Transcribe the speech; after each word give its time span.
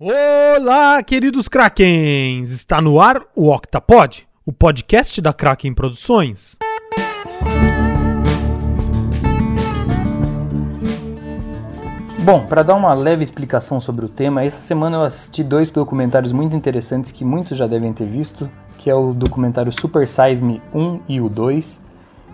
Olá, 0.00 1.02
queridos 1.02 1.48
Krakens! 1.48 2.52
Está 2.52 2.80
no 2.80 3.00
ar 3.00 3.20
o 3.34 3.52
Octapod, 3.52 4.28
o 4.46 4.52
podcast 4.52 5.20
da 5.20 5.32
Kraken 5.32 5.74
Produções. 5.74 6.56
Bom, 12.20 12.46
para 12.46 12.62
dar 12.62 12.76
uma 12.76 12.94
leve 12.94 13.24
explicação 13.24 13.80
sobre 13.80 14.04
o 14.06 14.08
tema, 14.08 14.44
essa 14.44 14.60
semana 14.60 14.98
eu 14.98 15.02
assisti 15.02 15.42
dois 15.42 15.72
documentários 15.72 16.30
muito 16.30 16.54
interessantes 16.54 17.10
que 17.10 17.24
muitos 17.24 17.58
já 17.58 17.66
devem 17.66 17.92
ter 17.92 18.06
visto, 18.06 18.48
que 18.78 18.88
é 18.88 18.94
o 18.94 19.12
documentário 19.12 19.72
Super 19.72 20.06
Size 20.06 20.44
Me 20.44 20.62
1 20.72 21.00
e 21.08 21.20
o 21.20 21.28
2. 21.28 21.80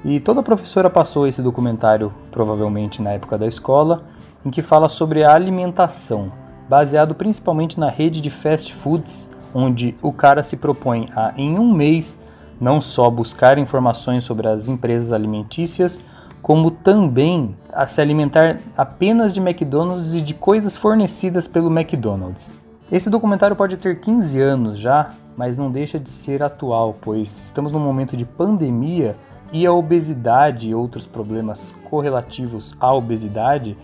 E 0.04 0.20
toda 0.20 0.42
professora 0.42 0.90
passou 0.90 1.26
esse 1.26 1.40
documentário, 1.40 2.12
provavelmente 2.30 3.00
na 3.00 3.12
época 3.12 3.38
da 3.38 3.46
escola, 3.46 4.04
em 4.44 4.50
que 4.50 4.60
fala 4.60 4.90
sobre 4.90 5.24
a 5.24 5.32
alimentação 5.32 6.43
baseado 6.68 7.14
principalmente 7.14 7.78
na 7.78 7.88
rede 7.88 8.20
de 8.20 8.30
fast 8.30 8.72
foods, 8.74 9.28
onde 9.54 9.94
o 10.02 10.12
cara 10.12 10.42
se 10.42 10.56
propõe 10.56 11.06
a, 11.14 11.32
em 11.36 11.58
um 11.58 11.72
mês, 11.72 12.18
não 12.60 12.80
só 12.80 13.10
buscar 13.10 13.58
informações 13.58 14.24
sobre 14.24 14.48
as 14.48 14.68
empresas 14.68 15.12
alimentícias, 15.12 16.00
como 16.42 16.70
também 16.70 17.56
a 17.72 17.86
se 17.86 18.00
alimentar 18.00 18.58
apenas 18.76 19.32
de 19.32 19.40
McDonald's 19.40 20.14
e 20.14 20.20
de 20.20 20.34
coisas 20.34 20.76
fornecidas 20.76 21.48
pelo 21.48 21.70
McDonald's. 21.70 22.50
Esse 22.92 23.08
documentário 23.08 23.56
pode 23.56 23.76
ter 23.78 24.00
15 24.00 24.40
anos 24.40 24.78
já, 24.78 25.08
mas 25.36 25.56
não 25.56 25.70
deixa 25.70 25.98
de 25.98 26.10
ser 26.10 26.42
atual, 26.42 26.94
pois 27.00 27.42
estamos 27.42 27.72
num 27.72 27.80
momento 27.80 28.16
de 28.16 28.26
pandemia 28.26 29.16
e 29.52 29.66
a 29.66 29.72
obesidade 29.72 30.68
e 30.68 30.74
outros 30.74 31.06
problemas 31.06 31.74
correlativos 31.88 32.74
à 32.78 32.92
obesidade 32.92 33.76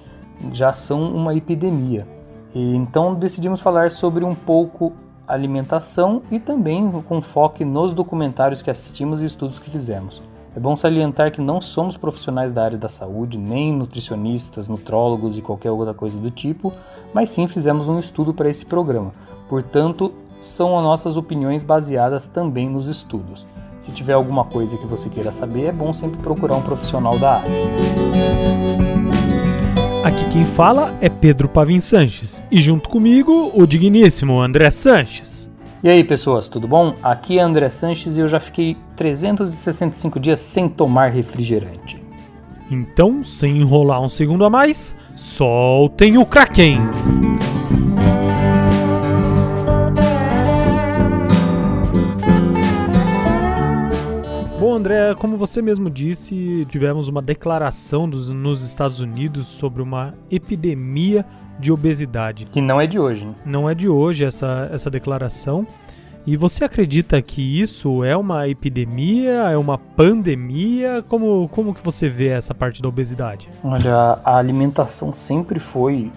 já 0.52 0.72
são 0.72 1.02
uma 1.14 1.34
epidemia. 1.34 2.06
E 2.54 2.74
então 2.74 3.14
decidimos 3.14 3.60
falar 3.60 3.90
sobre 3.90 4.24
um 4.24 4.34
pouco 4.34 4.92
alimentação 5.26 6.22
e 6.30 6.40
também 6.40 6.90
com 7.02 7.22
foco 7.22 7.64
nos 7.64 7.94
documentários 7.94 8.62
que 8.62 8.70
assistimos 8.70 9.22
e 9.22 9.26
estudos 9.26 9.58
que 9.58 9.70
fizemos. 9.70 10.20
É 10.56 10.58
bom 10.58 10.74
salientar 10.74 11.30
que 11.30 11.40
não 11.40 11.60
somos 11.60 11.96
profissionais 11.96 12.52
da 12.52 12.64
área 12.64 12.76
da 12.76 12.88
saúde, 12.88 13.38
nem 13.38 13.72
nutricionistas, 13.72 14.66
nutrólogos 14.66 15.38
e 15.38 15.42
qualquer 15.42 15.70
outra 15.70 15.94
coisa 15.94 16.18
do 16.18 16.28
tipo, 16.28 16.72
mas 17.14 17.30
sim 17.30 17.46
fizemos 17.46 17.86
um 17.86 18.00
estudo 18.00 18.34
para 18.34 18.48
esse 18.48 18.66
programa. 18.66 19.12
Portanto, 19.48 20.12
são 20.40 20.76
as 20.76 20.82
nossas 20.82 21.16
opiniões 21.16 21.62
baseadas 21.62 22.26
também 22.26 22.68
nos 22.68 22.88
estudos. 22.88 23.46
Se 23.78 23.92
tiver 23.92 24.14
alguma 24.14 24.44
coisa 24.44 24.76
que 24.76 24.86
você 24.86 25.08
queira 25.08 25.30
saber, 25.30 25.66
é 25.66 25.72
bom 25.72 25.94
sempre 25.94 26.20
procurar 26.20 26.56
um 26.56 26.62
profissional 26.62 27.16
da 27.16 27.36
área. 27.36 28.99
Aqui 30.02 30.26
quem 30.30 30.42
fala 30.42 30.94
é 31.02 31.10
Pedro 31.10 31.46
Pavin 31.46 31.78
Sanches 31.78 32.42
e 32.50 32.56
junto 32.56 32.88
comigo 32.88 33.52
o 33.54 33.66
digníssimo 33.66 34.40
André 34.40 34.70
Sanches. 34.70 35.50
E 35.84 35.90
aí 35.90 36.02
pessoas, 36.02 36.48
tudo 36.48 36.66
bom? 36.66 36.94
Aqui 37.02 37.38
é 37.38 37.42
André 37.42 37.68
Sanches 37.68 38.16
e 38.16 38.20
eu 38.20 38.26
já 38.26 38.40
fiquei 38.40 38.78
365 38.96 40.18
dias 40.18 40.40
sem 40.40 40.70
tomar 40.70 41.08
refrigerante. 41.08 42.02
Então, 42.70 43.22
sem 43.22 43.58
enrolar 43.58 44.00
um 44.00 44.08
segundo 44.08 44.42
a 44.46 44.48
mais, 44.48 44.94
soltem 45.14 46.16
o 46.16 46.24
Kraken! 46.24 46.76
Bom, 54.70 54.76
André, 54.76 55.16
como 55.16 55.36
você 55.36 55.60
mesmo 55.60 55.90
disse, 55.90 56.64
tivemos 56.70 57.08
uma 57.08 57.20
declaração 57.20 58.08
dos, 58.08 58.28
nos 58.28 58.62
Estados 58.62 59.00
Unidos 59.00 59.48
sobre 59.48 59.82
uma 59.82 60.14
epidemia 60.30 61.26
de 61.58 61.72
obesidade. 61.72 62.44
Que 62.44 62.60
não 62.60 62.80
é 62.80 62.86
de 62.86 62.96
hoje, 62.96 63.26
né? 63.26 63.34
Não 63.44 63.68
é 63.68 63.74
de 63.74 63.88
hoje 63.88 64.24
essa, 64.24 64.70
essa 64.72 64.88
declaração. 64.88 65.66
E 66.24 66.36
você 66.36 66.64
acredita 66.64 67.20
que 67.20 67.60
isso 67.60 68.04
é 68.04 68.16
uma 68.16 68.46
epidemia, 68.46 69.50
é 69.50 69.58
uma 69.58 69.76
pandemia? 69.76 71.04
Como, 71.08 71.48
como 71.48 71.74
que 71.74 71.82
você 71.84 72.08
vê 72.08 72.28
essa 72.28 72.54
parte 72.54 72.80
da 72.80 72.88
obesidade? 72.88 73.48
Olha, 73.64 74.20
a 74.24 74.36
alimentação 74.36 75.12
sempre 75.12 75.58
foi 75.58 76.12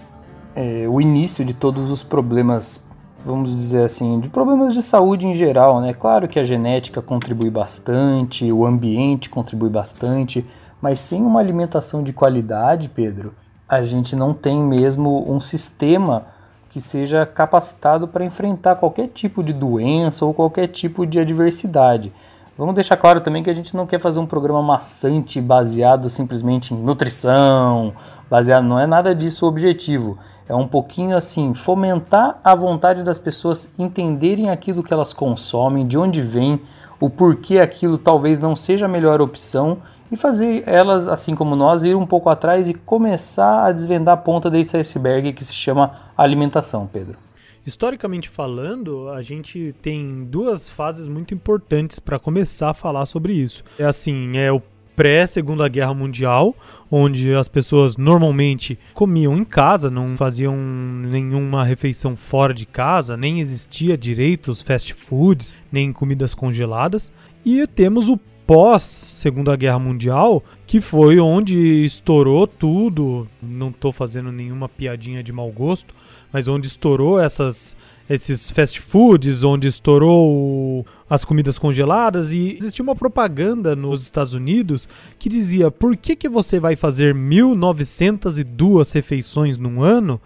é, 0.54 0.86
o 0.88 1.00
início 1.00 1.44
de 1.44 1.54
todos 1.54 1.90
os 1.90 2.04
problemas 2.04 2.80
vamos 3.24 3.56
dizer 3.56 3.84
assim, 3.84 4.20
de 4.20 4.28
problemas 4.28 4.74
de 4.74 4.82
saúde 4.82 5.26
em 5.26 5.34
geral, 5.34 5.80
né? 5.80 5.94
Claro 5.94 6.28
que 6.28 6.38
a 6.38 6.44
genética 6.44 7.00
contribui 7.00 7.50
bastante, 7.50 8.52
o 8.52 8.66
ambiente 8.66 9.30
contribui 9.30 9.70
bastante, 9.70 10.44
mas 10.80 11.00
sem 11.00 11.22
uma 11.22 11.40
alimentação 11.40 12.02
de 12.02 12.12
qualidade, 12.12 12.88
Pedro, 12.88 13.34
a 13.66 13.82
gente 13.82 14.14
não 14.14 14.34
tem 14.34 14.60
mesmo 14.60 15.30
um 15.32 15.40
sistema 15.40 16.26
que 16.68 16.80
seja 16.80 17.24
capacitado 17.24 18.06
para 18.06 18.24
enfrentar 18.24 18.76
qualquer 18.76 19.08
tipo 19.08 19.42
de 19.42 19.52
doença 19.52 20.24
ou 20.24 20.34
qualquer 20.34 20.68
tipo 20.68 21.06
de 21.06 21.18
adversidade. 21.18 22.12
Vamos 22.58 22.74
deixar 22.74 22.96
claro 22.96 23.20
também 23.20 23.42
que 23.42 23.50
a 23.50 23.54
gente 23.54 23.74
não 23.74 23.86
quer 23.86 23.98
fazer 23.98 24.20
um 24.20 24.26
programa 24.26 24.62
maçante 24.62 25.40
baseado 25.40 26.10
simplesmente 26.10 26.72
em 26.74 26.76
nutrição, 26.76 27.94
baseado 28.30 28.64
não 28.64 28.78
é 28.78 28.86
nada 28.86 29.14
disso 29.14 29.44
o 29.44 29.48
objetivo. 29.48 30.18
É 30.48 30.54
um 30.54 30.68
pouquinho 30.68 31.16
assim, 31.16 31.54
fomentar 31.54 32.38
a 32.44 32.54
vontade 32.54 33.02
das 33.02 33.18
pessoas 33.18 33.68
entenderem 33.78 34.50
aquilo 34.50 34.82
que 34.82 34.92
elas 34.92 35.12
consomem, 35.12 35.86
de 35.86 35.96
onde 35.96 36.20
vem, 36.20 36.60
o 37.00 37.08
porquê 37.08 37.58
aquilo 37.58 37.96
talvez 37.96 38.38
não 38.38 38.54
seja 38.54 38.84
a 38.84 38.88
melhor 38.88 39.20
opção 39.20 39.78
e 40.12 40.16
fazer 40.16 40.62
elas, 40.66 41.08
assim 41.08 41.34
como 41.34 41.56
nós, 41.56 41.82
ir 41.82 41.96
um 41.96 42.06
pouco 42.06 42.28
atrás 42.28 42.68
e 42.68 42.74
começar 42.74 43.66
a 43.66 43.72
desvendar 43.72 44.14
a 44.14 44.20
ponta 44.20 44.50
desse 44.50 44.76
iceberg 44.76 45.32
que 45.32 45.44
se 45.44 45.54
chama 45.54 45.92
alimentação, 46.16 46.86
Pedro. 46.86 47.18
Historicamente 47.66 48.28
falando, 48.28 49.08
a 49.08 49.22
gente 49.22 49.74
tem 49.80 50.24
duas 50.24 50.68
fases 50.68 51.06
muito 51.06 51.32
importantes 51.32 51.98
para 51.98 52.18
começar 52.18 52.70
a 52.70 52.74
falar 52.74 53.06
sobre 53.06 53.32
isso. 53.32 53.64
É 53.78 53.84
assim, 53.84 54.36
é 54.36 54.52
o 54.52 54.60
pré-segunda 54.96 55.68
guerra 55.68 55.94
mundial, 55.94 56.54
onde 56.90 57.34
as 57.34 57.48
pessoas 57.48 57.96
normalmente 57.96 58.78
comiam 58.92 59.34
em 59.34 59.44
casa, 59.44 59.90
não 59.90 60.16
faziam 60.16 60.56
nenhuma 60.56 61.64
refeição 61.64 62.16
fora 62.16 62.54
de 62.54 62.66
casa, 62.66 63.16
nem 63.16 63.40
existia 63.40 63.98
direito 63.98 64.50
os 64.50 64.62
fast 64.62 64.92
foods, 64.94 65.54
nem 65.70 65.92
comidas 65.92 66.34
congeladas. 66.34 67.12
E 67.44 67.66
temos 67.66 68.08
o 68.08 68.18
pós 68.46 68.82
Segunda 68.82 69.56
Guerra 69.56 69.78
Mundial, 69.78 70.42
que 70.66 70.80
foi 70.80 71.18
onde 71.18 71.84
estourou 71.84 72.46
tudo. 72.46 73.26
Não 73.42 73.70
estou 73.70 73.92
fazendo 73.92 74.30
nenhuma 74.30 74.68
piadinha 74.68 75.22
de 75.22 75.32
mau 75.32 75.50
gosto, 75.50 75.94
mas 76.32 76.46
onde 76.46 76.66
estourou 76.66 77.20
essas 77.20 77.76
esses 78.08 78.50
fast 78.50 78.80
foods, 78.80 79.42
onde 79.42 79.68
estourou 79.68 80.86
as 81.08 81.24
comidas 81.24 81.58
congeladas 81.58 82.32
e 82.32 82.56
existia 82.56 82.82
uma 82.82 82.94
propaganda 82.94 83.74
nos 83.74 84.02
Estados 84.02 84.34
Unidos 84.34 84.88
que 85.18 85.28
dizia: 85.28 85.70
"Por 85.70 85.96
que 85.96 86.16
que 86.16 86.28
você 86.28 86.58
vai 86.60 86.76
fazer 86.76 87.14
1902 87.14 88.92
refeições 88.92 89.58
num 89.58 89.82
ano?" 89.82 90.20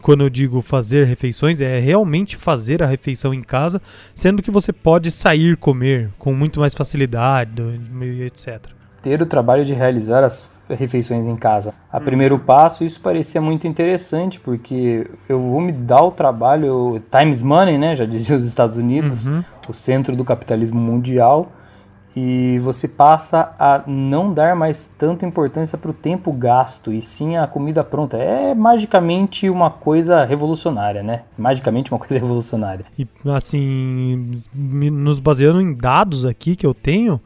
quando 0.00 0.22
eu 0.22 0.30
digo 0.30 0.62
fazer 0.62 1.04
refeições, 1.04 1.60
é 1.60 1.78
realmente 1.78 2.34
fazer 2.36 2.82
a 2.82 2.86
refeição 2.86 3.34
em 3.34 3.42
casa, 3.42 3.82
sendo 4.14 4.42
que 4.42 4.50
você 4.50 4.72
pode 4.72 5.10
sair 5.10 5.56
comer 5.58 6.10
com 6.18 6.32
muito 6.32 6.58
mais 6.58 6.74
facilidade, 6.74 7.62
etc. 8.24 8.62
Ter 9.02 9.20
o 9.20 9.26
trabalho 9.26 9.64
de 9.64 9.74
realizar 9.74 10.24
as 10.24 10.50
refeições 10.74 11.26
em 11.26 11.36
casa. 11.36 11.74
A 11.92 11.98
hum. 11.98 12.00
primeiro 12.02 12.38
passo, 12.38 12.84
isso 12.84 13.00
parecia 13.00 13.40
muito 13.40 13.66
interessante, 13.66 14.40
porque 14.40 15.08
eu 15.28 15.38
vou 15.40 15.60
me 15.60 15.72
dar 15.72 16.02
o 16.02 16.10
trabalho, 16.10 17.02
times 17.10 17.42
money, 17.42 17.78
né, 17.78 17.94
já 17.94 18.04
dizia 18.06 18.36
os 18.36 18.44
Estados 18.44 18.78
Unidos, 18.78 19.26
uhum. 19.26 19.44
o 19.68 19.72
centro 19.72 20.16
do 20.16 20.24
capitalismo 20.24 20.80
mundial, 20.80 21.52
e 22.14 22.58
você 22.60 22.88
passa 22.88 23.54
a 23.58 23.82
não 23.86 24.32
dar 24.32 24.56
mais 24.56 24.90
tanta 24.98 25.24
importância 25.24 25.78
para 25.78 25.90
o 25.90 25.94
tempo 25.94 26.32
gasto 26.32 26.92
e 26.92 27.00
sim 27.00 27.36
a 27.36 27.46
comida 27.46 27.84
pronta. 27.84 28.16
É 28.16 28.54
magicamente 28.54 29.48
uma 29.48 29.70
coisa 29.70 30.24
revolucionária, 30.24 31.02
né? 31.02 31.22
Magicamente 31.38 31.92
uma 31.92 31.98
coisa 31.98 32.14
revolucionária. 32.18 32.84
E 32.98 33.06
assim, 33.26 34.40
nos 34.52 35.20
baseando 35.20 35.60
em 35.60 35.72
dados 35.72 36.26
aqui 36.26 36.56
que 36.56 36.66
eu 36.66 36.74
tenho, 36.74 37.20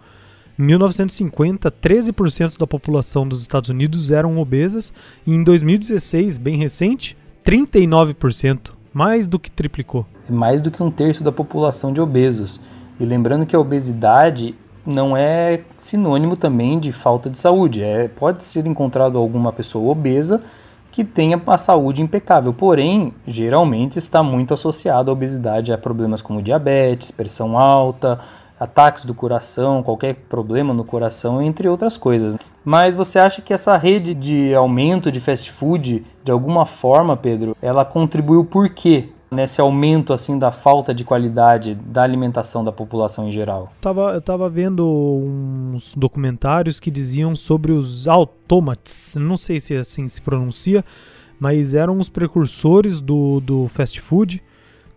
em 0.58 0.62
1950, 0.62 1.70
13% 1.70 2.58
da 2.58 2.66
população 2.66 3.26
dos 3.26 3.40
Estados 3.40 3.70
Unidos 3.70 4.12
eram 4.12 4.38
obesas 4.38 4.92
e 5.26 5.32
em 5.32 5.42
2016, 5.42 6.38
bem 6.38 6.56
recente, 6.56 7.16
39%, 7.44 8.70
mais 8.92 9.26
do 9.26 9.38
que 9.38 9.50
triplicou. 9.50 10.06
Mais 10.30 10.62
do 10.62 10.70
que 10.70 10.82
um 10.82 10.90
terço 10.90 11.24
da 11.24 11.32
população 11.32 11.92
de 11.92 12.00
obesos. 12.00 12.60
E 13.00 13.04
lembrando 13.04 13.46
que 13.46 13.56
a 13.56 13.58
obesidade 13.58 14.54
não 14.86 15.16
é 15.16 15.62
sinônimo 15.76 16.36
também 16.36 16.78
de 16.78 16.92
falta 16.92 17.28
de 17.28 17.38
saúde. 17.38 17.82
É, 17.82 18.06
pode 18.06 18.44
ser 18.44 18.64
encontrado 18.66 19.18
alguma 19.18 19.52
pessoa 19.52 19.90
obesa 19.90 20.40
que 20.92 21.02
tenha 21.02 21.42
a 21.44 21.58
saúde 21.58 22.00
impecável, 22.00 22.54
porém, 22.54 23.12
geralmente 23.26 23.98
está 23.98 24.22
muito 24.22 24.54
associado 24.54 25.10
à 25.10 25.12
obesidade 25.12 25.72
a 25.72 25.78
problemas 25.78 26.22
como 26.22 26.40
diabetes, 26.40 27.10
pressão 27.10 27.58
alta, 27.58 28.20
ataques 28.58 29.04
do 29.04 29.14
coração, 29.14 29.82
qualquer 29.82 30.14
problema 30.28 30.72
no 30.72 30.84
coração, 30.84 31.42
entre 31.42 31.68
outras 31.68 31.96
coisas. 31.96 32.36
Mas 32.64 32.94
você 32.94 33.18
acha 33.18 33.42
que 33.42 33.52
essa 33.52 33.76
rede 33.76 34.14
de 34.14 34.54
aumento 34.54 35.10
de 35.12 35.20
fast 35.20 35.50
food, 35.50 36.04
de 36.22 36.32
alguma 36.32 36.64
forma, 36.64 37.16
Pedro, 37.16 37.56
ela 37.60 37.84
contribuiu 37.84 38.44
por 38.44 38.68
quê 38.70 39.08
nesse 39.30 39.60
aumento 39.60 40.12
assim 40.12 40.38
da 40.38 40.52
falta 40.52 40.94
de 40.94 41.04
qualidade 41.04 41.74
da 41.74 42.02
alimentação 42.02 42.64
da 42.64 42.70
população 42.70 43.28
em 43.28 43.32
geral? 43.32 43.72
Tava, 43.80 44.12
eu 44.14 44.22
tava 44.22 44.48
vendo 44.48 44.86
uns 44.86 45.94
documentários 45.96 46.78
que 46.78 46.90
diziam 46.90 47.34
sobre 47.34 47.72
os 47.72 48.06
automates, 48.06 49.16
não 49.16 49.36
sei 49.36 49.58
se 49.58 49.74
assim 49.74 50.06
se 50.06 50.22
pronuncia, 50.22 50.84
mas 51.38 51.74
eram 51.74 51.98
os 51.98 52.08
precursores 52.08 53.00
do, 53.00 53.40
do 53.40 53.68
fast 53.68 54.00
food 54.00 54.40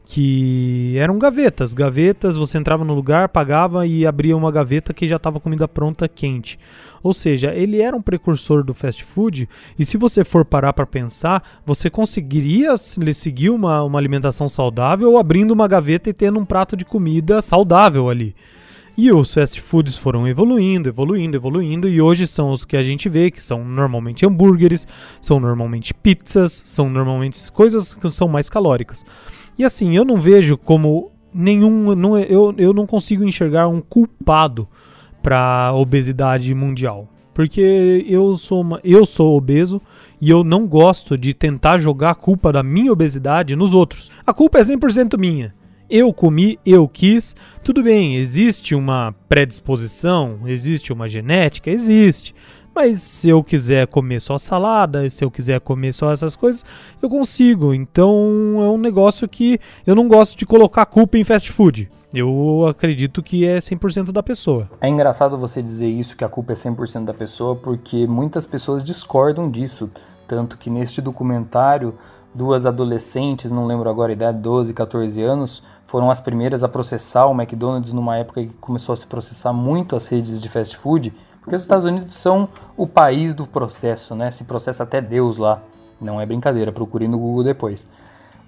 que 0.09 0.95
eram 0.97 1.19
gavetas. 1.19 1.73
Gavetas, 1.73 2.37
você 2.37 2.57
entrava 2.57 2.85
no 2.85 2.93
lugar, 2.93 3.27
pagava 3.27 3.85
e 3.85 4.07
abria 4.07 4.37
uma 4.37 4.49
gaveta 4.49 4.93
que 4.93 5.05
já 5.05 5.17
estava 5.17 5.37
comida 5.37 5.67
pronta 5.67 6.07
quente. 6.07 6.57
Ou 7.03 7.13
seja, 7.13 7.53
ele 7.53 7.81
era 7.81 7.95
um 7.95 8.01
precursor 8.01 8.63
do 8.63 8.73
fast 8.73 9.03
food 9.03 9.49
e 9.77 9.85
se 9.85 9.97
você 9.97 10.23
for 10.23 10.45
parar 10.45 10.71
para 10.71 10.85
pensar, 10.85 11.43
você 11.65 11.89
conseguiria 11.89 12.77
seguir 12.77 13.49
uma, 13.49 13.83
uma 13.83 13.99
alimentação 13.99 14.47
saudável 14.47 15.17
abrindo 15.17 15.51
uma 15.51 15.67
gaveta 15.67 16.09
e 16.09 16.13
tendo 16.13 16.39
um 16.39 16.45
prato 16.45 16.77
de 16.77 16.85
comida 16.85 17.41
saudável 17.41 18.09
ali. 18.09 18.33
E 18.97 19.11
os 19.11 19.33
fast 19.33 19.59
foods 19.59 19.97
foram 19.97 20.25
evoluindo, 20.25 20.87
evoluindo, 20.87 21.35
evoluindo, 21.35 21.87
e 21.87 22.01
hoje 22.01 22.25
são 22.25 22.49
os 22.51 22.65
que 22.65 22.77
a 22.77 22.81
gente 22.81 23.07
vê, 23.07 23.29
que 23.29 23.43
são 23.43 23.63
normalmente 23.63 24.25
hambúrgueres, 24.25 24.87
são 25.21 25.39
normalmente 25.39 25.93
pizzas, 25.93 26.63
são 26.65 26.89
normalmente 26.89 27.51
coisas 27.51 27.93
que 27.93 28.09
são 28.09 28.27
mais 28.27 28.49
calóricas. 28.49 29.05
E 29.57 29.63
assim, 29.63 29.95
eu 29.95 30.05
não 30.05 30.17
vejo 30.17 30.57
como 30.57 31.11
nenhum. 31.33 31.95
Não, 31.95 32.17
eu, 32.17 32.53
eu 32.57 32.73
não 32.73 32.85
consigo 32.85 33.23
enxergar 33.23 33.67
um 33.67 33.81
culpado 33.81 34.67
para 35.21 35.73
obesidade 35.73 36.53
mundial. 36.53 37.07
Porque 37.33 38.05
eu 38.07 38.35
sou, 38.35 38.61
uma, 38.61 38.79
eu 38.83 39.05
sou 39.05 39.37
obeso 39.37 39.79
e 40.19 40.29
eu 40.29 40.43
não 40.43 40.65
gosto 40.65 41.17
de 41.17 41.33
tentar 41.33 41.77
jogar 41.77 42.11
a 42.11 42.15
culpa 42.15 42.51
da 42.51 42.63
minha 42.63 42.91
obesidade 42.91 43.55
nos 43.55 43.73
outros. 43.73 44.09
A 44.25 44.33
culpa 44.33 44.57
é 44.57 44.61
100% 44.61 45.17
minha. 45.19 45.53
Eu 45.89 46.11
comi, 46.11 46.59
eu 46.65 46.87
quis. 46.87 47.35
Tudo 47.63 47.83
bem, 47.83 48.17
existe 48.17 48.75
uma 48.75 49.15
predisposição, 49.29 50.39
existe 50.45 50.91
uma 50.91 51.07
genética, 51.07 51.69
existe. 51.69 52.33
Mas 52.77 53.01
se 53.01 53.27
eu 53.27 53.43
quiser 53.43 53.87
comer 53.87 54.21
só 54.21 54.37
salada, 54.37 55.09
se 55.09 55.25
eu 55.25 55.31
quiser 55.31 55.59
comer 55.59 55.91
só 55.91 56.11
essas 56.11 56.35
coisas, 56.35 56.63
eu 57.01 57.09
consigo. 57.09 57.73
Então 57.73 58.13
é 58.59 58.69
um 58.69 58.77
negócio 58.77 59.27
que 59.27 59.59
eu 59.83 59.95
não 59.95 60.07
gosto 60.07 60.37
de 60.37 60.45
colocar 60.45 60.85
culpa 60.85 61.17
em 61.17 61.23
fast 61.23 61.51
food. 61.51 61.89
Eu 62.13 62.67
acredito 62.67 63.23
que 63.23 63.47
é 63.47 63.57
100% 63.57 64.11
da 64.11 64.21
pessoa. 64.21 64.69
É 64.79 64.87
engraçado 64.87 65.39
você 65.39 65.59
dizer 65.59 65.87
isso, 65.87 66.15
que 66.15 66.23
a 66.23 66.29
culpa 66.29 66.53
é 66.53 66.55
100% 66.55 67.05
da 67.05 67.15
pessoa, 67.15 67.55
porque 67.55 68.05
muitas 68.05 68.45
pessoas 68.45 68.83
discordam 68.83 69.49
disso. 69.49 69.89
Tanto 70.27 70.55
que 70.55 70.69
neste 70.69 71.01
documentário, 71.01 71.95
duas 72.31 72.67
adolescentes, 72.67 73.49
não 73.49 73.65
lembro 73.65 73.89
agora 73.89 74.11
a 74.11 74.13
idade, 74.13 74.37
12, 74.37 74.71
14 74.75 75.19
anos, 75.23 75.63
foram 75.87 76.11
as 76.11 76.21
primeiras 76.21 76.63
a 76.63 76.69
processar 76.69 77.25
o 77.25 77.33
McDonald's 77.33 77.91
numa 77.91 78.17
época 78.17 78.43
que 78.43 78.53
começou 78.61 78.93
a 78.93 78.97
se 78.97 79.07
processar 79.07 79.51
muito 79.51 79.95
as 79.95 80.07
redes 80.07 80.39
de 80.39 80.47
fast 80.47 80.77
food 80.77 81.11
porque 81.47 81.55
os 81.55 81.61
Estados 81.61 81.85
Unidos 81.85 82.13
são 82.15 82.49
o 82.75 82.85
país 82.85 83.33
do 83.33 83.47
processo, 83.47 84.13
né? 84.13 84.31
Se 84.31 84.43
processa 84.43 84.83
até 84.83 84.99
Deus 84.99 85.37
lá. 85.37 85.61
Não 85.99 86.19
é 86.19 86.25
brincadeira, 86.25 86.73
procure 86.73 87.07
no 87.07 87.17
Google 87.17 87.45
depois. 87.45 87.87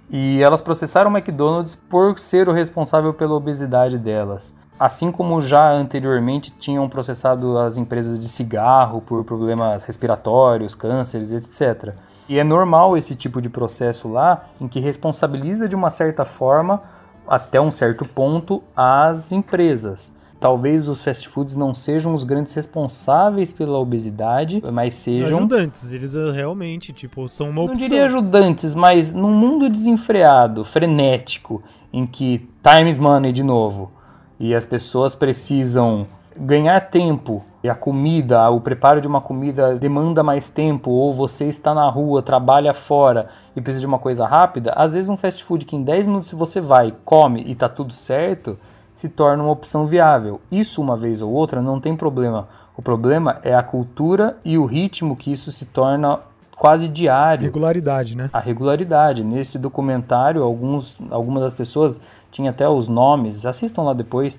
E 0.10 0.44
elas 0.44 0.60
processaram 0.60 1.10
o 1.10 1.18
McDonald's 1.18 1.78
por 1.78 2.20
ser 2.20 2.50
o 2.50 2.52
responsável 2.52 3.14
pela 3.14 3.36
obesidade 3.36 3.98
delas. 3.98 4.54
Assim 4.78 5.14
como 5.14 5.40
já 5.40 5.72
anteriormente 5.72 6.52
tinham 6.52 6.90
processado 6.90 7.58
as 7.58 7.78
empresas 7.78 8.20
de 8.20 8.28
cigarro 8.28 9.00
por 9.00 9.24
problemas 9.24 9.86
respiratórios, 9.86 10.76
cânceres, 10.76 11.32
etc. 11.32 11.94
E 12.28 12.38
é 12.38 12.44
normal 12.44 12.98
esse 12.98 13.16
tipo 13.16 13.42
de 13.42 13.50
processo 13.50 14.10
lá, 14.10 14.44
em 14.60 14.68
que 14.68 14.82
responsabiliza 14.82 15.70
de 15.70 15.76
uma 15.76 15.90
certa 15.90 16.26
forma, 16.26 16.82
até 17.26 17.62
um 17.62 17.72
certo 17.72 18.04
ponto, 18.04 18.62
as 18.76 19.32
empresas 19.32 20.19
talvez 20.40 20.88
os 20.88 21.04
fast 21.04 21.28
foods 21.28 21.56
não 21.56 21.74
sejam 21.74 22.14
os 22.14 22.24
grandes 22.24 22.54
responsáveis 22.54 23.52
pela 23.52 23.78
obesidade, 23.78 24.62
mas 24.72 24.96
sejam 24.96 25.40
ajudantes. 25.40 25.92
Eles 25.92 26.16
eh, 26.16 26.32
realmente, 26.32 26.94
tipo, 26.94 27.28
são 27.28 27.50
uma 27.50 27.62
opção. 27.64 27.80
Não 27.80 27.88
diria 27.90 28.06
ajudantes, 28.06 28.74
mas 28.74 29.12
num 29.12 29.34
mundo 29.34 29.70
desenfreado, 29.70 30.64
frenético, 30.64 31.62
em 31.92 32.06
que 32.06 32.48
time 32.64 32.90
is 32.90 32.98
money 32.98 33.32
de 33.32 33.44
novo, 33.44 33.92
e 34.40 34.56
as 34.56 34.66
pessoas 34.66 35.14
precisam 35.14 36.08
ganhar 36.38 36.80
tempo 36.90 37.44
e 37.62 37.68
a 37.70 37.76
comida, 37.76 38.50
o 38.50 38.62
preparo 38.62 39.02
de 39.02 39.08
uma 39.08 39.20
comida 39.20 39.76
demanda 39.76 40.24
mais 40.24 40.50
tempo, 40.50 40.92
ou 40.92 41.14
você 41.14 41.46
está 41.50 41.74
na 41.74 41.90
rua, 41.90 42.22
trabalha 42.22 42.74
fora 42.74 43.28
e 43.54 43.60
precisa 43.60 43.82
de 43.82 43.86
uma 43.86 44.00
coisa 44.00 44.26
rápida, 44.26 44.72
às 44.78 44.94
vezes 44.94 45.10
um 45.10 45.18
fast 45.18 45.44
food 45.44 45.66
que 45.66 45.76
em 45.76 45.84
10 45.84 46.08
minutos 46.08 46.32
você 46.32 46.62
vai, 46.62 46.96
come 47.04 47.44
e 47.46 47.54
tá 47.54 47.68
tudo 47.68 47.94
certo, 47.94 48.56
se 49.00 49.08
torna 49.08 49.42
uma 49.42 49.54
opção 49.54 49.88
viável. 49.88 50.42
Isso 50.52 50.82
uma 50.82 50.98
vez 50.98 51.22
ou 51.22 51.32
outra 51.32 51.62
não 51.62 51.80
tem 51.80 51.96
problema. 51.96 52.50
O 52.76 52.82
problema 52.82 53.40
é 53.44 53.56
a 53.56 53.64
cultura 53.64 54.36
e 54.44 54.58
o 54.58 54.66
ritmo 54.66 55.16
que 55.16 55.32
isso 55.32 55.54
se 55.54 55.64
torna 55.64 56.20
quase 56.58 56.90
diário. 56.90 57.46
Regularidade, 57.46 58.18
né? 58.18 58.30
A 58.34 58.42
regularidade. 58.42 59.24
Nesse 59.24 59.58
documentário, 59.58 60.44
alguns, 60.44 60.98
algumas 61.12 61.44
das 61.44 61.54
pessoas 61.54 62.02
tinham 62.30 62.50
até 62.50 62.68
os 62.68 62.90
nomes, 62.90 63.46
assistam 63.46 63.84
lá 63.84 63.94
depois, 63.94 64.38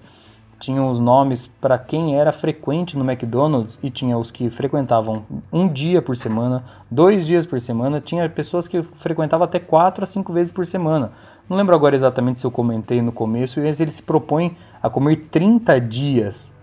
tinham 0.60 0.90
os 0.90 1.00
nomes 1.00 1.46
para 1.46 1.78
quem 1.78 2.20
era 2.20 2.30
frequente 2.30 2.96
no 2.96 3.10
McDonald's 3.10 3.78
e 3.82 3.88
tinha 3.88 4.16
os 4.18 4.30
que 4.30 4.50
frequentavam 4.50 5.24
um 5.50 5.66
dia 5.66 6.02
por 6.02 6.14
semana, 6.14 6.62
dois 6.90 7.26
dias 7.26 7.46
por 7.46 7.58
semana, 7.60 8.00
tinha 8.00 8.28
pessoas 8.28 8.68
que 8.68 8.82
frequentavam 8.82 9.46
até 9.46 9.58
quatro 9.58 10.04
a 10.04 10.06
cinco 10.06 10.32
vezes 10.32 10.52
por 10.52 10.66
semana. 10.66 11.12
Não 11.48 11.56
lembro 11.56 11.74
agora 11.74 11.96
exatamente 11.96 12.38
se 12.38 12.46
eu 12.46 12.50
comentei 12.50 13.00
no 13.00 13.10
começo, 13.10 13.58
mas 13.58 13.80
ele 13.80 13.90
se 13.90 14.02
propõe 14.02 14.54
a 14.82 14.90
comer 14.90 15.28
30 15.30 15.80
dias 15.80 16.54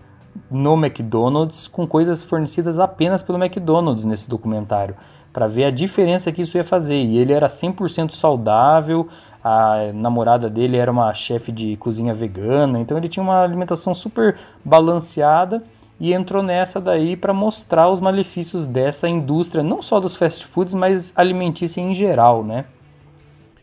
no 0.48 0.74
McDonald's 0.74 1.66
com 1.66 1.86
coisas 1.86 2.22
fornecidas 2.22 2.78
apenas 2.78 3.22
pelo 3.22 3.42
McDonald's 3.42 4.04
nesse 4.04 4.28
documentário, 4.28 4.94
para 5.38 5.46
ver 5.46 5.66
a 5.66 5.70
diferença 5.70 6.32
que 6.32 6.42
isso 6.42 6.56
ia 6.56 6.64
fazer. 6.64 6.96
E 6.96 7.16
ele 7.16 7.32
era 7.32 7.46
100% 7.46 8.10
saudável, 8.10 9.06
a 9.42 9.92
namorada 9.94 10.50
dele 10.50 10.76
era 10.76 10.90
uma 10.90 11.14
chefe 11.14 11.52
de 11.52 11.76
cozinha 11.76 12.12
vegana, 12.12 12.80
então 12.80 12.98
ele 12.98 13.06
tinha 13.06 13.22
uma 13.22 13.44
alimentação 13.44 13.94
super 13.94 14.36
balanceada 14.64 15.62
e 16.00 16.12
entrou 16.12 16.42
nessa 16.42 16.80
daí 16.80 17.16
para 17.16 17.32
mostrar 17.32 17.88
os 17.88 18.00
malefícios 18.00 18.66
dessa 18.66 19.08
indústria, 19.08 19.62
não 19.62 19.80
só 19.80 20.00
dos 20.00 20.16
fast 20.16 20.44
foods, 20.44 20.74
mas 20.74 21.12
alimentícia 21.14 21.80
em 21.80 21.94
geral, 21.94 22.42
né? 22.42 22.64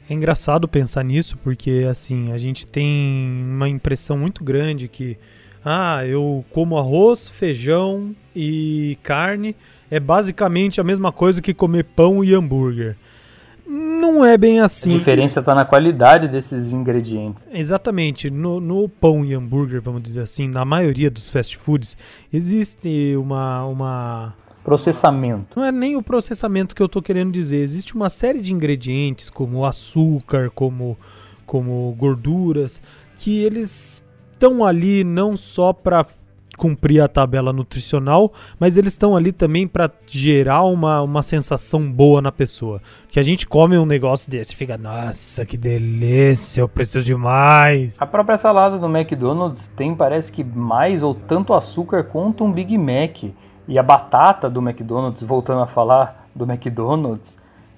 É 0.09 0.13
engraçado 0.13 0.65
pensar 0.65 1.03
nisso 1.03 1.37
porque 1.43 1.85
assim, 1.91 2.31
a 2.31 2.37
gente 2.37 2.65
tem 2.65 2.87
uma 3.51 3.67
impressão 3.67 4.17
muito 4.17 4.45
grande 4.45 4.87
que 4.87 5.17
ah, 5.65 6.05
eu 6.05 6.45
como 6.51 6.77
arroz, 6.77 7.27
feijão 7.27 8.15
e 8.33 8.97
carne 9.03 9.53
é 9.89 9.99
basicamente 9.99 10.81
a 10.81 10.83
mesma 10.83 11.11
coisa 11.11 11.41
que 11.41 11.53
comer 11.53 11.83
pão 11.83 12.23
e 12.23 12.33
hambúrguer. 12.33 12.95
Não 13.67 14.23
é 14.23 14.37
bem 14.37 14.59
assim. 14.59 14.93
A 14.93 14.97
diferença 14.97 15.39
está 15.39 15.55
na 15.55 15.65
qualidade 15.65 16.27
desses 16.27 16.71
ingredientes. 16.71 17.43
Exatamente. 17.51 18.29
No, 18.29 18.59
no, 18.59 18.87
pão 18.87 19.25
e 19.25 19.33
hambúrguer, 19.33 19.81
vamos 19.81 20.03
dizer 20.03 20.21
assim, 20.21 20.47
na 20.47 20.63
maioria 20.63 21.09
dos 21.09 21.29
fast 21.29 21.57
foods, 21.57 21.97
existe 22.31 23.15
uma, 23.17 23.65
uma. 23.65 24.33
Processamento. 24.63 25.59
Não 25.59 25.65
é 25.65 25.71
nem 25.71 25.95
o 25.95 26.03
processamento 26.03 26.75
que 26.75 26.81
eu 26.81 26.85
estou 26.85 27.01
querendo 27.01 27.31
dizer. 27.31 27.57
Existe 27.57 27.95
uma 27.95 28.09
série 28.09 28.39
de 28.39 28.53
ingredientes, 28.53 29.29
como 29.29 29.65
açúcar, 29.65 30.51
como, 30.51 30.95
como 31.45 31.91
gorduras, 31.95 32.81
que 33.17 33.39
eles 33.39 34.03
estão 34.31 34.63
ali 34.63 35.03
não 35.03 35.35
só 35.35 35.73
para 35.73 36.05
cumprir 36.57 37.01
a 37.01 37.07
tabela 37.07 37.51
nutricional, 37.51 38.31
mas 38.59 38.77
eles 38.77 38.93
estão 38.93 39.15
ali 39.15 39.31
também 39.31 39.67
para 39.67 39.91
gerar 40.07 40.63
uma, 40.63 41.01
uma 41.01 41.21
sensação 41.21 41.91
boa 41.91 42.21
na 42.21 42.31
pessoa. 42.31 42.81
Que 43.09 43.19
a 43.19 43.23
gente 43.23 43.47
come 43.47 43.77
um 43.77 43.85
negócio 43.85 44.29
desse 44.29 44.53
e 44.53 44.55
fica, 44.55 44.77
nossa, 44.77 45.45
que 45.45 45.57
delícia, 45.57 46.61
eu 46.61 46.69
preciso 46.69 47.05
de 47.05 47.15
mais. 47.15 48.01
A 48.01 48.05
própria 48.05 48.37
salada 48.37 48.77
do 48.77 48.87
McDonald's 48.87 49.67
tem, 49.67 49.95
parece 49.95 50.31
que 50.31 50.43
mais 50.43 51.03
ou 51.03 51.13
tanto 51.13 51.53
açúcar 51.53 52.03
quanto 52.03 52.43
um 52.43 52.51
Big 52.51 52.77
Mac. 52.77 53.23
E 53.67 53.79
a 53.79 53.83
batata 53.83 54.49
do 54.49 54.61
McDonald's, 54.61 55.23
voltando 55.23 55.61
a 55.61 55.67
falar 55.67 56.27
do 56.35 56.45
McDonald's, 56.45 57.37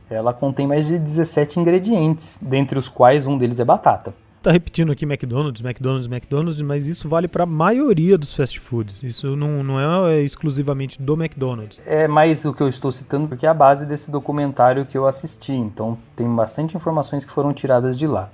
ela 0.10 0.34
contém 0.34 0.67
mais 0.67 0.88
de 0.88 1.00
17 1.00 1.60
ingredientes, 1.60 2.38
dentre 2.41 2.77
os 2.77 2.89
quais 2.89 3.25
um 3.25 3.38
deles 3.38 3.60
é 3.60 3.65
batata 3.65 4.13
tá 4.41 4.51
repetindo 4.51 4.91
aqui 4.91 5.06
McDonald's, 5.06 5.63
McDonald's, 5.63 6.08
McDonald's, 6.08 6.62
mas 6.62 6.88
isso 6.88 7.10
vale 7.10 7.27
para 7.27 7.44
a 7.44 7.48
maioria 7.48 8.17
dos 8.17 8.34
fast 8.34 8.60
foods. 8.60 9.03
Isso 9.03 9.36
não, 9.36 9.63
não 9.63 10.08
é 10.08 10.22
exclusivamente 10.22 11.01
do 11.01 11.13
McDonald's. 11.13 11.82
É 11.86 12.08
mais 12.08 12.46
o 12.46 12.53
que 12.53 12.62
eu 12.62 12.67
estou 12.67 12.91
citando 12.91 13.27
porque 13.27 13.46
é 13.46 13.50
a 13.50 13.53
base 13.53 13.86
desse 13.86 14.12
documentário 14.12 14.86
que 14.86 14.98
eu 14.98 15.06
assisti. 15.06 15.53
Então 15.53 15.98
tem 16.15 16.27
bastante 16.34 16.75
informações 16.75 17.25
que 17.25 17.32
foram 17.32 17.53
tiradas 17.53 17.98
de 17.98 18.08
lá. 18.08 18.29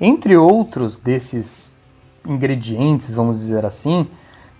Entre 0.00 0.36
outros 0.36 0.98
desses 0.98 1.72
ingredientes, 2.26 3.14
vamos 3.14 3.38
dizer 3.38 3.64
assim, 3.64 4.06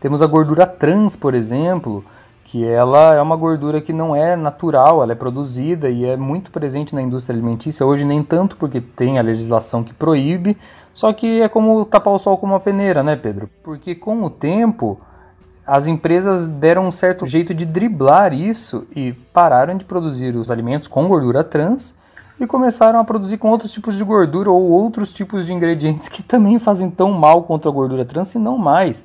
temos 0.00 0.22
a 0.22 0.26
gordura 0.26 0.66
trans, 0.66 1.16
por 1.16 1.34
exemplo, 1.34 2.04
que 2.46 2.64
ela 2.64 3.12
é 3.12 3.20
uma 3.20 3.34
gordura 3.34 3.80
que 3.80 3.92
não 3.92 4.14
é 4.14 4.36
natural, 4.36 5.02
ela 5.02 5.10
é 5.10 5.16
produzida 5.16 5.90
e 5.90 6.04
é 6.04 6.16
muito 6.16 6.52
presente 6.52 6.94
na 6.94 7.02
indústria 7.02 7.34
alimentícia. 7.34 7.84
Hoje 7.84 8.04
nem 8.04 8.22
tanto 8.22 8.56
porque 8.56 8.80
tem 8.80 9.18
a 9.18 9.22
legislação 9.22 9.82
que 9.82 9.92
proíbe, 9.92 10.56
só 10.92 11.12
que 11.12 11.42
é 11.42 11.48
como 11.48 11.84
tapar 11.84 12.14
o 12.14 12.18
sol 12.18 12.38
com 12.38 12.46
uma 12.46 12.60
peneira, 12.60 13.02
né, 13.02 13.16
Pedro? 13.16 13.50
Porque 13.64 13.96
com 13.96 14.22
o 14.22 14.30
tempo 14.30 15.00
as 15.66 15.88
empresas 15.88 16.46
deram 16.46 16.86
um 16.86 16.92
certo 16.92 17.26
jeito 17.26 17.52
de 17.52 17.66
driblar 17.66 18.32
isso 18.32 18.86
e 18.94 19.12
pararam 19.32 19.76
de 19.76 19.84
produzir 19.84 20.36
os 20.36 20.48
alimentos 20.48 20.86
com 20.86 21.08
gordura 21.08 21.42
trans 21.42 21.96
e 22.38 22.46
começaram 22.46 23.00
a 23.00 23.04
produzir 23.04 23.38
com 23.38 23.50
outros 23.50 23.72
tipos 23.72 23.98
de 23.98 24.04
gordura 24.04 24.52
ou 24.52 24.70
outros 24.70 25.12
tipos 25.12 25.46
de 25.46 25.52
ingredientes 25.52 26.06
que 26.08 26.22
também 26.22 26.60
fazem 26.60 26.90
tão 26.90 27.10
mal 27.10 27.42
contra 27.42 27.68
a 27.68 27.74
gordura 27.74 28.04
trans 28.04 28.36
e 28.36 28.38
não 28.38 28.56
mais 28.56 29.04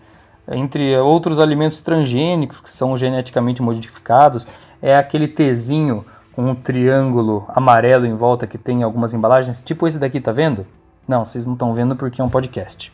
entre 0.51 0.97
outros 0.97 1.39
alimentos 1.39 1.81
transgênicos 1.81 2.61
que 2.61 2.69
são 2.69 2.97
geneticamente 2.97 3.61
modificados, 3.61 4.45
é 4.81 4.95
aquele 4.95 5.27
Tzinho 5.27 6.05
com 6.33 6.43
um 6.43 6.55
triângulo 6.55 7.45
amarelo 7.49 8.05
em 8.05 8.15
volta 8.15 8.47
que 8.47 8.57
tem 8.57 8.83
algumas 8.83 9.13
embalagens, 9.13 9.61
tipo 9.61 9.87
esse 9.87 9.99
daqui, 9.99 10.19
tá 10.19 10.31
vendo? 10.31 10.65
Não, 11.07 11.25
vocês 11.25 11.45
não 11.45 11.53
estão 11.53 11.73
vendo 11.73 11.95
porque 11.95 12.21
é 12.21 12.23
um 12.23 12.29
podcast. 12.29 12.93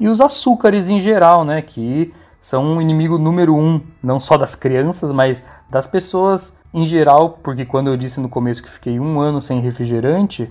E 0.00 0.08
os 0.08 0.20
açúcares 0.20 0.88
em 0.88 0.98
geral, 0.98 1.44
né, 1.44 1.60
que 1.60 2.12
são 2.40 2.64
um 2.64 2.80
inimigo 2.80 3.18
número 3.18 3.54
um, 3.54 3.80
não 4.02 4.20
só 4.20 4.36
das 4.36 4.54
crianças, 4.54 5.10
mas 5.10 5.42
das 5.68 5.86
pessoas 5.86 6.56
em 6.72 6.86
geral, 6.86 7.38
porque 7.42 7.64
quando 7.64 7.88
eu 7.88 7.96
disse 7.96 8.20
no 8.20 8.28
começo 8.28 8.62
que 8.62 8.70
fiquei 8.70 9.00
um 9.00 9.20
ano 9.20 9.40
sem 9.40 9.60
refrigerante, 9.60 10.50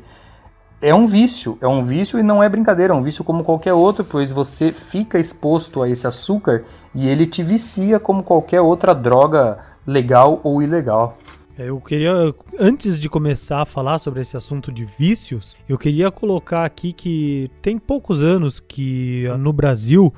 é 0.81 0.93
um 0.93 1.07
vício, 1.07 1.57
é 1.61 1.67
um 1.67 1.83
vício 1.83 2.19
e 2.19 2.23
não 2.23 2.41
é 2.41 2.47
brincadeira, 2.47 2.93
é 2.93 2.95
um 2.95 3.01
vício 3.01 3.23
como 3.23 3.43
qualquer 3.43 3.73
outro, 3.73 4.03
pois 4.03 4.31
você 4.31 4.71
fica 4.71 5.19
exposto 5.19 5.81
a 5.81 5.89
esse 5.89 6.05
açúcar 6.05 6.63
e 6.93 7.07
ele 7.07 7.25
te 7.25 7.41
vicia 7.41 7.99
como 7.99 8.23
qualquer 8.23 8.61
outra 8.61 8.93
droga 8.93 9.57
legal 9.85 10.39
ou 10.43 10.61
ilegal. 10.61 11.17
É, 11.57 11.69
eu 11.69 11.81
queria, 11.81 12.13
antes 12.59 12.99
de 12.99 13.09
começar 13.09 13.63
a 13.63 13.65
falar 13.65 13.97
sobre 13.97 14.21
esse 14.21 14.37
assunto 14.37 14.71
de 14.71 14.85
vícios, 14.85 15.57
eu 15.67 15.77
queria 15.77 16.11
colocar 16.11 16.63
aqui 16.63 16.93
que 16.93 17.49
tem 17.63 17.79
poucos 17.79 18.23
anos 18.23 18.59
que 18.59 19.25
no 19.39 19.51
Brasil 19.51 20.13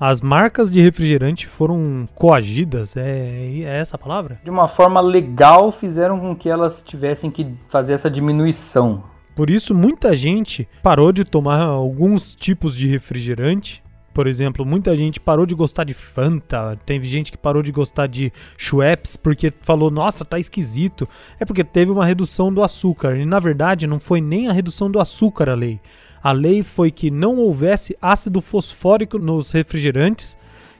as 0.00 0.22
marcas 0.22 0.70
de 0.70 0.80
refrigerante 0.80 1.46
foram 1.46 2.08
coagidas, 2.14 2.96
é, 2.96 3.60
é, 3.60 3.80
essa 3.80 3.96
a 3.96 3.98
palavra? 3.98 4.40
De 4.42 4.50
uma 4.50 4.68
forma 4.68 5.00
legal 5.00 5.70
fizeram 5.70 6.18
com 6.18 6.34
que 6.34 6.48
elas 6.48 6.80
tivessem 6.80 7.30
que 7.30 7.52
fazer 7.66 7.92
essa 7.92 8.08
diminuição. 8.08 9.02
Por 9.38 9.50
isso, 9.50 9.72
muita 9.72 10.16
gente 10.16 10.68
parou 10.82 11.12
de 11.12 11.24
tomar 11.24 11.62
alguns 11.62 12.34
tipos 12.34 12.76
de 12.76 12.88
refrigerante. 12.88 13.80
Por 14.12 14.26
exemplo, 14.26 14.66
muita 14.66 14.96
gente 14.96 15.20
parou 15.20 15.46
de 15.46 15.54
gostar 15.54 15.84
de 15.84 15.94
Fanta, 15.94 16.76
teve 16.84 17.06
gente 17.06 17.30
que 17.30 17.38
parou 17.38 17.62
de 17.62 17.70
gostar 17.70 18.08
de 18.08 18.32
Schweppes 18.56 19.16
porque 19.16 19.52
falou, 19.62 19.92
nossa, 19.92 20.24
tá 20.24 20.40
esquisito. 20.40 21.08
É 21.38 21.44
porque 21.44 21.62
teve 21.62 21.92
uma 21.92 22.04
redução 22.04 22.52
do 22.52 22.64
açúcar. 22.64 23.16
E 23.16 23.24
na 23.24 23.38
verdade, 23.38 23.86
não 23.86 24.00
foi 24.00 24.20
nem 24.20 24.48
a 24.48 24.52
redução 24.52 24.90
do 24.90 24.98
açúcar 24.98 25.50
a 25.50 25.54
lei. 25.54 25.78
A 26.20 26.32
lei 26.32 26.64
foi 26.64 26.90
que 26.90 27.08
não 27.08 27.36
houvesse 27.36 27.96
ácido 28.02 28.40
fosfórico 28.40 29.20
nos 29.20 29.52
refrigerantes 29.52 30.36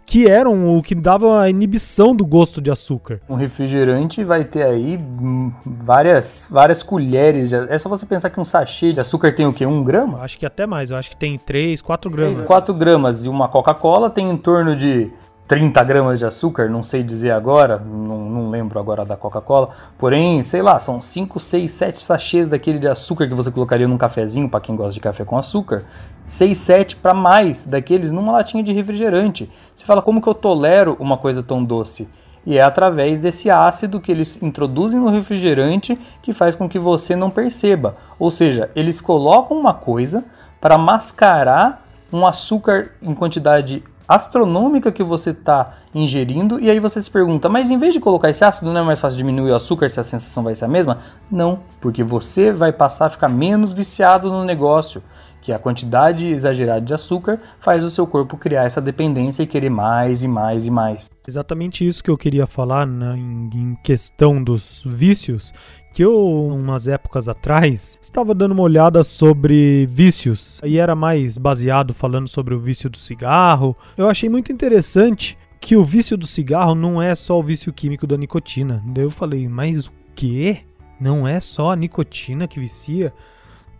que 0.08 0.26
eram 0.26 0.74
o 0.74 0.82
que 0.82 0.94
dava 0.94 1.42
a 1.42 1.50
inibição 1.50 2.16
do 2.16 2.24
gosto 2.24 2.62
de 2.62 2.70
açúcar. 2.70 3.20
Um 3.28 3.34
refrigerante 3.34 4.24
vai 4.24 4.42
ter 4.42 4.62
aí 4.62 4.96
hum, 4.96 5.52
várias, 5.66 6.46
várias 6.50 6.82
colheres. 6.82 7.50
De, 7.50 7.56
é 7.68 7.78
só 7.78 7.90
você 7.90 8.06
pensar 8.06 8.30
que 8.30 8.40
um 8.40 8.44
sachê 8.44 8.90
de 8.90 9.00
açúcar 9.00 9.34
tem 9.34 9.46
o 9.46 9.52
quê? 9.52 9.66
Um 9.66 9.84
grama? 9.84 10.22
Acho 10.22 10.38
que 10.38 10.46
até 10.46 10.66
mais. 10.66 10.90
Eu 10.90 10.96
acho 10.96 11.10
que 11.10 11.16
tem 11.16 11.38
3, 11.38 11.82
4 11.82 12.10
gramas. 12.10 12.38
3, 12.38 12.48
4 12.48 12.74
gramas. 12.74 13.24
E 13.26 13.28
uma 13.28 13.48
Coca-Cola 13.48 14.08
tem 14.08 14.30
em 14.30 14.36
torno 14.38 14.74
de 14.74 15.10
30 15.48 15.82
gramas 15.82 16.18
de 16.18 16.26
açúcar, 16.26 16.68
não 16.68 16.82
sei 16.82 17.02
dizer 17.02 17.30
agora, 17.30 17.78
não, 17.78 18.18
não 18.28 18.50
lembro 18.50 18.78
agora 18.78 19.02
da 19.02 19.16
Coca-Cola, 19.16 19.70
porém, 19.96 20.42
sei 20.42 20.60
lá, 20.60 20.78
são 20.78 21.00
5, 21.00 21.40
6, 21.40 21.70
7 21.70 21.98
sachês 21.98 22.48
daquele 22.50 22.78
de 22.78 22.86
açúcar 22.86 23.26
que 23.26 23.32
você 23.32 23.50
colocaria 23.50 23.88
num 23.88 23.96
cafezinho, 23.96 24.46
para 24.46 24.60
quem 24.60 24.76
gosta 24.76 24.92
de 24.92 25.00
café 25.00 25.24
com 25.24 25.38
açúcar, 25.38 25.86
6, 26.26 26.58
7 26.58 26.96
para 26.96 27.14
mais 27.14 27.64
daqueles 27.64 28.12
numa 28.12 28.30
latinha 28.30 28.62
de 28.62 28.74
refrigerante. 28.74 29.50
Você 29.74 29.86
fala, 29.86 30.02
como 30.02 30.20
que 30.20 30.28
eu 30.28 30.34
tolero 30.34 30.94
uma 31.00 31.16
coisa 31.16 31.42
tão 31.42 31.64
doce? 31.64 32.06
E 32.44 32.58
é 32.58 32.62
através 32.62 33.18
desse 33.18 33.50
ácido 33.50 34.00
que 34.00 34.12
eles 34.12 34.42
introduzem 34.42 35.00
no 35.00 35.08
refrigerante 35.08 35.98
que 36.22 36.34
faz 36.34 36.54
com 36.54 36.68
que 36.68 36.78
você 36.78 37.16
não 37.16 37.30
perceba. 37.30 37.94
Ou 38.18 38.30
seja, 38.30 38.70
eles 38.76 39.00
colocam 39.00 39.58
uma 39.58 39.72
coisa 39.72 40.24
para 40.60 40.76
mascarar 40.76 41.86
um 42.12 42.26
açúcar 42.26 42.90
em 43.02 43.14
quantidade 43.14 43.82
astronômica 44.08 44.90
que 44.90 45.04
você 45.04 45.30
está 45.30 45.74
ingerindo, 45.94 46.58
e 46.58 46.70
aí 46.70 46.80
você 46.80 47.00
se 47.00 47.10
pergunta, 47.10 47.48
mas 47.48 47.70
em 47.70 47.76
vez 47.76 47.92
de 47.92 48.00
colocar 48.00 48.30
esse 48.30 48.42
ácido, 48.42 48.72
não 48.72 48.80
é 48.80 48.84
mais 48.84 48.98
fácil 48.98 49.18
diminuir 49.18 49.50
o 49.50 49.54
açúcar 49.54 49.88
se 49.90 50.00
a 50.00 50.04
sensação 50.04 50.42
vai 50.42 50.54
ser 50.54 50.64
a 50.64 50.68
mesma? 50.68 50.96
Não, 51.30 51.60
porque 51.80 52.02
você 52.02 52.50
vai 52.50 52.72
passar 52.72 53.06
a 53.06 53.10
ficar 53.10 53.28
menos 53.28 53.72
viciado 53.72 54.30
no 54.30 54.44
negócio, 54.44 55.02
que 55.40 55.52
a 55.52 55.58
quantidade 55.58 56.26
exagerada 56.26 56.80
de 56.80 56.92
açúcar 56.92 57.38
faz 57.58 57.84
o 57.84 57.90
seu 57.90 58.06
corpo 58.06 58.36
criar 58.36 58.64
essa 58.64 58.80
dependência 58.80 59.42
e 59.42 59.46
querer 59.46 59.70
mais 59.70 60.22
e 60.22 60.28
mais 60.28 60.66
e 60.66 60.70
mais. 60.70 61.10
Exatamente 61.26 61.86
isso 61.86 62.02
que 62.02 62.10
eu 62.10 62.18
queria 62.18 62.46
falar 62.46 62.86
né, 62.86 63.16
em, 63.16 63.76
questão 63.82 64.42
dos 64.42 64.82
vícios, 64.84 65.52
que 65.98 66.04
eu, 66.04 66.46
umas 66.46 66.86
épocas 66.86 67.28
atrás, 67.28 67.98
estava 68.00 68.32
dando 68.32 68.52
uma 68.52 68.62
olhada 68.62 69.02
sobre 69.02 69.84
vícios 69.90 70.60
e 70.62 70.78
era 70.78 70.94
mais 70.94 71.36
baseado 71.36 71.92
falando 71.92 72.28
sobre 72.28 72.54
o 72.54 72.60
vício 72.60 72.88
do 72.88 72.96
cigarro. 72.96 73.76
Eu 73.96 74.08
achei 74.08 74.28
muito 74.28 74.52
interessante 74.52 75.36
que 75.60 75.74
o 75.74 75.82
vício 75.82 76.16
do 76.16 76.24
cigarro 76.24 76.76
não 76.76 77.02
é 77.02 77.16
só 77.16 77.36
o 77.36 77.42
vício 77.42 77.72
químico 77.72 78.06
da 78.06 78.16
nicotina. 78.16 78.80
Daí 78.86 79.02
eu 79.02 79.10
falei, 79.10 79.48
mas 79.48 79.88
o 79.88 79.92
quê? 80.14 80.58
Não 81.00 81.26
é 81.26 81.40
só 81.40 81.72
a 81.72 81.76
nicotina 81.76 82.46
que 82.46 82.60
vicia? 82.60 83.12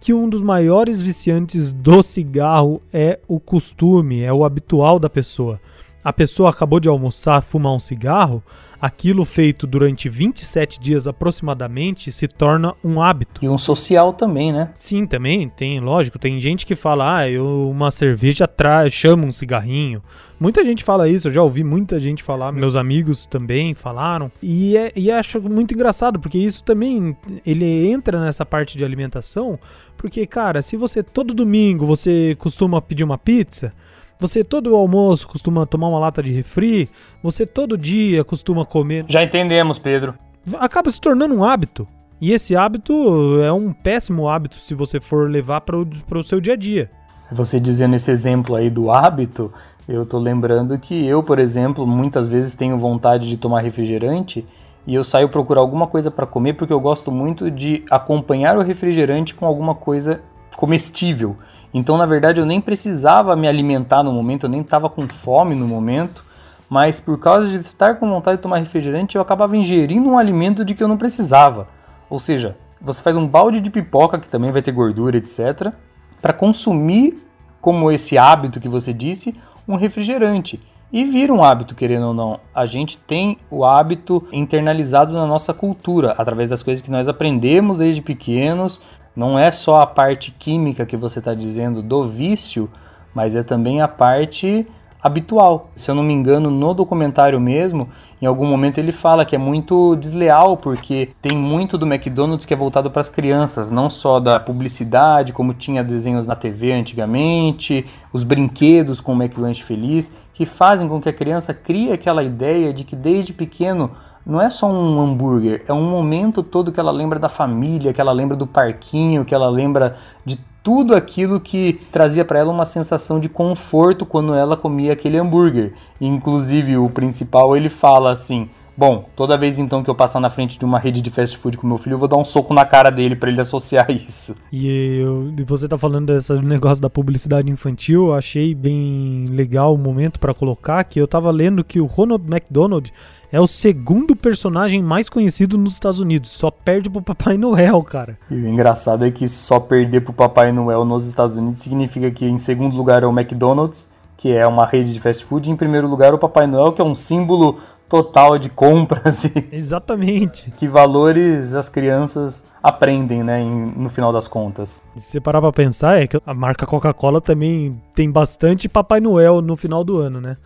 Que 0.00 0.12
um 0.12 0.28
dos 0.28 0.42
maiores 0.42 1.00
viciantes 1.00 1.70
do 1.70 2.02
cigarro 2.02 2.82
é 2.92 3.20
o 3.28 3.38
costume, 3.38 4.22
é 4.22 4.32
o 4.32 4.44
habitual 4.44 4.98
da 4.98 5.08
pessoa. 5.08 5.60
A 6.02 6.12
pessoa 6.12 6.50
acabou 6.50 6.80
de 6.80 6.88
almoçar, 6.88 7.42
fumar 7.42 7.74
um 7.74 7.78
cigarro, 7.78 8.42
aquilo 8.80 9.24
feito 9.24 9.66
durante 9.66 10.08
27 10.08 10.80
dias 10.80 11.06
aproximadamente 11.06 12.12
se 12.12 12.28
torna 12.28 12.74
um 12.82 13.02
hábito. 13.02 13.44
E 13.44 13.48
um 13.48 13.58
social 13.58 14.12
também, 14.12 14.52
né? 14.52 14.72
Sim, 14.78 15.04
também 15.04 15.48
tem, 15.48 15.80
lógico. 15.80 16.18
Tem 16.18 16.38
gente 16.38 16.64
que 16.64 16.76
fala, 16.76 17.18
ah, 17.18 17.30
eu, 17.30 17.68
uma 17.68 17.90
cerveja 17.90 18.46
traz, 18.46 18.92
chama 18.92 19.26
um 19.26 19.32
cigarrinho. 19.32 20.02
Muita 20.40 20.62
gente 20.62 20.84
fala 20.84 21.08
isso, 21.08 21.26
eu 21.26 21.32
já 21.32 21.42
ouvi 21.42 21.64
muita 21.64 21.98
gente 21.98 22.22
falar, 22.22 22.52
meus 22.52 22.76
amigos 22.76 23.26
também 23.26 23.74
falaram. 23.74 24.30
E, 24.40 24.76
é, 24.76 24.92
e 24.94 25.10
acho 25.10 25.40
muito 25.42 25.74
engraçado, 25.74 26.20
porque 26.20 26.38
isso 26.38 26.62
também, 26.62 27.16
ele 27.44 27.88
entra 27.88 28.20
nessa 28.20 28.46
parte 28.46 28.78
de 28.78 28.84
alimentação, 28.84 29.58
porque, 29.96 30.24
cara, 30.28 30.62
se 30.62 30.76
você 30.76 31.02
todo 31.02 31.34
domingo 31.34 31.84
você 31.84 32.36
costuma 32.38 32.80
pedir 32.80 33.02
uma 33.02 33.18
pizza, 33.18 33.72
você 34.18 34.42
todo 34.42 34.74
almoço 34.74 35.28
costuma 35.28 35.64
tomar 35.66 35.88
uma 35.88 35.98
lata 35.98 36.22
de 36.22 36.32
refri? 36.32 36.90
Você 37.22 37.46
todo 37.46 37.78
dia 37.78 38.24
costuma 38.24 38.64
comer? 38.64 39.04
Já 39.08 39.22
entendemos, 39.22 39.78
Pedro. 39.78 40.14
Acaba 40.58 40.90
se 40.90 41.00
tornando 41.00 41.34
um 41.34 41.44
hábito. 41.44 41.86
E 42.20 42.32
esse 42.32 42.56
hábito 42.56 43.40
é 43.42 43.52
um 43.52 43.72
péssimo 43.72 44.28
hábito 44.28 44.56
se 44.56 44.74
você 44.74 44.98
for 44.98 45.30
levar 45.30 45.60
para 45.60 45.76
o 45.78 46.22
seu 46.22 46.40
dia 46.40 46.54
a 46.54 46.56
dia. 46.56 46.90
Você 47.30 47.60
dizendo 47.60 47.94
esse 47.94 48.10
exemplo 48.10 48.56
aí 48.56 48.68
do 48.68 48.90
hábito, 48.90 49.52
eu 49.88 50.04
tô 50.04 50.18
lembrando 50.18 50.76
que 50.78 51.06
eu, 51.06 51.22
por 51.22 51.38
exemplo, 51.38 51.86
muitas 51.86 52.28
vezes 52.28 52.54
tenho 52.54 52.76
vontade 52.76 53.28
de 53.28 53.36
tomar 53.36 53.60
refrigerante 53.60 54.44
e 54.86 54.94
eu 54.94 55.04
saio 55.04 55.28
procurar 55.28 55.60
alguma 55.60 55.86
coisa 55.86 56.10
para 56.10 56.26
comer 56.26 56.54
porque 56.54 56.72
eu 56.72 56.80
gosto 56.80 57.12
muito 57.12 57.50
de 57.50 57.84
acompanhar 57.90 58.56
o 58.56 58.62
refrigerante 58.62 59.34
com 59.34 59.46
alguma 59.46 59.74
coisa 59.74 60.22
comestível. 60.58 61.36
Então, 61.72 61.96
na 61.96 62.04
verdade, 62.04 62.40
eu 62.40 62.44
nem 62.44 62.60
precisava 62.60 63.36
me 63.36 63.46
alimentar 63.46 64.02
no 64.02 64.12
momento, 64.12 64.46
eu 64.46 64.50
nem 64.50 64.60
estava 64.60 64.90
com 64.90 65.06
fome 65.06 65.54
no 65.54 65.68
momento, 65.68 66.24
mas 66.68 66.98
por 66.98 67.16
causa 67.20 67.48
de 67.48 67.58
estar 67.58 67.94
com 67.94 68.10
vontade 68.10 68.38
de 68.38 68.42
tomar 68.42 68.56
refrigerante, 68.56 69.14
eu 69.14 69.22
acabava 69.22 69.56
ingerindo 69.56 70.08
um 70.08 70.18
alimento 70.18 70.64
de 70.64 70.74
que 70.74 70.82
eu 70.82 70.88
não 70.88 70.96
precisava. 70.96 71.68
Ou 72.10 72.18
seja, 72.18 72.56
você 72.80 73.00
faz 73.00 73.16
um 73.16 73.24
balde 73.24 73.60
de 73.60 73.70
pipoca, 73.70 74.18
que 74.18 74.28
também 74.28 74.50
vai 74.50 74.60
ter 74.60 74.72
gordura, 74.72 75.16
etc., 75.16 75.72
para 76.20 76.32
consumir, 76.32 77.24
como 77.60 77.92
esse 77.92 78.18
hábito 78.18 78.58
que 78.58 78.68
você 78.68 78.92
disse, 78.92 79.36
um 79.68 79.76
refrigerante. 79.76 80.60
E 80.90 81.04
vira 81.04 81.32
um 81.32 81.44
hábito, 81.44 81.74
querendo 81.74 82.06
ou 82.06 82.14
não. 82.14 82.40
A 82.54 82.64
gente 82.64 82.96
tem 82.96 83.36
o 83.50 83.62
hábito 83.62 84.26
internalizado 84.32 85.12
na 85.12 85.26
nossa 85.26 85.52
cultura, 85.52 86.14
através 86.16 86.48
das 86.48 86.62
coisas 86.62 86.82
que 86.82 86.90
nós 86.90 87.08
aprendemos 87.08 87.76
desde 87.76 88.00
pequenos, 88.00 88.80
não 89.18 89.36
é 89.36 89.50
só 89.50 89.80
a 89.80 89.86
parte 89.86 90.30
química 90.30 90.86
que 90.86 90.96
você 90.96 91.18
está 91.18 91.34
dizendo 91.34 91.82
do 91.82 92.06
vício, 92.06 92.70
mas 93.12 93.34
é 93.34 93.42
também 93.42 93.80
a 93.80 93.88
parte 93.88 94.64
habitual. 95.02 95.72
Se 95.74 95.90
eu 95.90 95.94
não 95.96 96.04
me 96.04 96.12
engano, 96.12 96.52
no 96.52 96.72
documentário 96.72 97.40
mesmo, 97.40 97.88
em 98.22 98.26
algum 98.26 98.46
momento 98.46 98.78
ele 98.78 98.92
fala 98.92 99.24
que 99.24 99.34
é 99.34 99.38
muito 99.38 99.96
desleal 99.96 100.56
porque 100.56 101.10
tem 101.20 101.36
muito 101.36 101.76
do 101.76 101.84
McDonald's 101.84 102.46
que 102.46 102.54
é 102.54 102.56
voltado 102.56 102.92
para 102.92 103.00
as 103.00 103.08
crianças, 103.08 103.72
não 103.72 103.90
só 103.90 104.20
da 104.20 104.38
publicidade, 104.38 105.32
como 105.32 105.52
tinha 105.52 105.82
desenhos 105.82 106.24
na 106.24 106.36
TV 106.36 106.70
antigamente, 106.70 107.84
os 108.12 108.22
brinquedos 108.22 109.00
com 109.00 109.14
o 109.14 109.20
McLanche 109.20 109.64
feliz, 109.64 110.14
que 110.32 110.46
fazem 110.46 110.88
com 110.88 111.00
que 111.00 111.08
a 111.08 111.12
criança 111.12 111.52
crie 111.52 111.90
aquela 111.90 112.22
ideia 112.22 112.72
de 112.72 112.84
que 112.84 112.94
desde 112.94 113.32
pequeno 113.32 113.90
não 114.28 114.42
é 114.42 114.50
só 114.50 114.70
um 114.70 115.00
hambúrguer, 115.00 115.64
é 115.66 115.72
um 115.72 115.88
momento 115.88 116.42
todo 116.42 116.70
que 116.70 116.78
ela 116.78 116.92
lembra 116.92 117.18
da 117.18 117.30
família, 117.30 117.94
que 117.94 118.00
ela 118.00 118.12
lembra 118.12 118.36
do 118.36 118.46
parquinho, 118.46 119.24
que 119.24 119.34
ela 119.34 119.48
lembra 119.48 119.96
de 120.22 120.38
tudo 120.62 120.94
aquilo 120.94 121.40
que 121.40 121.80
trazia 121.90 122.26
para 122.26 122.38
ela 122.38 122.52
uma 122.52 122.66
sensação 122.66 123.18
de 123.18 123.26
conforto 123.26 124.04
quando 124.04 124.34
ela 124.34 124.54
comia 124.54 124.92
aquele 124.92 125.16
hambúrguer. 125.16 125.72
Inclusive, 125.98 126.76
o 126.76 126.90
principal 126.90 127.56
ele 127.56 127.70
fala 127.70 128.12
assim: 128.12 128.50
Bom, 128.78 129.06
toda 129.16 129.36
vez 129.36 129.58
então 129.58 129.82
que 129.82 129.90
eu 129.90 129.94
passar 129.94 130.20
na 130.20 130.30
frente 130.30 130.56
de 130.56 130.64
uma 130.64 130.78
rede 130.78 131.00
de 131.00 131.10
fast 131.10 131.36
food 131.36 131.58
com 131.58 131.66
meu 131.66 131.78
filho, 131.78 131.94
eu 131.94 131.98
vou 131.98 132.06
dar 132.06 132.16
um 132.16 132.24
soco 132.24 132.54
na 132.54 132.64
cara 132.64 132.90
dele 132.90 133.16
para 133.16 133.28
ele 133.28 133.40
associar 133.40 133.90
isso. 133.90 134.36
E 134.52 135.00
eu, 135.00 135.34
você 135.44 135.66
tá 135.66 135.76
falando 135.76 136.14
desse 136.14 136.32
negócio 136.34 136.80
da 136.80 136.88
publicidade 136.88 137.50
infantil, 137.50 138.06
eu 138.06 138.14
achei 138.14 138.54
bem 138.54 139.24
legal 139.30 139.74
o 139.74 139.76
momento 139.76 140.20
para 140.20 140.32
colocar 140.32 140.84
que 140.84 141.00
eu 141.00 141.08
tava 141.08 141.28
lendo 141.32 141.64
que 141.64 141.80
o 141.80 141.86
Ronald 141.86 142.24
McDonald 142.32 142.92
é 143.32 143.40
o 143.40 143.48
segundo 143.48 144.14
personagem 144.14 144.80
mais 144.80 145.08
conhecido 145.08 145.58
nos 145.58 145.72
Estados 145.72 145.98
Unidos. 145.98 146.30
Só 146.30 146.48
perde 146.48 146.88
pro 146.88 147.02
Papai 147.02 147.36
Noel, 147.36 147.82
cara. 147.82 148.16
E 148.30 148.34
o 148.36 148.48
engraçado 148.48 149.04
é 149.04 149.10
que 149.10 149.28
só 149.28 149.58
perder 149.58 150.02
pro 150.02 150.12
Papai 150.12 150.52
Noel 150.52 150.84
nos 150.84 151.04
Estados 151.04 151.36
Unidos 151.36 151.58
significa 151.58 152.12
que 152.12 152.24
em 152.24 152.38
segundo 152.38 152.76
lugar 152.76 153.02
é 153.02 153.06
o 153.06 153.10
McDonald's, 153.10 153.88
que 154.16 154.30
é 154.30 154.46
uma 154.46 154.64
rede 154.64 154.92
de 154.92 155.00
fast 155.00 155.24
food, 155.24 155.48
e 155.48 155.52
em 155.52 155.56
primeiro 155.56 155.88
lugar 155.88 156.14
o 156.14 156.18
Papai 156.18 156.46
Noel, 156.46 156.72
que 156.72 156.80
é 156.80 156.84
um 156.84 156.94
símbolo 156.94 157.58
total 157.88 158.38
de 158.38 158.48
compras 158.48 159.24
e 159.24 159.48
Exatamente. 159.50 160.50
que 160.52 160.68
valores 160.68 161.54
as 161.54 161.68
crianças 161.68 162.44
aprendem, 162.62 163.22
né, 163.22 163.40
em, 163.40 163.72
no 163.76 163.88
final 163.88 164.12
das 164.12 164.28
contas. 164.28 164.82
Se 164.96 165.12
você 165.12 165.20
parar 165.20 165.40
pra 165.40 165.52
pensar, 165.52 166.00
é 166.00 166.06
que 166.06 166.20
a 166.24 166.34
marca 166.34 166.66
Coca-Cola 166.66 167.20
também 167.20 167.80
tem 167.94 168.10
bastante 168.10 168.68
Papai 168.68 169.00
Noel 169.00 169.40
no 169.40 169.56
final 169.56 169.82
do 169.82 169.98
ano, 169.98 170.20
né? 170.20 170.36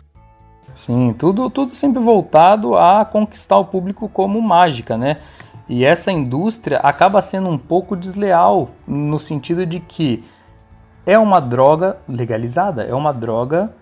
Sim, 0.73 1.13
tudo, 1.17 1.49
tudo 1.49 1.75
sempre 1.75 2.01
voltado 2.01 2.75
a 2.75 3.05
conquistar 3.05 3.57
o 3.57 3.65
público 3.65 4.09
como 4.09 4.41
mágica, 4.41 4.97
né? 4.97 5.17
E 5.69 5.85
essa 5.85 6.11
indústria 6.11 6.79
acaba 6.79 7.21
sendo 7.21 7.47
um 7.49 7.57
pouco 7.57 7.95
desleal 7.95 8.69
no 8.87 9.19
sentido 9.19 9.65
de 9.65 9.79
que 9.79 10.23
é 11.05 11.17
uma 11.17 11.39
droga 11.39 11.97
legalizada, 12.07 12.83
é 12.83 12.93
uma 12.93 13.13
droga 13.13 13.73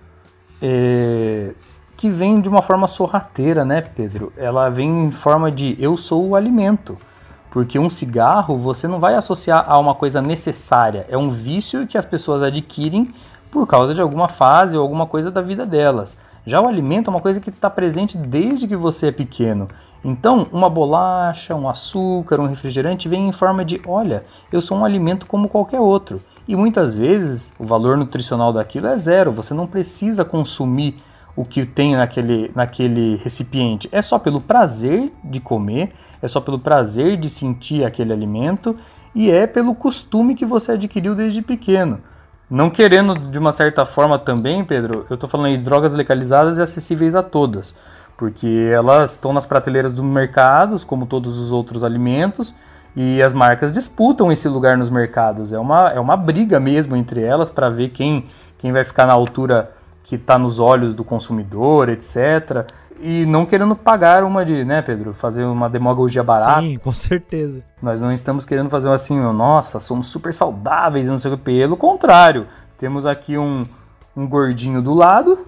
é, 0.61 1.53
que 2.01 2.09
vem 2.09 2.41
de 2.41 2.49
uma 2.49 2.63
forma 2.63 2.87
sorrateira, 2.87 3.63
né, 3.63 3.79
Pedro? 3.79 4.33
Ela 4.35 4.69
vem 4.69 5.03
em 5.03 5.11
forma 5.11 5.51
de 5.51 5.77
eu 5.79 5.95
sou 5.95 6.29
o 6.29 6.35
alimento. 6.35 6.97
Porque 7.51 7.77
um 7.77 7.91
cigarro 7.91 8.57
você 8.57 8.87
não 8.87 8.99
vai 8.99 9.13
associar 9.13 9.65
a 9.67 9.77
uma 9.77 9.93
coisa 9.93 10.19
necessária, 10.19 11.05
é 11.07 11.15
um 11.15 11.29
vício 11.29 11.85
que 11.85 11.99
as 11.99 12.05
pessoas 12.05 12.41
adquirem 12.41 13.13
por 13.51 13.67
causa 13.67 13.93
de 13.93 14.01
alguma 14.01 14.27
fase 14.27 14.75
ou 14.75 14.81
alguma 14.81 15.05
coisa 15.05 15.29
da 15.29 15.41
vida 15.41 15.63
delas. 15.63 16.17
Já 16.43 16.59
o 16.59 16.67
alimento 16.67 17.11
é 17.11 17.13
uma 17.13 17.21
coisa 17.21 17.39
que 17.39 17.51
está 17.51 17.69
presente 17.69 18.17
desde 18.17 18.67
que 18.67 18.75
você 18.75 19.09
é 19.09 19.11
pequeno. 19.11 19.67
Então, 20.03 20.47
uma 20.51 20.71
bolacha, 20.71 21.53
um 21.53 21.69
açúcar, 21.69 22.39
um 22.39 22.47
refrigerante 22.47 23.07
vem 23.07 23.27
em 23.27 23.31
forma 23.31 23.63
de: 23.63 23.79
olha, 23.85 24.23
eu 24.51 24.59
sou 24.59 24.75
um 24.75 24.83
alimento 24.83 25.27
como 25.27 25.47
qualquer 25.47 25.79
outro. 25.79 26.19
E 26.47 26.55
muitas 26.55 26.95
vezes 26.95 27.53
o 27.59 27.63
valor 27.63 27.95
nutricional 27.95 28.51
daquilo 28.51 28.87
é 28.87 28.97
zero, 28.97 29.31
você 29.31 29.53
não 29.53 29.67
precisa 29.67 30.25
consumir 30.25 30.99
o 31.35 31.45
que 31.45 31.65
tem 31.65 31.95
naquele, 31.95 32.51
naquele 32.55 33.15
recipiente. 33.17 33.87
É 33.91 34.01
só 34.01 34.19
pelo 34.19 34.41
prazer 34.41 35.11
de 35.23 35.39
comer, 35.39 35.91
é 36.21 36.27
só 36.27 36.41
pelo 36.41 36.59
prazer 36.59 37.17
de 37.17 37.29
sentir 37.29 37.85
aquele 37.85 38.11
alimento 38.11 38.75
e 39.15 39.31
é 39.31 39.47
pelo 39.47 39.73
costume 39.73 40.35
que 40.35 40.45
você 40.45 40.73
adquiriu 40.73 41.15
desde 41.15 41.41
pequeno. 41.41 41.99
Não 42.49 42.69
querendo, 42.69 43.13
de 43.13 43.39
uma 43.39 43.53
certa 43.53 43.85
forma 43.85 44.19
também, 44.19 44.63
Pedro, 44.63 45.05
eu 45.09 45.13
estou 45.13 45.29
falando 45.29 45.55
de 45.55 45.63
drogas 45.63 45.93
legalizadas 45.93 46.57
e 46.57 46.61
acessíveis 46.61 47.15
a 47.15 47.23
todas, 47.23 47.73
porque 48.17 48.69
elas 48.73 49.11
estão 49.11 49.31
nas 49.31 49.45
prateleiras 49.45 49.93
dos 49.93 50.03
mercados, 50.03 50.83
como 50.83 51.05
todos 51.05 51.39
os 51.39 51.53
outros 51.53 51.81
alimentos, 51.81 52.53
e 52.93 53.21
as 53.21 53.33
marcas 53.33 53.71
disputam 53.71 54.29
esse 54.33 54.49
lugar 54.49 54.77
nos 54.77 54.89
mercados. 54.89 55.53
É 55.53 55.59
uma, 55.59 55.91
é 55.91 55.99
uma 55.99 56.17
briga 56.17 56.59
mesmo 56.59 56.93
entre 56.93 57.23
elas 57.23 57.49
para 57.49 57.69
ver 57.69 57.89
quem, 57.89 58.25
quem 58.57 58.73
vai 58.73 58.83
ficar 58.83 59.07
na 59.07 59.13
altura 59.13 59.71
que 60.03 60.15
está 60.15 60.37
nos 60.37 60.59
olhos 60.59 60.93
do 60.93 61.03
consumidor, 61.03 61.89
etc 61.89 62.67
e 63.01 63.25
não 63.25 63.45
querendo 63.45 63.75
pagar 63.75 64.23
uma 64.23 64.45
de, 64.45 64.63
né, 64.63 64.81
Pedro, 64.81 65.13
fazer 65.13 65.43
uma 65.43 65.67
demagogia 65.67 66.23
barata. 66.23 66.61
Sim, 66.61 66.77
com 66.77 66.93
certeza. 66.93 67.63
Nós 67.81 67.99
não 67.99 68.11
estamos 68.13 68.45
querendo 68.45 68.69
fazer 68.69 68.89
assim, 68.89 69.19
nossa, 69.19 69.79
somos 69.79 70.07
super 70.07 70.33
saudáveis, 70.33 71.07
não 71.07 71.17
sei 71.17 71.31
o 71.31 71.37
que. 71.37 71.43
Pelo 71.43 71.75
contrário, 71.75 72.45
temos 72.77 73.05
aqui 73.05 73.37
um, 73.37 73.65
um 74.15 74.27
gordinho 74.27 74.81
do 74.81 74.93
lado 74.93 75.47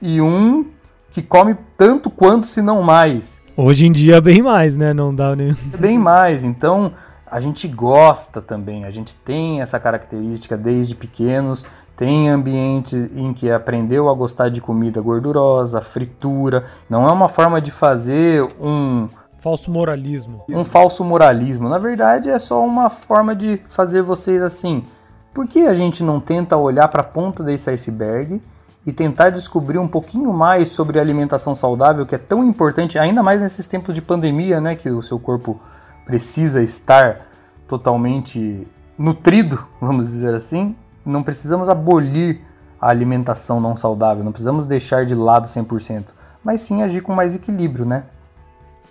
e 0.00 0.20
um 0.20 0.66
que 1.10 1.22
come 1.22 1.54
tanto 1.76 2.10
quanto, 2.10 2.46
se 2.46 2.62
não 2.62 2.82
mais. 2.82 3.42
Hoje 3.56 3.86
em 3.86 3.92
dia, 3.92 4.20
bem 4.20 4.42
mais, 4.42 4.76
né? 4.76 4.92
Não 4.92 5.14
dá 5.14 5.36
nem. 5.36 5.54
Bem 5.78 5.98
mais. 5.98 6.44
Então, 6.44 6.92
a 7.26 7.40
gente 7.40 7.68
gosta 7.68 8.40
também, 8.40 8.84
a 8.84 8.90
gente 8.90 9.14
tem 9.14 9.60
essa 9.60 9.78
característica 9.78 10.56
desde 10.56 10.94
pequenos, 10.94 11.64
tem 11.96 12.28
ambiente 12.28 12.94
em 13.14 13.32
que 13.32 13.50
aprendeu 13.50 14.10
a 14.10 14.14
gostar 14.14 14.50
de 14.50 14.60
comida 14.60 15.00
gordurosa, 15.00 15.80
fritura. 15.80 16.62
Não 16.90 17.08
é 17.08 17.12
uma 17.12 17.28
forma 17.28 17.60
de 17.60 17.70
fazer 17.70 18.42
um 18.60 19.08
falso 19.38 19.70
moralismo. 19.70 20.44
Um 20.48 20.64
falso 20.64 21.02
moralismo. 21.02 21.68
Na 21.68 21.78
verdade, 21.78 22.28
é 22.28 22.38
só 22.38 22.62
uma 22.62 22.90
forma 22.90 23.34
de 23.34 23.60
fazer 23.68 24.02
vocês 24.02 24.42
assim. 24.42 24.84
Por 25.32 25.46
que 25.46 25.66
a 25.66 25.72
gente 25.72 26.02
não 26.02 26.20
tenta 26.20 26.56
olhar 26.56 26.88
para 26.88 27.00
a 27.00 27.04
ponta 27.04 27.42
desse 27.42 27.70
iceberg 27.70 28.42
e 28.84 28.92
tentar 28.92 29.30
descobrir 29.30 29.78
um 29.78 29.88
pouquinho 29.88 30.32
mais 30.32 30.70
sobre 30.70 31.00
alimentação 31.00 31.54
saudável, 31.54 32.06
que 32.06 32.14
é 32.14 32.18
tão 32.18 32.44
importante, 32.44 32.98
ainda 32.98 33.22
mais 33.22 33.40
nesses 33.40 33.66
tempos 33.66 33.94
de 33.94 34.00
pandemia, 34.00 34.60
né, 34.60 34.76
que 34.76 34.88
o 34.88 35.02
seu 35.02 35.18
corpo 35.18 35.60
precisa 36.04 36.62
estar 36.62 37.26
totalmente 37.66 38.66
nutrido, 38.96 39.64
vamos 39.80 40.06
dizer 40.06 40.34
assim, 40.34 40.76
não 41.06 41.22
precisamos 41.22 41.68
abolir 41.68 42.40
a 42.80 42.88
alimentação 42.88 43.60
não 43.60 43.76
saudável, 43.76 44.24
não 44.24 44.32
precisamos 44.32 44.66
deixar 44.66 45.06
de 45.06 45.14
lado 45.14 45.46
100%, 45.46 46.04
mas 46.44 46.60
sim 46.60 46.82
agir 46.82 47.00
com 47.00 47.14
mais 47.14 47.34
equilíbrio, 47.34 47.86
né? 47.86 48.04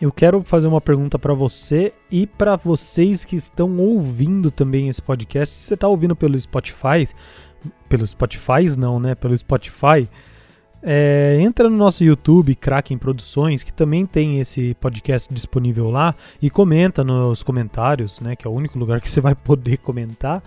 Eu 0.02 0.12
quero 0.12 0.44
fazer 0.44 0.68
uma 0.68 0.82
pergunta 0.82 1.18
para 1.18 1.34
você 1.34 1.94
e 2.12 2.28
para 2.28 2.56
vocês 2.56 3.24
que 3.24 3.36
estão 3.36 3.78
ouvindo 3.78 4.52
também 4.52 4.90
esse 4.90 5.02
podcast. 5.02 5.56
Se 5.56 5.62
você 5.62 5.74
está 5.74 5.88
ouvindo 5.88 6.16
pelo 6.16 6.38
Spotify, 6.38 7.08
pelo 7.88 8.06
Spotify 8.06 8.78
não, 8.78 9.00
né? 9.00 9.16
Pelo 9.16 9.38
Spotify, 9.38 10.10
é, 10.84 11.38
entra 11.40 11.70
no 11.70 11.78
nosso 11.78 12.04
YouTube, 12.04 12.56
Kraken 12.56 12.98
Produções, 12.98 13.64
que 13.64 13.72
também 13.72 14.06
tem 14.06 14.40
esse 14.40 14.74
podcast 14.76 15.34
disponível 15.34 15.90
lá, 15.90 16.14
e 16.42 16.50
comenta 16.50 17.02
nos 17.02 17.42
comentários, 17.42 18.20
né? 18.20 18.36
Que 18.36 18.46
é 18.46 18.50
o 18.50 18.54
único 18.54 18.78
lugar 18.78 19.00
que 19.00 19.10
você 19.10 19.22
vai 19.22 19.34
poder 19.34 19.78
comentar 19.78 20.44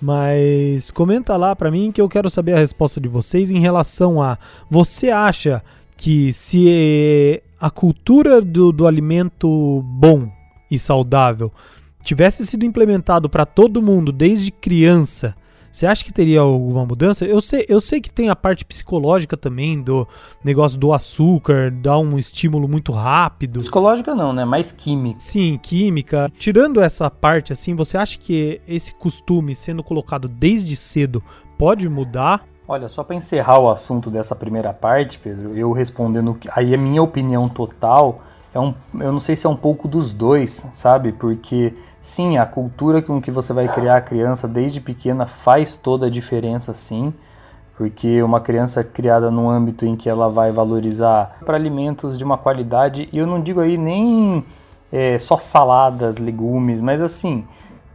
mas 0.00 0.90
comenta 0.90 1.36
lá 1.36 1.56
para 1.56 1.70
mim 1.70 1.90
que 1.90 2.00
eu 2.00 2.08
quero 2.08 2.28
saber 2.28 2.52
a 2.52 2.58
resposta 2.58 3.00
de 3.00 3.08
vocês 3.08 3.50
em 3.50 3.60
relação 3.60 4.22
a 4.22 4.38
você 4.70 5.10
acha 5.10 5.62
que 5.96 6.32
se 6.32 7.42
a 7.60 7.70
cultura 7.70 8.40
do, 8.40 8.70
do 8.72 8.86
alimento 8.86 9.82
bom 9.84 10.28
e 10.70 10.78
saudável 10.78 11.50
tivesse 12.02 12.46
sido 12.46 12.64
implementado 12.64 13.28
para 13.28 13.46
todo 13.46 13.82
mundo 13.82 14.12
desde 14.12 14.50
criança, 14.50 15.34
você 15.76 15.86
acha 15.86 16.02
que 16.02 16.12
teria 16.12 16.40
alguma 16.40 16.86
mudança? 16.86 17.26
Eu 17.26 17.38
sei, 17.38 17.66
eu 17.68 17.82
sei 17.82 18.00
que 18.00 18.10
tem 18.10 18.30
a 18.30 18.34
parte 18.34 18.64
psicológica 18.64 19.36
também 19.36 19.82
do 19.82 20.08
negócio 20.42 20.78
do 20.78 20.90
açúcar, 20.90 21.70
dá 21.70 21.98
um 21.98 22.18
estímulo 22.18 22.66
muito 22.66 22.92
rápido. 22.92 23.58
Psicológica 23.58 24.14
não, 24.14 24.32
né? 24.32 24.42
Mais 24.46 24.72
química. 24.72 25.20
Sim, 25.20 25.60
química. 25.62 26.32
Tirando 26.38 26.80
essa 26.80 27.10
parte, 27.10 27.52
assim, 27.52 27.74
você 27.74 27.98
acha 27.98 28.18
que 28.18 28.58
esse 28.66 28.94
costume 28.94 29.54
sendo 29.54 29.84
colocado 29.84 30.28
desde 30.28 30.74
cedo 30.74 31.22
pode 31.58 31.86
mudar? 31.90 32.46
Olha, 32.66 32.88
só 32.88 33.04
para 33.04 33.16
encerrar 33.16 33.58
o 33.58 33.68
assunto 33.68 34.10
dessa 34.10 34.34
primeira 34.34 34.72
parte, 34.72 35.18
Pedro, 35.18 35.54
eu 35.58 35.72
respondendo, 35.72 36.38
aí 36.52 36.74
a 36.74 36.78
minha 36.78 37.02
opinião 37.02 37.50
total 37.50 38.22
é 38.56 38.60
um, 38.60 38.72
eu 38.98 39.12
não 39.12 39.20
sei 39.20 39.36
se 39.36 39.46
é 39.46 39.50
um 39.50 39.56
pouco 39.56 39.86
dos 39.86 40.14
dois, 40.14 40.66
sabe? 40.72 41.12
Porque 41.12 41.74
sim, 42.00 42.38
a 42.38 42.46
cultura 42.46 43.02
com 43.02 43.20
que 43.20 43.30
você 43.30 43.52
vai 43.52 43.68
criar 43.68 43.98
a 43.98 44.00
criança 44.00 44.48
desde 44.48 44.80
pequena 44.80 45.26
faz 45.26 45.76
toda 45.76 46.06
a 46.06 46.10
diferença, 46.10 46.72
sim. 46.72 47.12
Porque 47.76 48.22
uma 48.22 48.40
criança 48.40 48.82
criada 48.82 49.30
num 49.30 49.50
âmbito 49.50 49.84
em 49.84 49.94
que 49.94 50.08
ela 50.08 50.30
vai 50.30 50.50
valorizar 50.50 51.36
para 51.44 51.54
alimentos 51.54 52.16
de 52.16 52.24
uma 52.24 52.38
qualidade, 52.38 53.10
e 53.12 53.18
eu 53.18 53.26
não 53.26 53.42
digo 53.42 53.60
aí 53.60 53.76
nem 53.76 54.42
é, 54.90 55.18
só 55.18 55.36
saladas, 55.36 56.16
legumes, 56.16 56.80
mas 56.80 57.02
assim, 57.02 57.44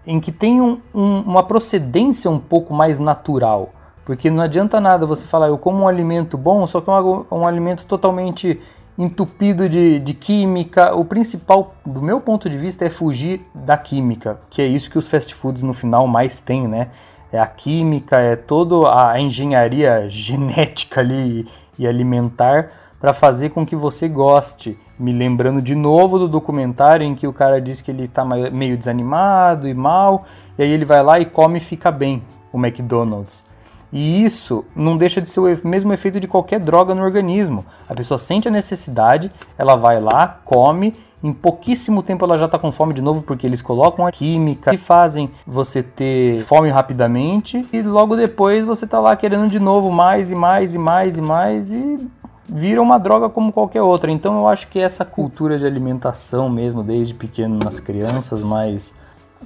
em 0.05 0.19
que 0.19 0.31
tem 0.31 0.61
um, 0.61 0.77
um, 0.93 1.21
uma 1.21 1.41
procedência 1.41 2.29
um 2.29 2.39
pouco 2.39 2.73
mais 2.73 2.99
natural 2.99 3.69
Porque 4.05 4.29
não 4.29 4.43
adianta 4.43 4.79
nada 4.79 5.07
você 5.07 5.25
falar, 5.25 5.47
eu 5.47 5.57
como 5.57 5.79
um 5.79 5.87
alimento 5.87 6.37
bom, 6.37 6.67
só 6.67 6.81
que 6.81 6.89
é 6.89 6.93
um, 6.93 7.25
um 7.31 7.47
alimento 7.47 7.83
totalmente 7.85 8.59
entupido 9.03 9.67
de, 9.67 9.99
de 9.99 10.13
química. 10.13 10.95
O 10.95 11.03
principal, 11.03 11.73
do 11.85 12.01
meu 12.01 12.21
ponto 12.21 12.49
de 12.49 12.57
vista, 12.57 12.85
é 12.85 12.89
fugir 12.89 13.41
da 13.53 13.77
química, 13.77 14.39
que 14.49 14.61
é 14.61 14.65
isso 14.65 14.89
que 14.91 14.97
os 14.97 15.07
fast 15.07 15.33
foods 15.33 15.63
no 15.63 15.73
final 15.73 16.07
mais 16.07 16.39
têm, 16.39 16.67
né? 16.67 16.89
É 17.31 17.39
a 17.39 17.47
química, 17.47 18.17
é 18.17 18.35
toda 18.35 18.75
a 18.93 19.19
engenharia 19.19 20.05
genética 20.09 20.99
ali 20.99 21.47
e 21.79 21.87
alimentar 21.87 22.69
para 22.99 23.13
fazer 23.13 23.49
com 23.49 23.65
que 23.65 23.75
você 23.75 24.07
goste. 24.07 24.77
Me 24.99 25.11
lembrando 25.11 25.61
de 25.61 25.73
novo 25.73 26.19
do 26.19 26.27
documentário 26.27 27.03
em 27.05 27.15
que 27.15 27.25
o 27.25 27.33
cara 27.33 27.59
diz 27.59 27.81
que 27.81 27.89
ele 27.89 28.03
está 28.03 28.23
meio 28.23 28.77
desanimado 28.77 29.67
e 29.67 29.73
mal, 29.73 30.25
e 30.57 30.61
aí 30.61 30.69
ele 30.69 30.85
vai 30.85 31.01
lá 31.01 31.19
e 31.19 31.25
come 31.25 31.57
e 31.57 31.61
fica 31.61 31.89
bem, 31.89 32.21
o 32.53 32.59
McDonald's. 32.59 33.43
E 33.91 34.23
isso 34.23 34.63
não 34.75 34.95
deixa 34.97 35.21
de 35.21 35.27
ser 35.27 35.39
o 35.39 35.67
mesmo 35.67 35.91
efeito 35.91 36.19
de 36.19 36.27
qualquer 36.27 36.59
droga 36.59 36.95
no 36.95 37.03
organismo. 37.03 37.65
A 37.89 37.93
pessoa 37.93 38.17
sente 38.17 38.47
a 38.47 38.51
necessidade, 38.51 39.31
ela 39.57 39.75
vai 39.75 39.99
lá, 39.99 40.39
come, 40.45 40.95
em 41.23 41.33
pouquíssimo 41.33 42.01
tempo 42.01 42.25
ela 42.25 42.37
já 42.37 42.45
está 42.45 42.57
com 42.57 42.71
fome 42.71 42.93
de 42.93 43.01
novo 43.01 43.21
porque 43.21 43.45
eles 43.45 43.61
colocam 43.61 44.07
a 44.07 44.11
química 44.11 44.73
e 44.73 44.77
fazem 44.77 45.29
você 45.45 45.83
ter 45.83 46.41
fome 46.41 46.69
rapidamente 46.69 47.67
e 47.71 47.81
logo 47.83 48.15
depois 48.15 48.65
você 48.65 48.85
está 48.85 48.99
lá 48.99 49.15
querendo 49.15 49.47
de 49.47 49.59
novo 49.59 49.91
mais 49.91 50.31
e 50.31 50.35
mais 50.35 50.73
e 50.73 50.79
mais 50.79 51.17
e 51.17 51.21
mais 51.21 51.71
e 51.71 52.07
vira 52.49 52.81
uma 52.81 52.97
droga 52.97 53.29
como 53.29 53.51
qualquer 53.51 53.81
outra. 53.81 54.11
Então 54.11 54.39
eu 54.39 54.47
acho 54.47 54.67
que 54.67 54.79
essa 54.79 55.05
cultura 55.05 55.59
de 55.59 55.65
alimentação 55.65 56.49
mesmo 56.49 56.81
desde 56.81 57.13
pequeno 57.13 57.59
nas 57.63 57.79
crianças, 57.79 58.41
mas 58.41 58.93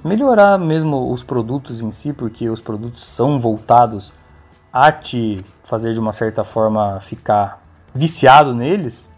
melhorar 0.02 0.58
mesmo 0.58 1.12
os 1.12 1.22
produtos 1.22 1.82
em 1.82 1.90
si, 1.90 2.12
porque 2.12 2.48
os 2.48 2.60
produtos 2.60 3.04
são 3.04 3.38
voltados 3.38 4.12
a 4.76 4.92
te 4.92 5.42
fazer 5.64 5.94
de 5.94 5.98
uma 5.98 6.12
certa 6.12 6.44
forma 6.44 7.00
ficar 7.00 7.62
viciado 7.94 8.54
neles, 8.54 9.10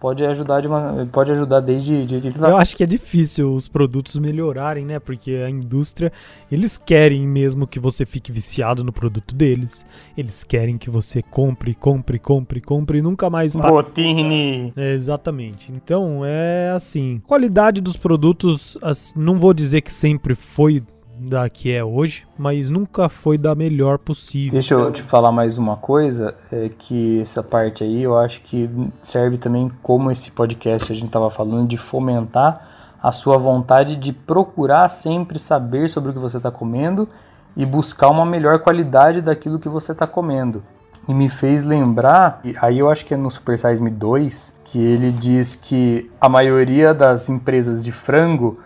pode 0.00 0.24
ajudar 0.24 0.62
de 0.62 0.66
uma, 0.66 1.06
pode 1.12 1.30
ajudar 1.30 1.60
desde 1.60 2.06
de, 2.06 2.20
de... 2.20 2.40
eu 2.40 2.56
acho 2.56 2.74
que 2.74 2.82
é 2.82 2.86
difícil 2.86 3.52
os 3.52 3.68
produtos 3.68 4.16
melhorarem 4.16 4.86
né? 4.86 4.98
Porque 4.98 5.42
a 5.46 5.50
indústria 5.50 6.10
eles 6.50 6.78
querem 6.78 7.28
mesmo 7.28 7.66
que 7.66 7.78
você 7.78 8.06
fique 8.06 8.32
viciado 8.32 8.82
no 8.82 8.92
produto 8.92 9.34
deles. 9.34 9.84
Eles 10.16 10.42
querem 10.42 10.78
que 10.78 10.88
você 10.88 11.20
compre 11.22 11.74
compre 11.74 12.18
compre 12.18 12.58
compre 12.58 12.98
e 12.98 13.02
nunca 13.02 13.28
mais 13.28 13.54
botine 13.54 14.72
é, 14.74 14.94
exatamente. 14.94 15.70
Então 15.70 16.22
é 16.24 16.70
assim 16.70 17.22
qualidade 17.26 17.82
dos 17.82 17.98
produtos 17.98 18.78
não 19.14 19.38
vou 19.38 19.52
dizer 19.52 19.82
que 19.82 19.92
sempre 19.92 20.34
foi 20.34 20.82
da 21.28 21.48
que 21.48 21.72
é 21.72 21.84
hoje, 21.84 22.26
mas 22.36 22.68
nunca 22.68 23.08
foi 23.08 23.38
da 23.38 23.54
melhor 23.54 23.98
possível. 23.98 24.52
Deixa 24.52 24.74
eu 24.74 24.92
te 24.92 25.02
falar 25.02 25.32
mais 25.32 25.56
uma 25.56 25.76
coisa, 25.76 26.34
é 26.50 26.70
que 26.76 27.20
essa 27.20 27.42
parte 27.42 27.84
aí 27.84 28.02
eu 28.02 28.16
acho 28.18 28.40
que 28.42 28.68
serve 29.02 29.38
também 29.38 29.70
como 29.82 30.10
esse 30.10 30.30
podcast 30.30 30.92
a 30.92 30.94
gente 30.94 31.06
estava 31.06 31.30
falando 31.30 31.68
de 31.68 31.76
fomentar 31.76 32.68
a 33.02 33.10
sua 33.10 33.36
vontade 33.36 33.96
de 33.96 34.12
procurar 34.12 34.88
sempre 34.88 35.38
saber 35.38 35.88
sobre 35.88 36.10
o 36.10 36.12
que 36.12 36.18
você 36.18 36.36
está 36.36 36.50
comendo 36.50 37.08
e 37.56 37.66
buscar 37.66 38.08
uma 38.08 38.24
melhor 38.24 38.60
qualidade 38.60 39.20
daquilo 39.20 39.58
que 39.58 39.68
você 39.68 39.92
está 39.92 40.06
comendo. 40.06 40.62
E 41.08 41.12
me 41.12 41.28
fez 41.28 41.64
lembrar, 41.64 42.40
aí 42.60 42.78
eu 42.78 42.88
acho 42.88 43.04
que 43.04 43.12
é 43.12 43.16
no 43.16 43.28
Super 43.28 43.58
Size 43.58 43.82
Me 43.82 43.90
2, 43.90 44.54
que 44.64 44.78
ele 44.78 45.10
diz 45.10 45.56
que 45.56 46.08
a 46.20 46.28
maioria 46.28 46.94
das 46.94 47.28
empresas 47.28 47.82
de 47.82 47.90
frango 47.90 48.60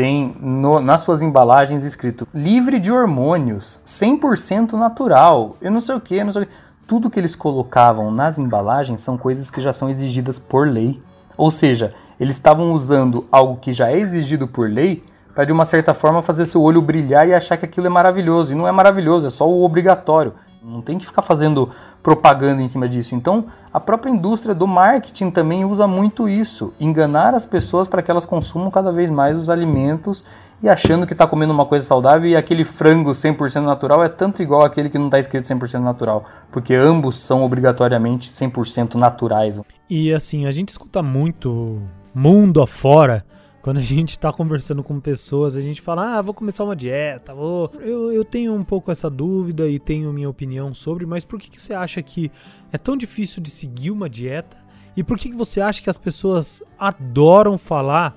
tem 0.00 0.34
no, 0.40 0.80
nas 0.80 1.02
suas 1.02 1.20
embalagens 1.20 1.84
escrito 1.84 2.26
livre 2.32 2.80
de 2.80 2.90
hormônios, 2.90 3.82
100% 3.84 4.72
natural, 4.72 5.56
eu 5.60 5.70
não 5.70 5.82
sei 5.82 5.94
o 5.94 6.00
que, 6.00 6.24
não 6.24 6.32
sei 6.32 6.44
o 6.44 6.46
que. 6.46 6.52
Tudo 6.86 7.10
que 7.10 7.20
eles 7.20 7.36
colocavam 7.36 8.10
nas 8.10 8.38
embalagens 8.38 9.02
são 9.02 9.18
coisas 9.18 9.50
que 9.50 9.60
já 9.60 9.74
são 9.74 9.90
exigidas 9.90 10.38
por 10.38 10.66
lei. 10.66 10.98
Ou 11.36 11.50
seja, 11.50 11.92
eles 12.18 12.36
estavam 12.36 12.72
usando 12.72 13.26
algo 13.30 13.58
que 13.58 13.74
já 13.74 13.90
é 13.90 13.98
exigido 13.98 14.48
por 14.48 14.70
lei 14.70 15.02
para 15.34 15.44
de 15.44 15.52
uma 15.52 15.66
certa 15.66 15.92
forma 15.92 16.22
fazer 16.22 16.46
seu 16.46 16.62
olho 16.62 16.80
brilhar 16.80 17.28
e 17.28 17.34
achar 17.34 17.58
que 17.58 17.66
aquilo 17.66 17.86
é 17.86 17.90
maravilhoso. 17.90 18.52
E 18.52 18.54
não 18.54 18.66
é 18.66 18.72
maravilhoso, 18.72 19.26
é 19.26 19.30
só 19.30 19.46
o 19.46 19.62
obrigatório. 19.62 20.32
Não 20.62 20.82
tem 20.82 20.98
que 20.98 21.06
ficar 21.06 21.22
fazendo 21.22 21.70
propaganda 22.02 22.60
em 22.60 22.68
cima 22.68 22.88
disso. 22.88 23.14
Então, 23.14 23.46
a 23.72 23.80
própria 23.80 24.10
indústria 24.10 24.54
do 24.54 24.66
marketing 24.66 25.30
também 25.30 25.64
usa 25.64 25.86
muito 25.86 26.28
isso, 26.28 26.74
enganar 26.78 27.34
as 27.34 27.46
pessoas 27.46 27.88
para 27.88 28.02
que 28.02 28.10
elas 28.10 28.26
consumam 28.26 28.70
cada 28.70 28.92
vez 28.92 29.08
mais 29.08 29.36
os 29.36 29.48
alimentos 29.48 30.22
e 30.62 30.68
achando 30.68 31.06
que 31.06 31.14
está 31.14 31.26
comendo 31.26 31.52
uma 31.52 31.64
coisa 31.64 31.86
saudável 31.86 32.28
e 32.28 32.36
aquele 32.36 32.64
frango 32.64 33.12
100% 33.12 33.62
natural 33.62 34.04
é 34.04 34.08
tanto 34.08 34.42
igual 34.42 34.62
aquele 34.62 34.90
que 34.90 34.98
não 34.98 35.06
está 35.06 35.18
escrito 35.18 35.46
100% 35.46 35.80
natural, 35.80 36.24
porque 36.52 36.74
ambos 36.74 37.16
são 37.16 37.42
obrigatoriamente 37.42 38.28
100% 38.30 38.96
naturais. 38.96 39.58
E 39.88 40.12
assim, 40.12 40.46
a 40.46 40.50
gente 40.50 40.68
escuta 40.68 41.02
muito 41.02 41.80
mundo 42.14 42.60
afora 42.60 43.24
quando 43.62 43.76
a 43.78 43.82
gente 43.82 44.10
está 44.10 44.32
conversando 44.32 44.82
com 44.82 44.98
pessoas, 44.98 45.56
a 45.56 45.60
gente 45.60 45.82
fala, 45.82 46.18
ah, 46.18 46.22
vou 46.22 46.32
começar 46.32 46.64
uma 46.64 46.74
dieta, 46.74 47.34
vou... 47.34 47.70
Eu, 47.78 48.10
eu 48.10 48.24
tenho 48.24 48.54
um 48.54 48.64
pouco 48.64 48.90
essa 48.90 49.10
dúvida 49.10 49.68
e 49.68 49.78
tenho 49.78 50.12
minha 50.12 50.30
opinião 50.30 50.72
sobre, 50.72 51.04
mas 51.04 51.24
por 51.24 51.38
que, 51.38 51.50
que 51.50 51.60
você 51.60 51.74
acha 51.74 52.02
que 52.02 52.32
é 52.72 52.78
tão 52.78 52.96
difícil 52.96 53.42
de 53.42 53.50
seguir 53.50 53.90
uma 53.90 54.08
dieta? 54.08 54.56
E 54.96 55.04
por 55.04 55.18
que, 55.18 55.28
que 55.28 55.36
você 55.36 55.60
acha 55.60 55.82
que 55.82 55.90
as 55.90 55.98
pessoas 55.98 56.62
adoram 56.78 57.58
falar 57.58 58.16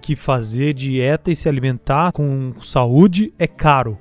que 0.00 0.14
fazer 0.14 0.74
dieta 0.74 1.30
e 1.30 1.36
se 1.36 1.48
alimentar 1.48 2.12
com 2.12 2.52
saúde 2.60 3.32
é 3.38 3.46
caro? 3.46 3.98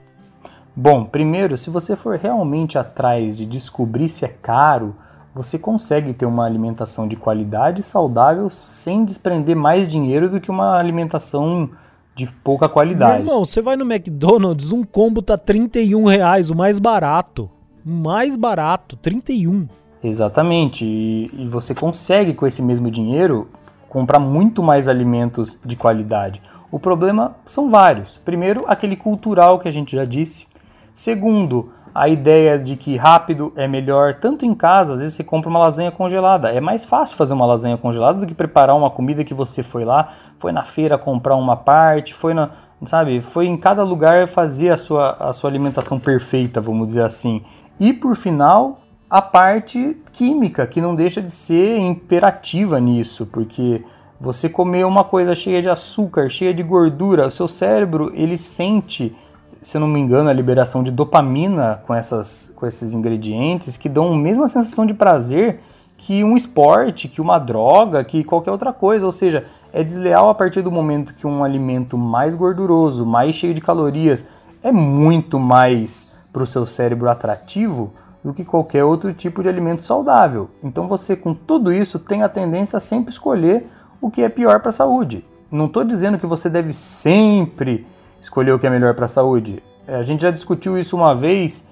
Bom, 0.76 1.06
primeiro, 1.06 1.58
se 1.58 1.70
você 1.70 1.96
for 1.96 2.18
realmente 2.18 2.78
atrás 2.78 3.38
de 3.38 3.46
descobrir 3.46 4.10
se 4.10 4.26
é 4.26 4.30
caro, 4.30 4.96
você 5.34 5.58
consegue 5.58 6.14
ter 6.14 6.26
uma 6.26 6.46
alimentação 6.46 7.08
de 7.08 7.16
qualidade 7.16 7.82
saudável 7.82 8.50
sem 8.50 9.06
desprender 9.06 9.56
mais 9.56 9.88
dinheiro 9.88 10.30
do 10.30 10.42
que 10.42 10.52
uma 10.52 10.78
alimentação 10.78 11.70
de 12.14 12.28
pouca 12.44 12.68
qualidade. 12.68 13.14
Meu 13.14 13.22
irmão, 13.22 13.46
você 13.46 13.62
vai 13.62 13.76
no 13.76 13.90
McDonald's, 13.90 14.72
um 14.72 14.84
combo 14.84 15.22
tá 15.22 15.38
31 15.38 16.06
reais, 16.06 16.50
o 16.50 16.56
mais 16.56 16.80
barato. 16.80 17.50
O 17.86 17.90
mais 17.90 18.36
barato, 18.36 18.96
31. 18.98 19.68
Exatamente. 20.04 20.86
E, 20.86 21.30
e 21.34 21.48
você 21.48 21.74
consegue 21.74 22.34
com 22.34 22.46
esse 22.46 22.62
mesmo 22.62 22.92
dinheiro 22.92 23.48
comprar 23.88 24.20
muito 24.20 24.62
mais 24.62 24.88
alimentos 24.88 25.58
de 25.66 25.76
qualidade. 25.76 26.42
O 26.72 26.80
problema 26.80 27.36
são 27.46 27.70
vários. 27.70 28.18
Primeiro, 28.18 28.64
aquele 28.68 28.96
cultural 28.96 29.60
que 29.60 29.68
a 29.68 29.72
gente 29.72 29.96
já 29.96 30.06
disse. 30.06 30.48
Segundo, 30.94 31.70
a 31.94 32.08
ideia 32.08 32.58
de 32.58 32.76
que 32.76 32.96
rápido 32.96 33.52
é 33.56 33.68
melhor, 33.68 34.16
tanto 34.16 34.46
em 34.46 34.56
casa, 34.56 34.94
às 34.94 35.00
vezes 35.00 35.16
você 35.16 35.24
compra 35.24 35.50
uma 35.50 35.60
lasanha 35.60 35.92
congelada. 35.92 36.50
É 36.50 36.62
mais 36.62 36.86
fácil 36.86 37.18
fazer 37.18 37.34
uma 37.34 37.46
lasanha 37.46 37.78
congelada 37.78 38.20
do 38.20 38.26
que 38.26 38.34
preparar 38.34 38.76
uma 38.76 38.90
comida 38.90 39.24
que 39.24 39.34
você 39.34 39.62
foi 39.62 39.84
lá, 39.84 40.10
foi 40.38 40.52
na 40.52 40.64
feira 40.64 40.98
comprar 40.98 41.36
uma 41.36 41.58
parte, 41.58 42.14
foi 42.14 42.34
na, 42.34 42.52
sabe, 42.86 43.20
foi 43.20 43.48
em 43.48 43.58
cada 43.58 43.84
lugar 43.84 44.28
fazer 44.28 44.70
a 44.70 44.78
sua, 44.78 45.18
a 45.20 45.34
sua 45.34 45.50
alimentação 45.50 46.00
perfeita, 46.00 46.62
vamos 46.62 46.88
dizer 46.88 47.04
assim. 47.04 47.42
E 47.80 47.92
por 47.92 48.16
final, 48.16 48.80
a 49.10 49.22
parte 49.22 49.98
química, 50.14 50.66
que 50.66 50.80
não 50.80 50.96
deixa 50.96 51.22
de 51.22 51.32
ser 51.32 51.78
imperativa 51.78 52.80
nisso, 52.80 53.26
porque 53.26 53.84
você 54.20 54.48
comer 54.48 54.86
uma 54.86 55.04
coisa 55.04 55.36
cheia 55.36 55.62
de 55.62 55.68
açúcar, 55.68 56.30
cheia 56.30 56.54
de 56.54 56.64
gordura, 56.64 57.28
o 57.28 57.32
seu 57.32 57.48
cérebro, 57.48 58.12
ele 58.14 58.38
sente 58.38 59.16
se 59.62 59.78
eu 59.78 59.82
não 59.82 59.88
me 59.88 60.00
engano, 60.00 60.30
a 60.30 60.34
liberação 60.34 60.84
de 60.84 60.90
dopamina 60.90 61.82
com, 61.86 61.94
essas, 61.94 62.52
com 62.56 62.66
esses 62.66 62.94
ingredientes 62.94 63.78
que 63.78 63.88
dão 63.88 64.14
a 64.14 64.18
mesma 64.18 64.48
sensação 64.48 64.86
de 64.86 64.94
prazer 64.94 65.60
que 65.98 66.24
um 66.24 66.36
esporte, 66.36 67.08
que 67.08 67.22
uma 67.22 67.38
droga, 67.38 68.04
que 68.04 68.24
qualquer 68.24 68.50
outra 68.50 68.74
coisa. 68.74 69.06
Ou 69.06 69.12
seja, 69.12 69.46
é 69.72 69.84
desleal 69.84 70.30
a 70.30 70.36
partir 70.36 70.64
do 70.64 70.72
momento 70.72 71.14
que 71.14 71.28
um 71.28 71.44
alimento 71.44 71.96
mais 71.96 72.34
gorduroso, 72.34 73.06
mais 73.06 73.36
cheio 73.36 73.54
de 73.54 73.62
calorias, 73.62 74.26
é 74.64 74.72
muito 74.72 75.40
mais 75.40 76.10
para 76.34 76.42
o 76.42 76.48
seu 76.48 76.66
cérebro 76.66 77.08
atrativo 77.08 77.94
do 78.24 78.34
que 78.34 78.44
qualquer 78.44 78.84
outro 78.84 79.14
tipo 79.14 79.44
de 79.44 79.50
alimento 79.50 79.84
saudável. 79.84 80.50
Então 80.64 80.88
você, 80.88 81.16
com 81.16 81.36
tudo 81.36 81.72
isso, 81.72 82.00
tem 82.00 82.24
a 82.24 82.30
tendência 82.30 82.78
a 82.78 82.80
sempre 82.80 83.12
escolher 83.12 83.68
o 84.00 84.10
que 84.10 84.24
é 84.24 84.30
pior 84.30 84.60
para 84.60 84.70
a 84.70 84.74
saúde. 84.74 85.24
Não 85.52 85.66
estou 85.66 85.84
dizendo 85.84 86.18
que 86.18 86.26
você 86.26 86.50
deve 86.50 86.74
sempre 86.74 87.86
escolher 88.22 88.54
o 88.54 88.60
que 88.60 88.66
é 88.66 88.70
melhor 88.70 88.94
para 88.94 89.06
a 89.06 89.10
saúde. 89.10 89.62
É, 89.86 89.96
a 89.96 90.02
gente 90.02 90.22
já 90.22 90.32
discutiu 90.32 90.78
isso 90.78 90.96
uma 90.96 91.14
vez, 91.14 91.66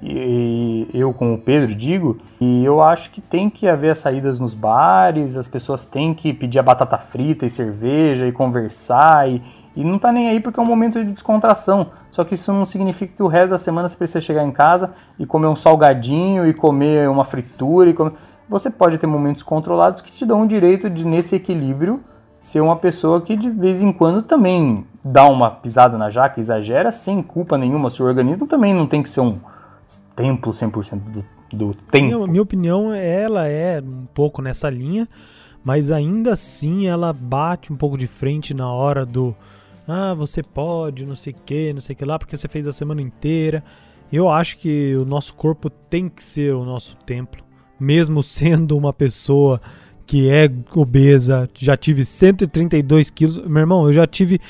e 0.00 0.88
eu 0.94 1.12
com 1.12 1.34
o 1.34 1.38
Pedro 1.38 1.74
digo, 1.74 2.18
e 2.40 2.64
eu 2.64 2.80
acho 2.80 3.10
que 3.10 3.20
tem 3.20 3.50
que 3.50 3.68
haver 3.68 3.90
as 3.90 3.98
saídas 3.98 4.38
nos 4.38 4.54
bares, 4.54 5.36
as 5.36 5.48
pessoas 5.48 5.84
têm 5.84 6.14
que 6.14 6.32
pedir 6.32 6.58
a 6.58 6.62
batata 6.62 6.96
frita 6.96 7.44
e 7.44 7.50
cerveja 7.50 8.26
e 8.26 8.32
conversar, 8.32 9.28
e, 9.28 9.42
e 9.74 9.82
não 9.82 9.98
tá 9.98 10.12
nem 10.12 10.28
aí 10.28 10.38
porque 10.38 10.60
é 10.60 10.62
um 10.62 10.66
momento 10.66 11.02
de 11.02 11.10
descontração. 11.10 11.88
Só 12.10 12.24
que 12.24 12.34
isso 12.34 12.52
não 12.52 12.64
significa 12.64 13.14
que 13.16 13.22
o 13.22 13.26
resto 13.26 13.50
da 13.50 13.58
semana 13.58 13.88
você 13.88 13.96
precisa 13.96 14.20
chegar 14.20 14.44
em 14.44 14.52
casa 14.52 14.92
e 15.18 15.26
comer 15.26 15.48
um 15.48 15.56
salgadinho 15.56 16.46
e 16.46 16.54
comer 16.54 17.08
uma 17.08 17.24
fritura 17.24 17.90
e 17.90 17.94
comer... 17.94 18.12
Você 18.48 18.70
pode 18.70 18.96
ter 18.96 19.08
momentos 19.08 19.42
controlados 19.42 20.00
que 20.00 20.12
te 20.12 20.24
dão 20.24 20.42
o 20.42 20.46
direito 20.46 20.88
de, 20.88 21.04
nesse 21.04 21.34
equilíbrio, 21.34 22.00
ser 22.46 22.60
uma 22.60 22.76
pessoa 22.76 23.20
que 23.20 23.34
de 23.34 23.50
vez 23.50 23.82
em 23.82 23.92
quando 23.92 24.22
também 24.22 24.86
dá 25.04 25.26
uma 25.26 25.50
pisada 25.50 25.98
na 25.98 26.08
jaca, 26.08 26.38
exagera 26.38 26.92
sem 26.92 27.20
culpa 27.20 27.58
nenhuma. 27.58 27.90
Seu 27.90 28.06
organismo 28.06 28.46
também 28.46 28.72
não 28.72 28.86
tem 28.86 29.02
que 29.02 29.08
ser 29.08 29.20
um 29.20 29.40
templo 30.14 30.52
100% 30.52 31.00
do, 31.10 31.24
do 31.52 31.74
tempo. 31.74 32.06
Minha, 32.06 32.26
minha 32.28 32.42
opinião, 32.42 32.94
ela 32.94 33.48
é 33.48 33.80
um 33.80 34.06
pouco 34.14 34.40
nessa 34.40 34.70
linha, 34.70 35.08
mas 35.64 35.90
ainda 35.90 36.34
assim 36.34 36.86
ela 36.86 37.12
bate 37.12 37.72
um 37.72 37.76
pouco 37.76 37.98
de 37.98 38.06
frente 38.06 38.54
na 38.54 38.70
hora 38.72 39.04
do 39.04 39.34
ah, 39.88 40.14
você 40.14 40.40
pode, 40.40 41.04
não 41.04 41.16
sei 41.16 41.32
o 41.32 41.36
que, 41.44 41.72
não 41.72 41.80
sei 41.80 41.94
o 41.94 41.96
que 41.96 42.04
lá, 42.04 42.16
porque 42.16 42.36
você 42.36 42.46
fez 42.46 42.68
a 42.68 42.72
semana 42.72 43.02
inteira. 43.02 43.64
Eu 44.12 44.28
acho 44.28 44.58
que 44.58 44.94
o 44.94 45.04
nosso 45.04 45.34
corpo 45.34 45.68
tem 45.68 46.08
que 46.08 46.22
ser 46.22 46.54
o 46.54 46.64
nosso 46.64 46.96
templo, 46.98 47.42
mesmo 47.78 48.22
sendo 48.24 48.78
uma 48.78 48.92
pessoa 48.92 49.60
que 50.06 50.30
é 50.30 50.50
obesa, 50.74 51.48
já 51.54 51.76
tive 51.76 52.04
132 52.04 53.10
quilos. 53.10 53.36
Meu 53.46 53.60
irmão, 53.60 53.86
eu 53.86 53.92
já 53.92 54.06
tive 54.06 54.40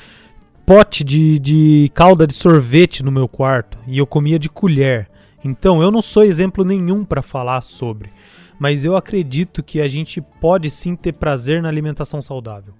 pote 0.66 1.02
de, 1.02 1.38
de 1.38 1.90
calda 1.94 2.26
de 2.26 2.34
sorvete 2.34 3.02
no 3.02 3.10
meu 3.10 3.26
quarto 3.26 3.78
e 3.86 3.98
eu 3.98 4.06
comia 4.06 4.38
de 4.38 4.48
colher. 4.48 5.08
Então 5.44 5.80
eu 5.80 5.90
não 5.90 6.02
sou 6.02 6.24
exemplo 6.24 6.64
nenhum 6.64 7.04
para 7.04 7.22
falar 7.22 7.60
sobre, 7.60 8.10
mas 8.58 8.84
eu 8.84 8.96
acredito 8.96 9.62
que 9.62 9.80
a 9.80 9.88
gente 9.88 10.20
pode 10.40 10.68
sim 10.68 10.94
ter 10.96 11.12
prazer 11.12 11.62
na 11.62 11.68
alimentação 11.68 12.20
saudável. 12.20 12.74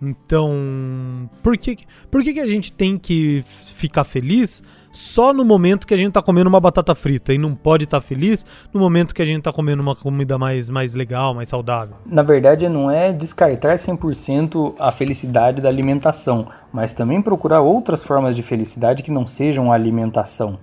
Então, 0.00 1.30
por 1.42 1.56
que, 1.56 1.76
por 2.10 2.22
que, 2.24 2.32
que 2.32 2.40
a 2.40 2.46
gente 2.46 2.72
tem 2.72 2.98
que 2.98 3.44
ficar 3.76 4.02
feliz? 4.02 4.62
Só 4.92 5.32
no 5.32 5.44
momento 5.44 5.86
que 5.86 5.94
a 5.94 5.96
gente 5.96 6.12
tá 6.12 6.22
comendo 6.22 6.48
uma 6.48 6.60
batata 6.60 6.94
frita 6.94 7.32
e 7.32 7.38
não 7.38 7.54
pode 7.54 7.84
estar 7.84 8.00
tá 8.00 8.06
feliz 8.06 8.44
no 8.72 8.78
momento 8.78 9.14
que 9.14 9.22
a 9.22 9.24
gente 9.24 9.42
tá 9.42 9.52
comendo 9.52 9.82
uma 9.82 9.96
comida 9.96 10.38
mais, 10.38 10.68
mais 10.68 10.94
legal, 10.94 11.34
mais 11.34 11.48
saudável. 11.48 11.96
Na 12.04 12.22
verdade, 12.22 12.68
não 12.68 12.90
é 12.90 13.12
descartar 13.12 13.76
100% 13.76 14.74
a 14.78 14.92
felicidade 14.92 15.62
da 15.62 15.68
alimentação, 15.68 16.46
mas 16.72 16.92
também 16.92 17.22
procurar 17.22 17.60
outras 17.60 18.04
formas 18.04 18.36
de 18.36 18.42
felicidade 18.42 19.02
que 19.02 19.10
não 19.10 19.26
sejam 19.26 19.72
a 19.72 19.74
alimentação. 19.74 20.58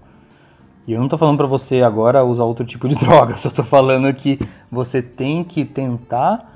E 0.85 0.93
eu 0.93 0.99
não 0.99 1.07
tô 1.07 1.17
falando 1.17 1.37
para 1.37 1.47
você 1.47 1.81
agora 1.81 2.23
usar 2.23 2.43
outro 2.43 2.65
tipo 2.65 2.87
de 2.87 2.95
droga, 2.97 3.35
só 3.35 3.49
tô 3.49 3.63
falando 3.63 4.13
que 4.13 4.39
você 4.71 5.01
tem 5.01 5.43
que 5.43 5.65
tentar 5.65 6.49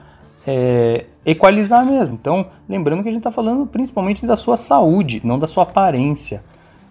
é, 0.46 1.06
equalizar 1.26 1.86
mesmo. 1.86 2.16
Então, 2.16 2.48
lembrando 2.68 3.04
que 3.04 3.10
a 3.10 3.12
gente 3.12 3.22
está 3.22 3.32
falando 3.32 3.66
principalmente 3.66 4.26
da 4.26 4.36
sua 4.36 4.58
saúde, 4.58 5.22
não 5.24 5.40
da 5.40 5.48
sua 5.48 5.64
aparência. 5.64 6.44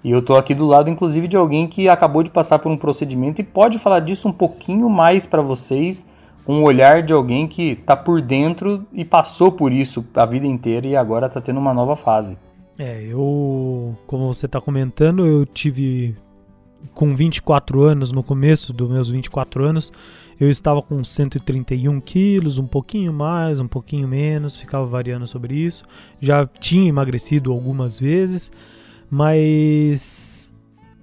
E 0.05 0.11
eu 0.11 0.19
estou 0.19 0.37
aqui 0.37 0.55
do 0.55 0.67
lado, 0.67 0.91
inclusive, 0.91 1.29
de 1.29 1.37
alguém 1.37 1.69
que 1.69 1.89
acabou 1.89 2.23
de 2.23 2.31
passar 2.31 2.59
por 2.59 2.71
um 2.71 2.77
procedimento 2.77 3.41
e 3.41 3.45
pode 3.45 3.79
falar 3.79 4.01
disso 4.01 4.29
um 4.29 4.33
pouquinho 4.33 4.89
mais 4.91 5.27
para 5.27 5.41
vocês, 5.41 6.07
o 6.45 6.55
olhar 6.63 7.03
de 7.03 7.13
alguém 7.13 7.47
que 7.47 7.73
está 7.73 7.95
por 7.95 8.21
dentro 8.21 8.85
e 8.93 9.05
passou 9.05 9.53
por 9.53 9.73
isso 9.73 10.05
a 10.15 10.27
vida 10.27 10.47
inteira 10.47 10.87
e 10.87 10.97
agora 10.97 11.27
está 11.27 11.41
tendo 11.41 11.61
uma 11.61 11.73
nova 11.73 11.95
fase. 11.95 12.37
É, 12.77 13.05
eu, 13.05 13.97
como 14.07 14.33
você 14.33 14.47
está 14.47 14.61
comentando, 14.61 15.25
eu 15.25 15.47
tive 15.47 16.17
com 16.95 17.15
24 17.15 17.83
anos, 17.83 18.11
no 18.11 18.25
começo 18.25 18.73
dos 18.73 18.91
meus 18.91 19.09
24 19.09 19.65
anos, 19.65 19.93
eu 20.41 20.49
estava 20.51 20.83
com 20.83 21.05
131 21.05 22.01
quilos, 22.01 22.59
um 22.59 22.67
pouquinho 22.67 23.13
mais, 23.13 23.61
um 23.61 23.69
pouquinho 23.69 24.09
menos, 24.09 24.57
ficava 24.57 24.85
variando 24.85 25.29
sobre 25.29 25.55
isso. 25.55 25.85
Já 26.21 26.45
tinha 26.45 26.89
emagrecido 26.89 27.53
algumas 27.53 28.01
vezes 28.01 28.51
mas 29.13 30.51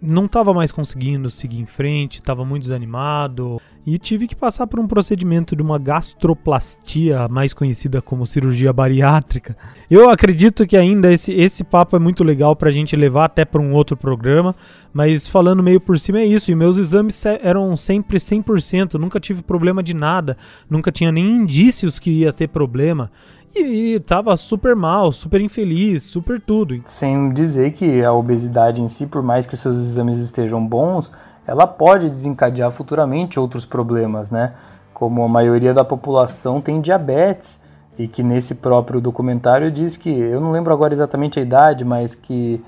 não 0.02 0.26
estava 0.26 0.52
mais 0.52 0.72
conseguindo 0.72 1.30
seguir 1.30 1.60
em 1.60 1.66
frente, 1.68 2.16
estava 2.16 2.44
muito 2.44 2.64
desanimado 2.64 3.62
e 3.86 4.00
tive 4.00 4.26
que 4.28 4.36
passar 4.36 4.66
por 4.66 4.80
um 4.80 4.88
procedimento 4.88 5.56
de 5.56 5.62
uma 5.62 5.78
gastroplastia, 5.78 7.28
mais 7.28 7.54
conhecida 7.54 8.02
como 8.02 8.26
cirurgia 8.26 8.74
bariátrica. 8.74 9.56
Eu 9.92 10.10
acredito 10.10 10.66
que 10.66 10.76
ainda 10.76 11.12
esse, 11.12 11.32
esse 11.34 11.64
papo 11.64 11.96
é 11.96 12.00
muito 12.00 12.24
legal 12.24 12.56
para 12.56 12.70
a 12.70 12.72
gente 12.72 12.96
levar 12.96 13.26
até 13.26 13.46
para 13.46 13.62
um 13.62 13.74
outro 13.74 13.96
programa, 13.96 14.56
mas 14.92 15.28
falando 15.28 15.62
meio 15.62 15.80
por 15.80 16.00
cima 16.00 16.20
é 16.20 16.26
isso. 16.26 16.52
E 16.52 16.56
meus 16.56 16.78
exames 16.78 17.24
eram 17.26 17.78
sempre 17.78 18.18
100%, 18.18 18.96
nunca 18.96 19.20
tive 19.20 19.44
problema 19.44 19.84
de 19.84 19.94
nada, 19.94 20.36
nunca 20.68 20.92
tinha 20.92 21.12
nem 21.12 21.30
indícios 21.30 22.00
que 22.00 22.10
ia 22.10 22.34
ter 22.34 22.48
problema. 22.48 23.12
E, 23.56 24.00
tava 24.02 24.36
super 24.38 24.76
mal, 24.76 25.12
super 25.12 25.42
infeliz, 25.42 26.04
super 26.04 26.40
tudo. 26.40 26.80
Sem 26.86 27.30
dizer 27.30 27.72
que 27.72 28.04
a 28.04 28.14
obesidade 28.14 28.82
em 28.82 28.88
si, 28.88 29.06
por 29.06 29.24
mais 29.24 29.46
que 29.46 29.58
seus 29.58 29.78
exames 29.78 30.20
estejam 30.20 30.66
bons, 30.66 31.12
ela 31.48 31.66
pode 31.66 32.10
desencadear 32.10 32.72
futuramente 32.72 33.40
outros 33.40 33.66
problemas, 33.66 34.30
né? 34.30 34.54
Como 34.94 35.24
a 35.24 35.28
maioria 35.28 35.74
da 35.74 35.84
população 35.84 36.62
tem 36.62 36.80
diabetes 36.80 37.60
e 37.98 38.08
que 38.08 38.22
nesse 38.22 38.56
próprio 38.56 39.02
documentário 39.02 39.72
diz 39.72 39.98
que, 39.98 40.10
eu 40.10 40.40
não 40.40 40.52
lembro 40.52 40.72
agora 40.72 40.94
exatamente 40.94 41.40
a 41.40 41.42
idade, 41.42 41.84
mas 41.84 42.14
que 42.14 42.62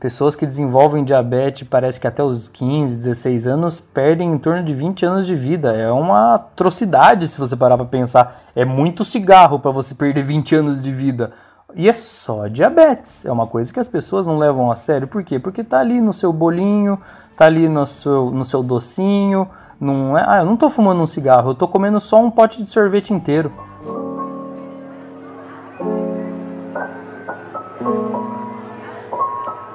Pessoas 0.00 0.36
que 0.36 0.46
desenvolvem 0.46 1.02
diabetes, 1.02 1.66
parece 1.68 1.98
que 1.98 2.06
até 2.06 2.22
os 2.22 2.46
15, 2.46 2.96
16 2.98 3.48
anos, 3.48 3.80
perdem 3.80 4.32
em 4.32 4.38
torno 4.38 4.62
de 4.62 4.72
20 4.72 5.04
anos 5.04 5.26
de 5.26 5.34
vida. 5.34 5.74
É 5.74 5.90
uma 5.90 6.36
atrocidade 6.36 7.26
se 7.26 7.36
você 7.36 7.56
parar 7.56 7.76
para 7.76 7.84
pensar. 7.84 8.42
É 8.54 8.64
muito 8.64 9.02
cigarro 9.02 9.58
para 9.58 9.72
você 9.72 9.96
perder 9.96 10.22
20 10.22 10.54
anos 10.54 10.84
de 10.84 10.92
vida. 10.92 11.32
E 11.74 11.88
é 11.88 11.92
só 11.92 12.46
diabetes. 12.46 13.26
É 13.26 13.32
uma 13.32 13.48
coisa 13.48 13.72
que 13.72 13.80
as 13.80 13.88
pessoas 13.88 14.24
não 14.24 14.38
levam 14.38 14.70
a 14.70 14.76
sério. 14.76 15.08
Por 15.08 15.24
quê? 15.24 15.36
Porque 15.36 15.64
tá 15.64 15.80
ali 15.80 16.00
no 16.00 16.12
seu 16.12 16.32
bolinho, 16.32 17.00
tá 17.36 17.46
ali 17.46 17.68
no 17.68 17.84
seu, 17.84 18.30
no 18.30 18.44
seu 18.44 18.62
docinho. 18.62 19.48
Não 19.80 20.16
é, 20.16 20.24
ah, 20.24 20.38
eu 20.38 20.44
não 20.44 20.56
tô 20.56 20.70
fumando 20.70 21.02
um 21.02 21.06
cigarro, 21.06 21.50
eu 21.50 21.54
tô 21.54 21.66
comendo 21.66 22.00
só 22.00 22.22
um 22.22 22.30
pote 22.30 22.62
de 22.62 22.70
sorvete 22.70 23.12
inteiro. 23.12 23.52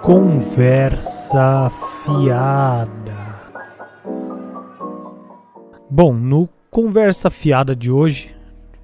Conversa 0.04 1.72
fiada. 2.04 3.40
Bom, 5.90 6.14
no 6.14 6.50
Conversa 6.70 7.30
fiada 7.30 7.74
de 7.74 7.90
hoje, 7.90 8.36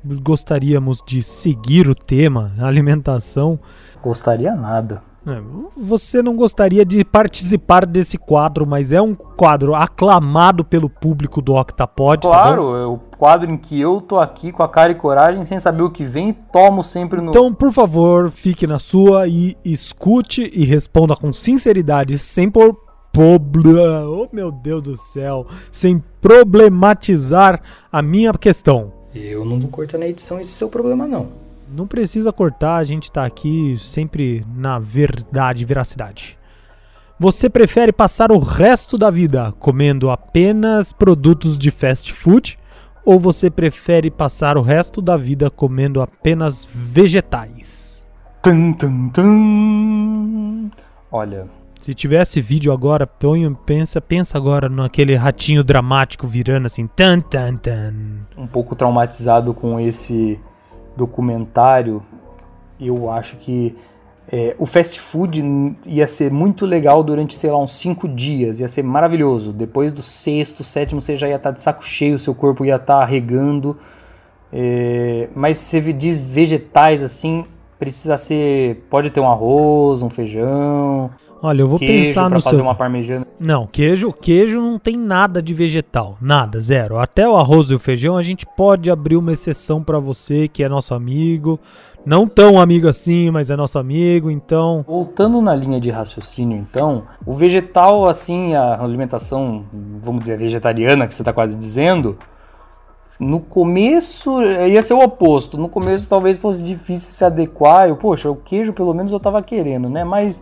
gostaríamos 0.01 1.03
de 1.05 1.21
seguir 1.21 1.89
o 1.89 1.95
tema 1.95 2.55
alimentação. 2.61 3.59
Gostaria 4.01 4.55
nada. 4.55 5.08
É, 5.27 5.41
você 5.75 6.21
não 6.21 6.35
gostaria 6.35 6.85
de 6.85 7.03
participar 7.03 7.85
desse 7.85 8.17
quadro, 8.17 8.65
mas 8.65 8.91
é 8.91 9.01
um 9.01 9.13
quadro 9.13 9.75
aclamado 9.75 10.63
pelo 10.63 10.89
público 10.89 11.41
do 11.41 11.55
Octapod. 11.55 12.21
Tá 12.21 12.27
claro, 12.27 12.71
tá 12.71 12.77
é 12.79 12.85
o 12.85 12.97
quadro 13.17 13.51
em 13.51 13.57
que 13.57 13.79
eu 13.79 13.99
tô 14.01 14.17
aqui 14.17 14.51
com 14.51 14.63
a 14.63 14.69
cara 14.69 14.91
e 14.91 14.95
coragem, 14.95 15.43
sem 15.43 15.59
saber 15.59 15.83
o 15.83 15.89
que 15.89 16.05
vem, 16.05 16.29
e 16.29 16.33
tomo 16.33 16.83
sempre 16.83 17.21
no. 17.21 17.31
Então, 17.31 17.53
por 17.53 17.71
favor, 17.71 18.31
fique 18.31 18.65
na 18.65 18.79
sua 18.79 19.27
e 19.27 19.57
escute 19.63 20.49
e 20.53 20.63
responda 20.63 21.15
com 21.15 21.33
sinceridade, 21.33 22.17
sem 22.17 22.49
por 22.49 22.77
problema. 23.11 24.05
Oh, 24.07 24.27
meu 24.31 24.51
Deus 24.51 24.81
do 24.81 24.95
céu! 24.95 25.45
Sem 25.71 26.01
problematizar 26.21 27.61
a 27.91 28.01
minha 28.01 28.31
questão. 28.33 28.93
Eu 29.13 29.43
não 29.43 29.59
vou 29.59 29.69
cortar 29.69 29.97
na 29.97 30.07
edição 30.07 30.39
esse 30.39 30.51
seu 30.51 30.69
problema, 30.69 31.07
não. 31.07 31.48
Não 31.71 31.85
precisa 31.85 32.33
cortar, 32.33 32.77
a 32.77 32.83
gente 32.83 33.11
tá 33.11 33.25
aqui 33.25 33.75
sempre 33.77 34.45
na 34.55 34.79
verdade, 34.79 35.63
veracidade. 35.65 36.37
Você 37.19 37.49
prefere 37.49 37.91
passar 37.91 38.31
o 38.31 38.39
resto 38.39 38.97
da 38.97 39.09
vida 39.09 39.51
comendo 39.59 40.09
apenas 40.09 40.91
produtos 40.91 41.57
de 41.57 41.69
fast 41.69 42.13
food 42.13 42.57
ou 43.05 43.19
você 43.19 43.49
prefere 43.49 44.09
passar 44.09 44.57
o 44.57 44.61
resto 44.61 45.01
da 45.01 45.17
vida 45.17 45.49
comendo 45.49 46.01
apenas 46.01 46.67
vegetais? 46.71 48.05
Tum, 48.41 48.71
tum, 48.73 49.09
tum. 49.09 50.71
Olha, 51.11 51.47
se 51.79 51.93
tivesse 51.93 52.41
vídeo 52.41 52.71
agora, 52.71 53.07
põe, 53.07 53.53
pensa, 53.65 54.01
pensa 54.01 54.37
agora 54.37 54.69
naquele 54.69 55.15
ratinho 55.15 55.63
dramático 55.63 56.27
virando 56.27 56.65
assim, 56.65 56.87
tan 56.87 57.19
tan 57.19 57.55
tan. 57.57 57.93
Um 58.37 58.47
pouco 58.47 58.75
traumatizado 58.75 59.53
com 59.53 59.79
esse 59.79 60.39
documentário, 60.99 62.03
eu 62.79 63.09
acho 63.09 63.37
que 63.37 63.75
é, 64.31 64.55
o 64.59 64.65
fast 64.65 64.99
food 64.99 65.75
ia 65.85 66.05
ser 66.05 66.31
muito 66.31 66.65
legal 66.65 67.01
durante, 67.01 67.35
sei 67.35 67.49
lá, 67.49 67.57
uns 67.57 67.71
cinco 67.71 68.07
dias, 68.07 68.59
ia 68.59 68.67
ser 68.67 68.83
maravilhoso. 68.83 69.51
Depois 69.51 69.91
do 69.91 70.01
sexto, 70.01 70.63
sétimo, 70.63 71.01
você 71.01 71.15
já 71.15 71.27
ia 71.27 71.37
estar 71.37 71.51
tá 71.51 71.57
de 71.57 71.63
saco 71.63 71.83
cheio, 71.83 72.19
seu 72.19 72.35
corpo 72.35 72.63
ia 72.63 72.75
estar 72.75 72.99
tá 72.99 73.05
regando. 73.05 73.77
É, 74.51 75.29
mas 75.35 75.57
você 75.57 75.81
diz 75.93 76.21
vegetais 76.21 77.01
assim, 77.01 77.45
precisa 77.79 78.17
ser. 78.17 78.85
Pode 78.89 79.09
ter 79.09 79.19
um 79.19 79.29
arroz, 79.29 80.03
um 80.03 80.09
feijão. 80.09 81.09
Olha, 81.41 81.61
eu 81.61 81.67
vou 81.67 81.79
queijo 81.79 82.09
pensar 82.09 82.29
no 82.29 82.41
fazer 82.41 82.57
seu... 82.57 82.65
uma 82.65 82.75
parmegiana. 82.75 83.25
Não, 83.39 83.65
queijo, 83.65 84.11
queijo 84.11 84.59
não 84.59 84.77
tem 84.77 84.97
nada 84.97 85.41
de 85.41 85.53
vegetal, 85.53 86.17
nada, 86.21 86.59
zero. 86.59 86.99
Até 86.99 87.27
o 87.27 87.37
arroz 87.37 87.69
e 87.69 87.75
o 87.75 87.79
feijão 87.79 88.17
a 88.17 88.21
gente 88.21 88.45
pode 88.45 88.91
abrir 88.91 89.15
uma 89.15 89.31
exceção 89.31 89.81
para 89.81 89.99
você 89.99 90.47
que 90.47 90.63
é 90.63 90.69
nosso 90.69 90.93
amigo, 90.93 91.57
não 92.05 92.27
tão 92.27 92.59
amigo 92.59 92.87
assim, 92.87 93.31
mas 93.31 93.49
é 93.49 93.55
nosso 93.55 93.79
amigo, 93.79 94.29
então. 94.29 94.83
Voltando 94.87 95.41
na 95.41 95.55
linha 95.55 95.79
de 95.79 95.89
raciocínio, 95.89 96.57
então, 96.57 97.03
o 97.25 97.33
vegetal, 97.33 98.05
assim, 98.05 98.55
a 98.55 98.81
alimentação, 98.81 99.63
vamos 100.01 100.21
dizer, 100.21 100.37
vegetariana 100.37 101.07
que 101.07 101.15
você 101.15 101.21
está 101.21 101.31
quase 101.31 101.55
dizendo, 101.55 102.17
no 103.19 103.39
começo 103.39 104.41
ia 104.41 104.81
ser 104.81 104.93
o 104.93 105.03
oposto. 105.03 105.57
No 105.57 105.67
começo 105.67 106.07
talvez 106.07 106.37
fosse 106.37 106.63
difícil 106.63 107.11
se 107.11 107.23
adequar. 107.25 107.89
Eu, 107.89 107.97
poxa, 107.97 108.29
o 108.29 108.35
queijo 108.35 108.71
pelo 108.71 108.93
menos 108.93 109.11
eu 109.11 109.17
estava 109.17 109.43
querendo, 109.43 109.89
né? 109.89 110.05
Mas 110.05 110.41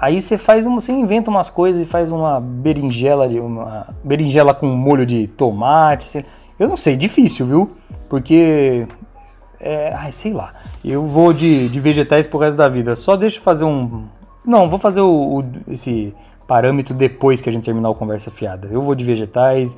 Aí 0.00 0.20
você 0.20 0.38
faz 0.38 0.66
uma, 0.66 0.80
você 0.80 0.92
inventa 0.92 1.30
umas 1.30 1.50
coisas 1.50 1.82
e 1.82 1.84
faz 1.84 2.10
uma 2.10 2.40
berinjela 2.40 3.28
de 3.28 3.40
uma 3.40 3.86
berinjela 4.04 4.54
com 4.54 4.66
molho 4.66 5.04
de 5.04 5.26
tomate. 5.28 6.24
Eu 6.58 6.68
não 6.68 6.76
sei, 6.76 6.96
difícil, 6.96 7.46
viu? 7.46 7.70
Porque 8.08 8.86
é, 9.60 9.92
ai, 9.94 10.12
sei 10.12 10.32
lá. 10.32 10.54
Eu 10.84 11.04
vou 11.04 11.32
de, 11.32 11.68
de 11.68 11.80
vegetais 11.80 12.26
pro 12.26 12.38
resto 12.38 12.56
da 12.56 12.68
vida. 12.68 12.94
Só 12.94 13.16
deixa 13.16 13.38
eu 13.38 13.42
fazer 13.42 13.64
um. 13.64 14.04
Não, 14.44 14.68
vou 14.68 14.78
fazer 14.78 15.00
o, 15.00 15.40
o, 15.40 15.44
esse 15.68 16.14
parâmetro 16.46 16.94
depois 16.94 17.40
que 17.40 17.48
a 17.48 17.52
gente 17.52 17.64
terminar 17.64 17.90
o 17.90 17.94
conversa 17.94 18.30
fiada. 18.30 18.68
Eu 18.70 18.80
vou 18.80 18.94
de 18.94 19.04
vegetais 19.04 19.76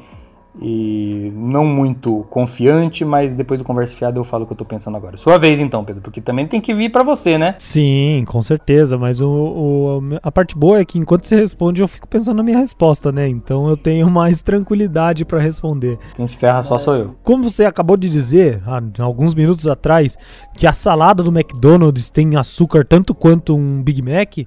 e 0.60 1.32
não 1.34 1.64
muito 1.64 2.26
confiante, 2.30 3.04
mas 3.04 3.34
depois 3.34 3.58
do 3.58 3.64
conversa 3.64 3.94
fiada 3.94 4.18
eu 4.18 4.24
falo 4.24 4.44
o 4.44 4.46
que 4.46 4.52
eu 4.52 4.56
tô 4.56 4.64
pensando 4.64 4.96
agora. 4.96 5.16
Sua 5.16 5.38
vez 5.38 5.60
então, 5.60 5.84
Pedro, 5.84 6.02
porque 6.02 6.20
também 6.20 6.46
tem 6.46 6.60
que 6.60 6.74
vir 6.74 6.90
para 6.90 7.02
você, 7.02 7.38
né? 7.38 7.54
Sim, 7.58 8.24
com 8.26 8.42
certeza, 8.42 8.98
mas 8.98 9.20
o, 9.20 9.28
o, 9.28 10.00
a 10.22 10.32
parte 10.32 10.56
boa 10.56 10.80
é 10.80 10.84
que 10.84 10.98
enquanto 10.98 11.26
você 11.26 11.36
responde 11.36 11.80
eu 11.80 11.88
fico 11.88 12.08
pensando 12.08 12.36
na 12.38 12.42
minha 12.42 12.58
resposta, 12.58 13.12
né? 13.12 13.28
Então 13.28 13.68
eu 13.68 13.76
tenho 13.76 14.08
mais 14.10 14.42
tranquilidade 14.42 15.24
para 15.24 15.38
responder. 15.38 15.98
Quem 16.16 16.26
se 16.26 16.36
ferra 16.36 16.62
só 16.62 16.78
sou 16.78 16.96
eu. 16.96 17.14
Como 17.22 17.48
você 17.48 17.64
acabou 17.64 17.96
de 17.96 18.08
dizer, 18.08 18.62
há 18.66 19.02
alguns 19.02 19.34
minutos 19.34 19.66
atrás, 19.66 20.16
que 20.56 20.66
a 20.66 20.72
salada 20.72 21.22
do 21.22 21.30
McDonald's 21.30 22.10
tem 22.10 22.36
açúcar 22.36 22.84
tanto 22.84 23.14
quanto 23.14 23.54
um 23.54 23.82
Big 23.82 24.02
Mac, 24.02 24.38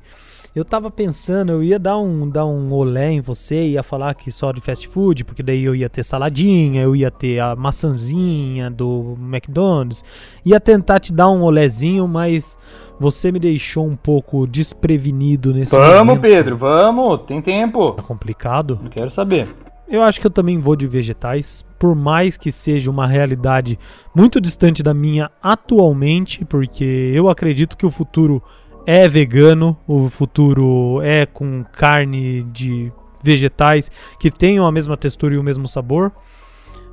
eu 0.55 0.63
tava 0.63 0.91
pensando, 0.91 1.51
eu 1.51 1.63
ia 1.63 1.79
dar 1.79 1.97
um, 1.97 2.29
dar 2.29 2.45
um 2.45 2.71
olé 2.71 3.11
em 3.11 3.21
você, 3.21 3.69
ia 3.69 3.81
falar 3.81 4.13
que 4.13 4.31
só 4.31 4.51
de 4.51 4.61
fast 4.61 4.87
food, 4.87 5.23
porque 5.23 5.41
daí 5.41 5.63
eu 5.63 5.75
ia 5.75 5.89
ter 5.89 6.03
saladinha, 6.03 6.83
eu 6.83 6.95
ia 6.95 7.09
ter 7.09 7.39
a 7.39 7.55
maçãzinha 7.55 8.69
do 8.69 9.17
McDonald's, 9.19 10.03
ia 10.45 10.59
tentar 10.59 10.99
te 10.99 11.11
dar 11.11 11.29
um 11.29 11.41
olézinho, 11.41 12.07
mas 12.07 12.57
você 12.99 13.31
me 13.31 13.39
deixou 13.39 13.87
um 13.87 13.95
pouco 13.95 14.45
desprevenido 14.45 15.51
nesse 15.53 15.75
Vamos, 15.75 16.05
momento. 16.05 16.21
Pedro, 16.21 16.55
vamos, 16.55 17.21
tem 17.25 17.41
tempo. 17.41 17.93
Tá 17.93 18.03
complicado? 18.03 18.79
Não 18.81 18.89
quero 18.89 19.09
saber. 19.09 19.47
Eu 19.87 20.01
acho 20.01 20.21
que 20.21 20.27
eu 20.27 20.31
também 20.31 20.59
vou 20.59 20.75
de 20.75 20.87
vegetais, 20.87 21.65
por 21.77 21.95
mais 21.95 22.37
que 22.37 22.51
seja 22.51 22.89
uma 22.89 23.05
realidade 23.05 23.77
muito 24.15 24.39
distante 24.39 24.81
da 24.81 24.93
minha 24.93 25.29
atualmente, 25.41 26.45
porque 26.45 27.11
eu 27.13 27.27
acredito 27.27 27.75
que 27.75 27.85
o 27.85 27.91
futuro 27.91 28.41
é 28.85 29.07
vegano, 29.07 29.77
o 29.87 30.09
futuro 30.09 31.01
é 31.01 31.25
com 31.25 31.63
carne 31.71 32.43
de 32.43 32.91
vegetais 33.21 33.89
que 34.19 34.29
tenham 34.29 34.65
a 34.65 34.71
mesma 34.71 34.97
textura 34.97 35.33
e 35.33 35.37
o 35.37 35.43
mesmo 35.43 35.67
sabor. 35.67 36.11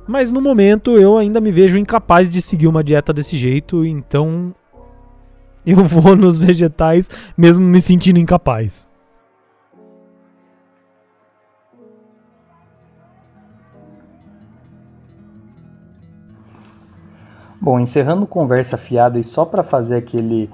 Mas 0.07 0.31
no 0.31 0.41
momento 0.41 0.97
eu 0.97 1.17
ainda 1.17 1.41
me 1.41 1.51
vejo 1.51 1.77
incapaz 1.77 2.29
de 2.29 2.41
seguir 2.41 2.67
uma 2.67 2.83
dieta 2.83 3.13
desse 3.13 3.37
jeito, 3.37 3.85
então 3.85 4.55
eu 5.65 5.83
vou 5.83 6.15
nos 6.15 6.39
vegetais 6.39 7.09
mesmo 7.37 7.65
me 7.65 7.81
sentindo 7.81 8.19
incapaz. 8.19 8.87
Bom, 17.59 17.79
encerrando 17.79 18.25
conversa 18.25 18.75
fiada 18.75 19.19
e 19.19 19.23
só 19.23 19.45
para 19.45 19.63
fazer 19.63 19.97
aquele 19.97 20.49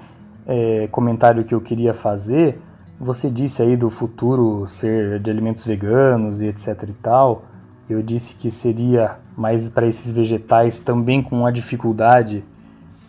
é, 0.47 0.87
comentário 0.91 1.43
que 1.43 1.53
eu 1.53 1.59
queria 1.59 1.93
fazer, 1.93 2.59
você 2.99 3.29
disse 3.29 3.61
aí 3.61 3.75
do 3.75 3.89
futuro 3.89 4.65
ser 4.65 5.19
de 5.19 5.29
alimentos 5.29 5.65
veganos 5.65 6.41
e 6.41 6.47
etc 6.47 6.83
e 6.87 6.93
tal. 6.93 7.43
Eu 7.89 8.01
disse 8.01 8.35
que 8.35 8.49
seria 8.49 9.17
mais 9.35 9.69
para 9.69 9.85
esses 9.85 10.11
vegetais 10.11 10.79
também 10.79 11.21
com 11.21 11.45
a 11.45 11.51
dificuldade 11.51 12.43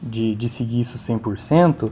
de, 0.02 0.34
de 0.34 0.48
seguir 0.48 0.80
isso 0.80 0.98
100%. 0.98 1.90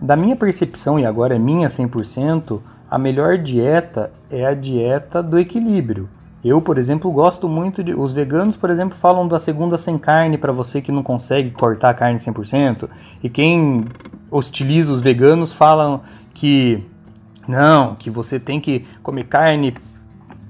Da 0.00 0.16
minha 0.16 0.36
percepção, 0.36 0.98
e 0.98 1.06
agora 1.06 1.36
é 1.36 1.38
minha 1.38 1.68
100%, 1.68 2.60
a 2.90 2.98
melhor 2.98 3.38
dieta 3.38 4.10
é 4.30 4.46
a 4.46 4.54
dieta 4.54 5.22
do 5.22 5.38
equilíbrio. 5.38 6.08
Eu, 6.44 6.60
por 6.62 6.78
exemplo, 6.78 7.10
gosto 7.10 7.48
muito 7.48 7.82
de. 7.82 7.92
Os 7.92 8.12
veganos, 8.12 8.56
por 8.56 8.70
exemplo, 8.70 8.96
falam 8.96 9.26
da 9.26 9.38
segunda 9.38 9.76
sem 9.76 9.98
carne 9.98 10.38
para 10.38 10.52
você 10.52 10.80
que 10.80 10.92
não 10.92 11.02
consegue 11.02 11.50
cortar 11.50 11.90
a 11.90 11.94
carne 11.94 12.18
100%. 12.18 12.88
E 13.22 13.28
quem 13.28 13.86
hostiliza 14.30 14.92
os 14.92 15.00
veganos 15.00 15.52
falam 15.52 16.00
que 16.34 16.82
não, 17.46 17.94
que 17.94 18.10
você 18.10 18.40
tem 18.40 18.60
que 18.60 18.84
comer 19.02 19.24
carne 19.24 19.74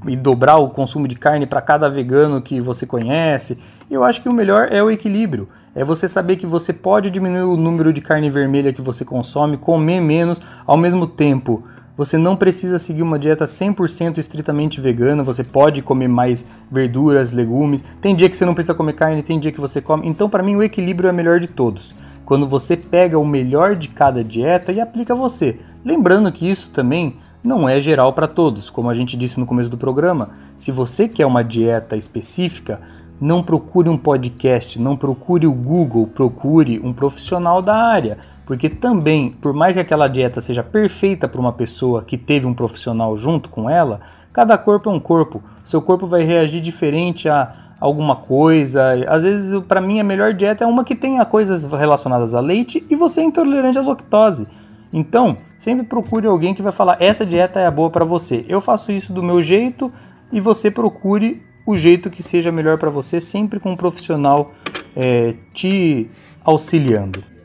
e 0.06 0.16
dobrar 0.16 0.56
o 0.56 0.70
consumo 0.70 1.06
de 1.06 1.16
carne 1.16 1.46
para 1.46 1.60
cada 1.60 1.88
vegano 1.88 2.40
que 2.40 2.60
você 2.60 2.86
conhece. 2.86 3.58
Eu 3.90 4.04
acho 4.04 4.22
que 4.22 4.28
o 4.28 4.32
melhor 4.32 4.68
é 4.70 4.82
o 4.82 4.90
equilíbrio. 4.90 5.48
É 5.74 5.84
você 5.84 6.08
saber 6.08 6.36
que 6.36 6.46
você 6.46 6.72
pode 6.72 7.10
diminuir 7.10 7.42
o 7.42 7.56
número 7.56 7.92
de 7.92 8.00
carne 8.00 8.30
vermelha 8.30 8.72
que 8.72 8.80
você 8.80 9.04
consome, 9.04 9.56
comer 9.56 10.00
menos, 10.00 10.40
ao 10.66 10.76
mesmo 10.76 11.06
tempo 11.06 11.64
você 11.96 12.18
não 12.18 12.36
precisa 12.36 12.78
seguir 12.78 13.02
uma 13.02 13.18
dieta 13.18 13.46
100% 13.46 14.18
estritamente 14.18 14.80
vegana, 14.80 15.24
você 15.24 15.42
pode 15.42 15.80
comer 15.80 16.08
mais 16.08 16.44
verduras, 16.70 17.32
legumes. 17.32 17.82
Tem 18.02 18.14
dia 18.14 18.28
que 18.28 18.36
você 18.36 18.44
não 18.44 18.52
precisa 18.52 18.74
comer 18.74 18.92
carne, 18.92 19.22
tem 19.22 19.40
dia 19.40 19.50
que 19.50 19.60
você 19.60 19.80
come. 19.80 20.06
Então, 20.06 20.28
para 20.28 20.42
mim, 20.42 20.56
o 20.56 20.62
equilíbrio 20.62 21.08
é 21.08 21.10
o 21.10 21.14
melhor 21.14 21.40
de 21.40 21.46
todos. 21.46 21.94
Quando 22.26 22.46
você 22.46 22.76
pega 22.76 23.18
o 23.18 23.24
melhor 23.24 23.74
de 23.74 23.88
cada 23.88 24.22
dieta 24.22 24.72
e 24.72 24.80
aplica 24.80 25.14
você. 25.14 25.60
Lembrando 25.82 26.30
que 26.30 26.46
isso 26.46 26.68
também 26.68 27.16
não 27.42 27.66
é 27.66 27.80
geral 27.80 28.12
para 28.12 28.26
todos, 28.26 28.68
como 28.68 28.90
a 28.90 28.94
gente 28.94 29.16
disse 29.16 29.40
no 29.40 29.46
começo 29.46 29.70
do 29.70 29.78
programa. 29.78 30.30
Se 30.56 30.70
você 30.70 31.08
quer 31.08 31.24
uma 31.24 31.42
dieta 31.42 31.96
específica, 31.96 32.80
não 33.20 33.42
procure 33.42 33.88
um 33.88 33.96
podcast, 33.96 34.78
não 34.78 34.96
procure 34.96 35.46
o 35.46 35.54
Google, 35.54 36.08
procure 36.08 36.78
um 36.80 36.92
profissional 36.92 37.62
da 37.62 37.74
área 37.74 38.18
porque 38.46 38.70
também, 38.70 39.32
por 39.32 39.52
mais 39.52 39.74
que 39.74 39.80
aquela 39.80 40.06
dieta 40.06 40.40
seja 40.40 40.62
perfeita 40.62 41.26
para 41.26 41.40
uma 41.40 41.52
pessoa 41.52 42.04
que 42.04 42.16
teve 42.16 42.46
um 42.46 42.54
profissional 42.54 43.18
junto 43.18 43.50
com 43.50 43.68
ela, 43.68 44.00
cada 44.32 44.56
corpo 44.56 44.88
é 44.88 44.92
um 44.92 45.00
corpo. 45.00 45.42
Seu 45.64 45.82
corpo 45.82 46.06
vai 46.06 46.22
reagir 46.22 46.60
diferente 46.60 47.28
a 47.28 47.65
alguma 47.80 48.16
coisa. 48.16 48.92
Às 49.08 49.22
vezes, 49.22 49.62
para 49.64 49.80
mim, 49.80 50.00
a 50.00 50.04
melhor 50.04 50.32
dieta 50.34 50.64
é 50.64 50.66
uma 50.66 50.84
que 50.84 50.94
tenha 50.94 51.24
coisas 51.24 51.64
relacionadas 51.64 52.34
a 52.34 52.40
leite 52.40 52.84
e 52.88 52.96
você 52.96 53.20
é 53.20 53.24
intolerante 53.24 53.78
à 53.78 53.82
lactose. 53.82 54.46
Então, 54.92 55.38
sempre 55.56 55.84
procure 55.84 56.26
alguém 56.26 56.54
que 56.54 56.62
vai 56.62 56.72
falar: 56.72 56.96
essa 57.00 57.26
dieta 57.26 57.60
é 57.60 57.66
a 57.66 57.70
boa 57.70 57.90
para 57.90 58.04
você. 58.04 58.44
Eu 58.48 58.60
faço 58.60 58.92
isso 58.92 59.12
do 59.12 59.22
meu 59.22 59.42
jeito 59.42 59.92
e 60.32 60.40
você 60.40 60.70
procure 60.70 61.42
o 61.66 61.76
jeito 61.76 62.10
que 62.10 62.22
seja 62.22 62.52
melhor 62.52 62.78
para 62.78 62.90
você, 62.90 63.20
sempre 63.20 63.58
com 63.58 63.72
um 63.72 63.76
profissional 63.76 64.52
é, 64.94 65.34
te 65.52 66.08
auxiliando 66.44 67.36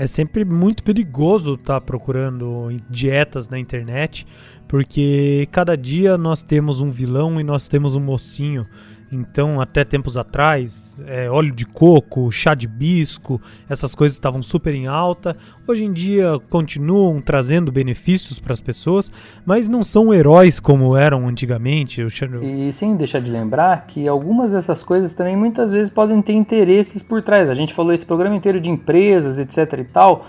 é 0.00 0.06
sempre 0.06 0.46
muito 0.46 0.82
perigoso 0.82 1.56
estar 1.56 1.74
tá 1.74 1.80
procurando 1.80 2.74
dietas 2.88 3.50
na 3.50 3.58
internet, 3.58 4.26
porque 4.66 5.46
cada 5.52 5.76
dia 5.76 6.16
nós 6.16 6.40
temos 6.40 6.80
um 6.80 6.90
vilão 6.90 7.38
e 7.38 7.44
nós 7.44 7.68
temos 7.68 7.94
um 7.94 8.00
mocinho. 8.00 8.66
Então, 9.12 9.60
até 9.60 9.82
tempos 9.84 10.16
atrás, 10.16 11.02
é, 11.06 11.28
óleo 11.28 11.52
de 11.52 11.66
coco, 11.66 12.30
chá 12.30 12.54
de 12.54 12.68
bisco, 12.68 13.40
essas 13.68 13.94
coisas 13.94 14.14
estavam 14.14 14.42
super 14.42 14.72
em 14.72 14.86
alta. 14.86 15.36
Hoje 15.66 15.84
em 15.84 15.92
dia 15.92 16.38
continuam 16.48 17.20
trazendo 17.20 17.72
benefícios 17.72 18.38
para 18.38 18.52
as 18.52 18.60
pessoas, 18.60 19.10
mas 19.44 19.68
não 19.68 19.82
são 19.82 20.14
heróis 20.14 20.60
como 20.60 20.96
eram 20.96 21.26
antigamente. 21.26 22.00
E 22.42 22.70
sem 22.72 22.96
deixar 22.96 23.20
de 23.20 23.32
lembrar 23.32 23.86
que 23.86 24.06
algumas 24.06 24.52
dessas 24.52 24.84
coisas 24.84 25.12
também 25.12 25.36
muitas 25.36 25.72
vezes 25.72 25.90
podem 25.90 26.22
ter 26.22 26.34
interesses 26.34 27.02
por 27.02 27.20
trás. 27.20 27.50
A 27.50 27.54
gente 27.54 27.74
falou 27.74 27.92
esse 27.92 28.06
programa 28.06 28.36
inteiro 28.36 28.60
de 28.60 28.70
empresas, 28.70 29.38
etc 29.38 29.80
e 29.80 29.84
tal 29.84 30.24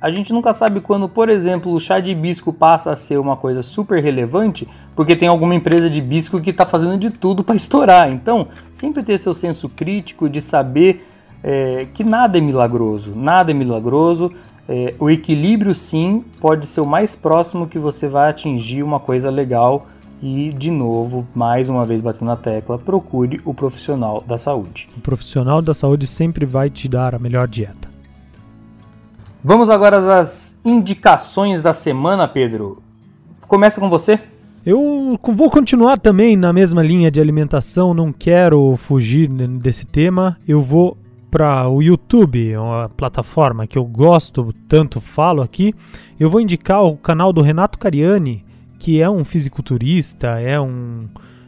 a 0.00 0.10
gente 0.10 0.32
nunca 0.32 0.52
sabe 0.52 0.80
quando, 0.80 1.08
por 1.08 1.28
exemplo, 1.28 1.72
o 1.72 1.80
chá 1.80 2.00
de 2.00 2.12
hibisco 2.12 2.52
passa 2.52 2.92
a 2.92 2.96
ser 2.96 3.18
uma 3.18 3.36
coisa 3.36 3.62
super 3.62 4.02
relevante, 4.02 4.68
porque 4.94 5.16
tem 5.16 5.28
alguma 5.28 5.54
empresa 5.54 5.88
de 5.88 5.98
hibisco 5.98 6.40
que 6.40 6.50
está 6.50 6.66
fazendo 6.66 6.98
de 6.98 7.10
tudo 7.10 7.42
para 7.42 7.56
estourar. 7.56 8.10
Então, 8.10 8.48
sempre 8.72 9.02
ter 9.02 9.18
seu 9.18 9.34
senso 9.34 9.68
crítico 9.68 10.28
de 10.28 10.40
saber 10.40 11.06
é, 11.42 11.86
que 11.94 12.04
nada 12.04 12.36
é 12.38 12.40
milagroso, 12.40 13.14
nada 13.14 13.50
é 13.50 13.54
milagroso. 13.54 14.30
É, 14.68 14.94
o 14.98 15.08
equilíbrio, 15.08 15.74
sim, 15.74 16.24
pode 16.40 16.66
ser 16.66 16.80
o 16.80 16.86
mais 16.86 17.14
próximo 17.16 17.66
que 17.66 17.78
você 17.78 18.08
vai 18.08 18.28
atingir 18.28 18.82
uma 18.82 19.00
coisa 19.00 19.30
legal. 19.30 19.86
E, 20.22 20.50
de 20.52 20.70
novo, 20.70 21.26
mais 21.34 21.68
uma 21.68 21.84
vez 21.84 22.00
batendo 22.00 22.28
na 22.28 22.36
tecla, 22.36 22.78
procure 22.78 23.38
o 23.44 23.52
profissional 23.52 24.24
da 24.26 24.38
saúde. 24.38 24.88
O 24.96 25.00
profissional 25.00 25.60
da 25.60 25.74
saúde 25.74 26.06
sempre 26.06 26.46
vai 26.46 26.70
te 26.70 26.88
dar 26.88 27.14
a 27.14 27.18
melhor 27.18 27.46
dieta. 27.46 27.95
Vamos 29.48 29.70
agora 29.70 30.18
às 30.18 30.56
indicações 30.64 31.62
da 31.62 31.72
semana, 31.72 32.26
Pedro. 32.26 32.82
Começa 33.46 33.80
com 33.80 33.88
você. 33.88 34.18
Eu 34.64 35.16
vou 35.22 35.48
continuar 35.48 36.00
também 36.00 36.36
na 36.36 36.52
mesma 36.52 36.82
linha 36.82 37.12
de 37.12 37.20
alimentação, 37.20 37.94
não 37.94 38.12
quero 38.12 38.76
fugir 38.76 39.28
desse 39.28 39.86
tema. 39.86 40.36
Eu 40.48 40.60
vou 40.62 40.98
para 41.30 41.68
o 41.68 41.80
YouTube, 41.80 42.56
uma 42.56 42.88
plataforma 42.88 43.68
que 43.68 43.78
eu 43.78 43.84
gosto, 43.84 44.52
tanto 44.66 45.00
falo 45.00 45.42
aqui. 45.42 45.72
Eu 46.18 46.28
vou 46.28 46.40
indicar 46.40 46.82
o 46.82 46.96
canal 46.96 47.32
do 47.32 47.40
Renato 47.40 47.78
Cariani, 47.78 48.44
que 48.80 49.00
é 49.00 49.08
um 49.08 49.24
fisiculturista, 49.24 50.40
é 50.40 50.60
um 50.60 51.06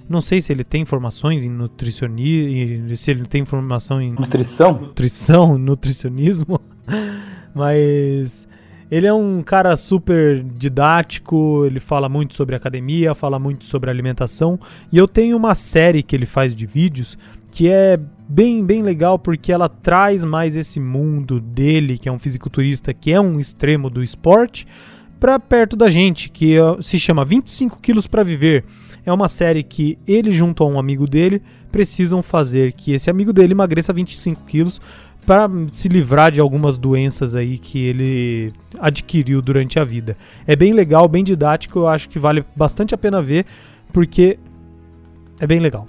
não 0.08 0.20
sei 0.20 0.40
se 0.40 0.52
ele 0.52 0.62
tem 0.62 0.82
informações 0.82 1.44
em 1.44 1.50
nutricionismo, 1.50 2.96
se 2.96 3.10
ele 3.10 3.26
tem 3.26 3.42
informação 3.42 4.00
em 4.00 4.12
nutrição, 4.12 4.72
nutrição, 4.74 5.58
nutricionismo. 5.58 6.60
Mas 7.54 8.48
Ele 8.90 9.06
é 9.06 9.12
um 9.12 9.42
cara 9.42 9.76
super 9.76 10.42
didático, 10.42 11.64
ele 11.66 11.78
fala 11.78 12.08
muito 12.08 12.34
sobre 12.34 12.56
academia, 12.56 13.14
fala 13.14 13.38
muito 13.38 13.64
sobre 13.66 13.90
alimentação. 13.90 14.58
E 14.90 14.96
eu 14.96 15.06
tenho 15.06 15.36
uma 15.36 15.54
série 15.54 16.02
que 16.02 16.16
ele 16.16 16.26
faz 16.26 16.56
de 16.56 16.64
vídeos 16.64 17.18
que 17.50 17.68
é 17.68 17.98
bem, 18.28 18.64
bem 18.64 18.82
legal 18.82 19.18
porque 19.18 19.52
ela 19.52 19.68
traz 19.68 20.24
mais 20.24 20.56
esse 20.56 20.78
mundo 20.78 21.40
dele, 21.40 21.98
que 21.98 22.08
é 22.08 22.12
um 22.12 22.18
fisiculturista, 22.18 22.92
que 22.92 23.12
é 23.12 23.20
um 23.20 23.40
extremo 23.40 23.88
do 23.88 24.02
esporte, 24.02 24.66
para 25.18 25.38
perto 25.38 25.76
da 25.76 25.88
gente, 25.88 26.28
que 26.28 26.56
se 26.80 26.98
chama 26.98 27.24
25 27.24 27.80
quilos 27.80 28.06
para 28.06 28.22
viver. 28.22 28.64
É 29.04 29.12
uma 29.12 29.28
série 29.28 29.62
que 29.62 29.98
ele 30.06 30.30
junto 30.30 30.62
a 30.62 30.66
um 30.66 30.78
amigo 30.78 31.06
dele 31.06 31.42
precisam 31.72 32.22
fazer 32.22 32.72
que 32.72 32.92
esse 32.92 33.10
amigo 33.10 33.32
dele 33.32 33.52
emagreça 33.52 33.92
25 33.92 34.44
quilos 34.44 34.80
para 35.28 35.46
se 35.72 35.88
livrar 35.88 36.32
de 36.32 36.40
algumas 36.40 36.78
doenças 36.78 37.36
aí 37.36 37.58
que 37.58 37.86
ele 37.86 38.50
adquiriu 38.80 39.42
durante 39.42 39.78
a 39.78 39.84
vida. 39.84 40.16
É 40.46 40.56
bem 40.56 40.72
legal, 40.72 41.06
bem 41.06 41.22
didático, 41.22 41.80
eu 41.80 41.86
acho 41.86 42.08
que 42.08 42.18
vale 42.18 42.42
bastante 42.56 42.94
a 42.94 42.98
pena 42.98 43.20
ver, 43.20 43.44
porque 43.92 44.38
é 45.38 45.46
bem 45.46 45.60
legal. 45.60 45.84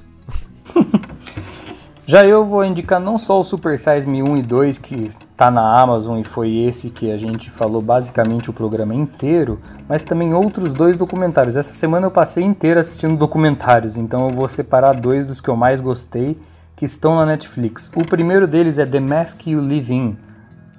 Já 2.05 2.25
eu 2.25 2.43
vou 2.43 2.65
indicar 2.65 2.99
não 2.99 3.17
só 3.17 3.39
o 3.39 3.43
Super 3.43 3.79
Size 3.79 4.05
Me 4.05 4.21
1 4.21 4.37
e 4.39 4.41
2, 4.41 4.77
que 4.77 5.09
tá 5.37 5.49
na 5.49 5.79
Amazon 5.79 6.19
e 6.19 6.23
foi 6.25 6.53
esse 6.57 6.89
que 6.89 7.09
a 7.09 7.15
gente 7.15 7.49
falou 7.49 7.81
basicamente 7.81 8.49
o 8.49 8.53
programa 8.53 8.93
inteiro, 8.93 9.57
mas 9.87 10.03
também 10.03 10.33
outros 10.33 10.73
dois 10.73 10.97
documentários. 10.97 11.55
Essa 11.55 11.71
semana 11.71 12.07
eu 12.07 12.11
passei 12.11 12.43
inteira 12.43 12.81
assistindo 12.81 13.15
documentários, 13.15 13.95
então 13.95 14.27
eu 14.27 14.35
vou 14.35 14.49
separar 14.49 14.99
dois 14.99 15.25
dos 15.25 15.39
que 15.39 15.47
eu 15.47 15.55
mais 15.55 15.79
gostei 15.79 16.37
que 16.79 16.85
estão 16.85 17.13
na 17.17 17.25
Netflix. 17.25 17.91
O 17.93 18.05
primeiro 18.05 18.47
deles 18.47 18.79
é 18.79 18.85
The 18.85 19.01
Mask 19.01 19.45
You 19.45 19.59
Live 19.59 19.93
In. 19.93 20.17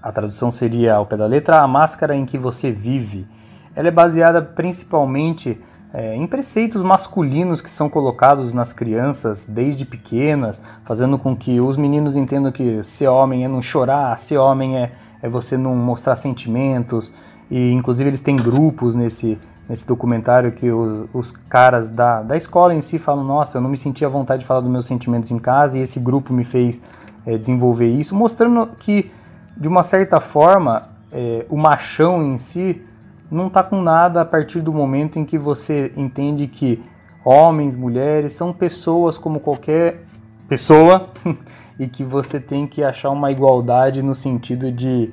A 0.03 0.11
tradução 0.11 0.51
seria, 0.51 0.95
ao 0.95 1.05
pé 1.05 1.15
da 1.15 1.27
letra, 1.27 1.61
A 1.61 1.69
Máscara 1.69 2.17
em 2.17 2.25
que 2.25 2.39
Você 2.39 2.73
Vive. 2.73 3.27
Ela 3.77 3.89
é 3.89 3.91
baseada 3.91 4.41
principalmente 4.41 5.61
é, 5.93 6.17
em 6.17 6.27
preceitos 6.27 6.83
masculinos 6.83 7.61
que 7.61 7.69
são 7.69 7.91
colocados 7.91 8.55
nas 8.55 8.73
crianças 8.73 9.45
desde 9.45 9.85
pequenas, 9.85 10.63
fazendo 10.87 11.19
com 11.19 11.37
que 11.37 11.61
os 11.61 11.77
meninos 11.77 12.17
entendam 12.17 12.51
que 12.51 12.83
ser 12.83 13.09
homem 13.09 13.45
é 13.45 13.49
não 13.49 13.61
chorar, 13.61 14.19
ser 14.19 14.39
homem 14.39 14.79
é, 14.79 14.93
é 15.21 15.29
você 15.29 15.59
não 15.59 15.77
mostrar 15.77 16.17
sentimentos. 16.17 17.13
E 17.51 17.73
inclusive 17.73 18.09
eles 18.09 18.23
têm 18.23 18.37
grupos 18.37 18.95
nesse, 18.95 19.39
nesse 19.71 19.87
documentário 19.87 20.51
que 20.51 20.69
os, 20.69 21.09
os, 21.15 21.31
caras 21.31 21.89
da, 21.89 22.23
da 22.23 22.37
escola 22.37 22.75
em 22.75 22.81
si 22.81 22.99
falam: 22.99 23.23
Nossa, 23.23 23.59
eu 23.59 23.63
não 23.63 23.71
me 23.71 23.77
sentia 23.77 24.09
à 24.09 24.11
vontade 24.11 24.41
de 24.41 24.47
falar 24.47 24.63
dos 24.63 24.71
meus 24.71 24.85
sentimentos 24.85 25.31
em 25.31 25.39
casa 25.39 25.79
e 25.79 25.81
esse 25.81 26.01
grupo 26.01 26.35
me 26.35 26.43
fez 26.43 26.83
é, 27.25 27.39
desenvolver 27.39 27.87
isso, 27.87 28.13
mostrando 28.13 28.67
que, 28.81 29.13
de 29.57 29.69
uma 29.69 29.85
certa 29.85 30.19
forma, 30.19 30.89
é, 31.13 31.47
o 31.49 31.57
machão 31.57 32.21
em 32.21 32.37
si 32.37 32.83
não 33.31 33.47
está 33.47 33.63
com 33.63 33.81
nada 33.81 34.23
a 34.23 34.25
partir 34.25 34.61
do 34.61 34.73
momento 34.73 35.21
em 35.21 35.25
que 35.25 35.39
você 35.39 35.93
entende 35.97 36.49
que 36.49 36.83
homens, 37.25 37.77
mulheres 37.77 38.33
são 38.33 38.53
pessoas 38.53 39.17
como 39.19 39.39
qualquer 39.39 40.03
pessoa 40.49 41.11
e 41.79 41.87
que 41.87 42.03
você 42.03 42.41
tem 42.41 42.67
que 42.67 42.83
achar 42.83 43.11
uma 43.11 43.31
igualdade 43.31 44.03
no 44.03 44.17
sentido 44.17 44.73
de 44.73 45.13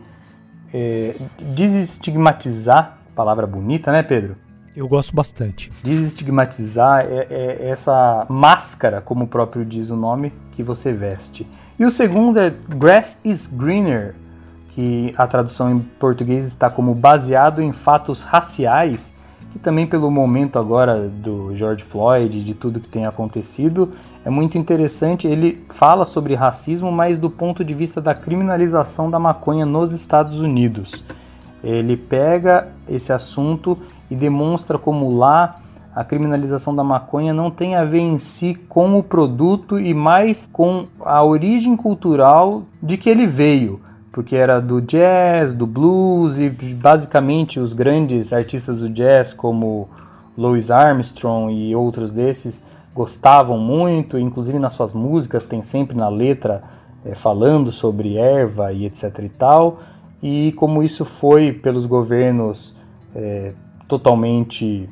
é, 0.74 1.16
desestigmatizar 1.56 2.98
palavra 3.18 3.48
bonita, 3.48 3.92
né, 3.92 4.04
Pedro? 4.04 4.47
Eu 4.78 4.88
gosto 4.88 5.16
bastante. 5.16 5.72
Desestigmatizar 5.82 7.04
é, 7.10 7.26
é, 7.32 7.68
essa 7.68 8.28
máscara, 8.30 9.02
como 9.02 9.24
o 9.24 9.28
próprio 9.28 9.66
diz 9.66 9.90
o 9.90 9.96
nome, 9.96 10.32
que 10.52 10.62
você 10.62 10.94
veste. 10.94 11.48
E 11.80 11.84
o 11.84 11.90
segundo 11.90 12.40
é 12.40 12.54
Grass 12.70 13.18
is 13.26 13.48
Greener, 13.48 14.14
que 14.74 15.12
a 15.18 15.26
tradução 15.26 15.72
em 15.72 15.80
português 15.80 16.46
está 16.46 16.70
como 16.70 16.94
baseado 16.94 17.60
em 17.60 17.74
fatos 17.74 18.22
raciais, 18.22 19.12
que 19.52 19.58
também 19.58 19.88
pelo 19.88 20.12
momento 20.12 20.60
agora 20.60 21.10
do 21.10 21.58
George 21.58 21.84
Floyd, 21.84 22.44
de 22.44 22.54
tudo 22.54 22.80
que 22.80 22.88
tem 22.88 23.08
acontecido, 23.08 23.90
é 24.24 24.30
muito 24.30 24.60
interessante. 24.60 25.26
Ele 25.26 25.66
fala 25.74 26.06
sobre 26.06 26.36
racismo, 26.36 26.92
mas 26.92 27.18
do 27.18 27.32
ponto 27.32 27.64
de 27.64 27.74
vista 27.74 28.00
da 28.00 28.14
criminalização 28.14 29.10
da 29.10 29.18
maconha 29.18 29.66
nos 29.66 29.92
Estados 29.92 30.40
Unidos. 30.40 31.04
Ele 31.64 31.98
pega 31.98 32.68
esse 32.88 33.12
assunto 33.12 33.76
e 34.10 34.16
demonstra 34.16 34.78
como 34.78 35.14
lá 35.14 35.60
a 35.98 36.04
criminalização 36.04 36.76
da 36.76 36.84
maconha 36.84 37.34
não 37.34 37.50
tem 37.50 37.76
a 37.76 37.84
ver 37.84 38.02
em 38.02 38.20
si 38.20 38.54
com 38.70 39.00
o 39.00 39.02
produto 39.02 39.80
e 39.80 39.96
mais 39.96 40.48
com 40.54 40.86
a 41.02 41.24
origem 41.24 41.76
cultural 41.76 42.62
de 42.80 42.98
que 42.98 43.10
ele 43.10 43.26
veio, 43.26 43.82
porque 44.12 44.36
era 44.36 44.62
do 44.62 44.80
jazz, 44.80 45.54
do 45.54 45.66
blues 45.66 46.38
e 46.38 46.50
basicamente 46.50 47.60
os 47.60 47.74
grandes 47.74 48.32
artistas 48.32 48.80
do 48.80 48.90
jazz 48.90 49.34
como 49.34 49.90
Louis 50.38 50.70
Armstrong 50.70 51.52
e 51.52 51.76
outros 51.76 52.12
desses 52.12 52.64
gostavam 52.94 53.58
muito, 53.58 54.20
inclusive 54.20 54.60
nas 54.60 54.74
suas 54.74 54.94
músicas 54.94 55.48
tem 55.48 55.64
sempre 55.64 55.98
na 55.98 56.10
letra 56.10 56.62
é, 57.04 57.16
falando 57.16 57.72
sobre 57.72 58.18
erva 58.18 58.72
e 58.72 58.86
etc 58.86 59.18
e 59.24 59.30
tal, 59.30 59.80
e 60.22 60.52
como 60.54 60.84
isso 60.84 61.04
foi 61.04 61.52
pelos 61.52 61.88
governos 61.88 62.72
é, 63.16 63.54
totalmente 63.88 64.90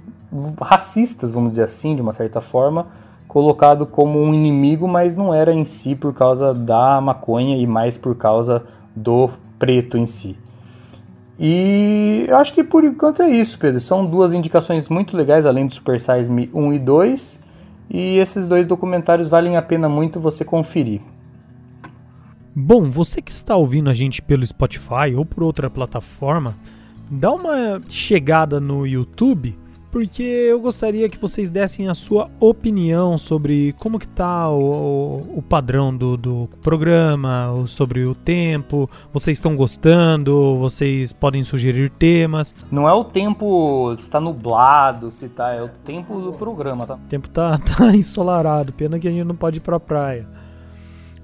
racistas, 0.61 1.31
vamos 1.31 1.51
dizer 1.51 1.63
assim, 1.63 1.95
de 1.95 2.01
uma 2.01 2.13
certa 2.13 2.41
forma, 2.41 2.87
colocado 3.27 3.85
como 3.85 4.19
um 4.21 4.33
inimigo, 4.33 4.87
mas 4.87 5.15
não 5.15 5.33
era 5.33 5.53
em 5.53 5.65
si 5.65 5.95
por 5.95 6.13
causa 6.13 6.53
da 6.53 6.99
maconha 7.01 7.57
e 7.57 7.67
mais 7.67 7.97
por 7.97 8.15
causa 8.15 8.63
do 8.95 9.29
preto 9.59 9.97
em 9.97 10.05
si. 10.05 10.37
E 11.37 12.25
eu 12.27 12.37
acho 12.37 12.53
que 12.53 12.63
por 12.63 12.83
enquanto 12.83 13.21
é 13.21 13.29
isso, 13.29 13.59
Pedro. 13.59 13.79
São 13.81 14.05
duas 14.05 14.33
indicações 14.33 14.87
muito 14.87 15.17
legais, 15.17 15.45
além 15.45 15.67
do 15.67 15.73
Super 15.73 15.99
Size 15.99 16.31
Me 16.31 16.49
1 16.53 16.73
e 16.73 16.79
2. 16.79 17.39
E 17.89 18.17
esses 18.17 18.47
dois 18.47 18.65
documentários 18.65 19.27
valem 19.27 19.57
a 19.57 19.61
pena 19.61 19.89
muito 19.89 20.19
você 20.19 20.45
conferir. 20.45 21.01
Bom, 22.55 22.89
você 22.89 23.21
que 23.21 23.33
está 23.33 23.55
ouvindo 23.55 23.89
a 23.89 23.93
gente 23.93 24.21
pelo 24.21 24.45
Spotify 24.45 25.13
ou 25.15 25.25
por 25.25 25.43
outra 25.43 25.69
plataforma, 25.69 26.55
dá 27.09 27.31
uma 27.31 27.81
chegada 27.89 28.59
no 28.59 28.85
YouTube, 28.85 29.57
porque 29.95 30.23
eu 30.23 30.59
gostaria 30.59 31.07
que 31.07 31.17
vocês 31.17 31.49
dessem 31.49 31.87
a 31.87 31.93
sua 31.93 32.29
opinião 32.37 33.17
sobre 33.17 33.73
como 33.79 33.97
que 33.97 34.07
tá 34.07 34.49
o, 34.49 35.37
o 35.37 35.41
padrão 35.41 35.95
do, 35.95 36.17
do 36.17 36.49
programa, 36.61 37.63
sobre 37.65 38.03
o 38.03 38.13
tempo, 38.13 38.89
vocês 39.13 39.37
estão 39.37 39.55
gostando, 39.55 40.57
vocês 40.59 41.13
podem 41.13 41.45
sugerir 41.45 41.89
temas. 41.91 42.53
Não 42.69 42.89
é 42.89 42.93
o 42.93 43.05
tempo 43.05 43.95
se 43.95 44.03
está 44.03 44.19
nublado, 44.19 45.09
se 45.09 45.29
tá, 45.29 45.53
é 45.53 45.63
o 45.63 45.69
tempo 45.69 46.19
do 46.19 46.33
programa, 46.33 46.85
tá? 46.85 46.95
O 46.95 47.07
tempo 47.07 47.29
tá, 47.29 47.57
tá 47.77 47.95
ensolarado, 47.95 48.73
pena 48.73 48.99
que 48.99 49.07
a 49.07 49.11
gente 49.11 49.23
não 49.23 49.35
pode 49.35 49.59
ir 49.59 49.61
pra 49.61 49.79
praia. 49.79 50.27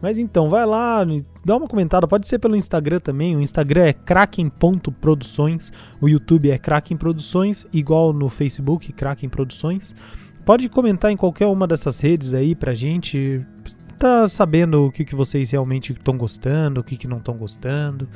Mas 0.02 0.18
então, 0.18 0.49
vai 0.49 0.66
lá, 0.66 1.06
dá 1.45 1.56
uma 1.56 1.68
comentada, 1.68 2.08
pode 2.08 2.28
ser 2.28 2.39
pelo 2.39 2.56
Instagram 2.56 2.99
também. 2.99 3.36
O 3.36 3.41
Instagram 3.41 3.84
é 3.84 3.93
kraken.produções, 3.93 5.72
o 6.02 6.10
YouTube 6.10 6.49
é 6.49 6.58
Kraken 6.58 6.97
Produções, 6.97 7.68
igual 7.72 8.12
no 8.12 8.28
Facebook, 8.28 8.91
Kraken 8.93 9.30
Produções. 9.30 9.95
Pode 10.43 10.68
comentar 10.70 11.12
em 11.12 11.18
qualquer 11.18 11.45
uma 11.45 11.68
dessas 11.68 11.99
redes 11.99 12.34
aí 12.34 12.56
pra 12.56 12.74
gente. 12.74 13.45
Tá 13.99 14.28
sabendo 14.28 14.88
o 14.88 14.91
que, 14.91 15.06
que 15.06 15.16
vocês 15.16 15.52
realmente 15.52 15.93
estão 15.93 16.18
gostando, 16.18 16.82
o 16.82 16.84
que, 16.84 16.97
que 16.97 17.08
não 17.08 17.18
estão 17.18 17.38
gostando. 17.38 18.10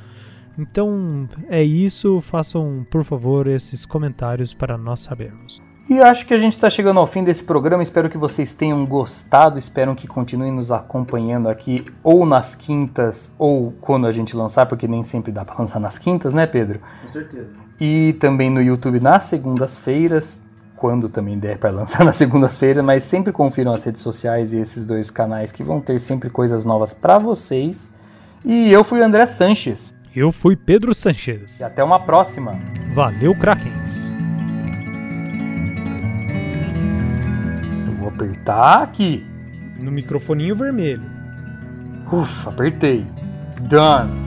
Então 0.57 1.29
é 1.47 1.61
isso, 1.61 2.19
façam 2.21 2.85
por 2.89 3.03
favor 3.03 3.45
esses 3.45 3.85
comentários 3.85 4.53
para 4.53 4.77
nós 4.77 5.01
sabermos. 5.01 5.61
E 5.87 5.99
acho 6.01 6.25
que 6.25 6.33
a 6.33 6.37
gente 6.37 6.53
está 6.53 6.67
chegando 6.67 6.99
ao 6.99 7.05
fim 7.05 7.23
desse 7.23 7.43
programa. 7.43 7.83
Espero 7.83 8.09
que 8.09 8.17
vocês 8.17 8.53
tenham 8.53 8.83
gostado. 8.85 9.59
Espero 9.59 9.93
que 9.93 10.07
continuem 10.07 10.51
nos 10.51 10.71
acompanhando 10.71 11.47
aqui, 11.47 11.85
ou 12.01 12.25
nas 12.25 12.55
quintas, 12.55 13.31
ou 13.37 13.71
quando 13.81 14.07
a 14.07 14.11
gente 14.11 14.35
lançar, 14.35 14.65
porque 14.65 14.87
nem 14.87 15.03
sempre 15.03 15.31
dá 15.31 15.45
para 15.45 15.59
lançar 15.59 15.79
nas 15.79 15.99
quintas, 15.99 16.33
né, 16.33 16.47
Pedro? 16.47 16.79
Com 17.03 17.09
certeza. 17.09 17.49
E 17.79 18.13
também 18.19 18.49
no 18.49 18.61
YouTube 18.61 18.99
nas 18.99 19.25
segundas-feiras, 19.25 20.39
quando 20.75 21.07
também 21.07 21.37
der 21.37 21.59
para 21.59 21.69
lançar 21.69 22.03
nas 22.05 22.15
segundas-feiras, 22.15 22.83
mas 22.83 23.03
sempre 23.03 23.31
confiram 23.31 23.71
as 23.71 23.83
redes 23.83 24.01
sociais 24.01 24.53
e 24.53 24.57
esses 24.57 24.85
dois 24.85 25.11
canais 25.11 25.51
que 25.51 25.63
vão 25.63 25.79
ter 25.79 25.99
sempre 25.99 26.31
coisas 26.31 26.65
novas 26.65 26.93
para 26.93 27.19
vocês. 27.19 27.93
E 28.43 28.71
eu 28.71 28.83
fui 28.83 29.03
André 29.03 29.27
Sanches. 29.27 29.93
Eu 30.15 30.31
fui 30.31 30.55
Pedro 30.55 30.95
Sanches. 30.95 31.59
E 31.59 31.63
até 31.63 31.83
uma 31.83 31.99
próxima. 31.99 32.53
Valeu, 32.93 33.35
Krakens. 33.35 34.15
Apertar 38.15 38.81
aqui. 38.81 39.25
No 39.77 39.91
microfoninho 39.91 40.55
vermelho. 40.55 41.03
Ufa, 42.11 42.49
apertei. 42.49 43.05
Done. 43.61 44.24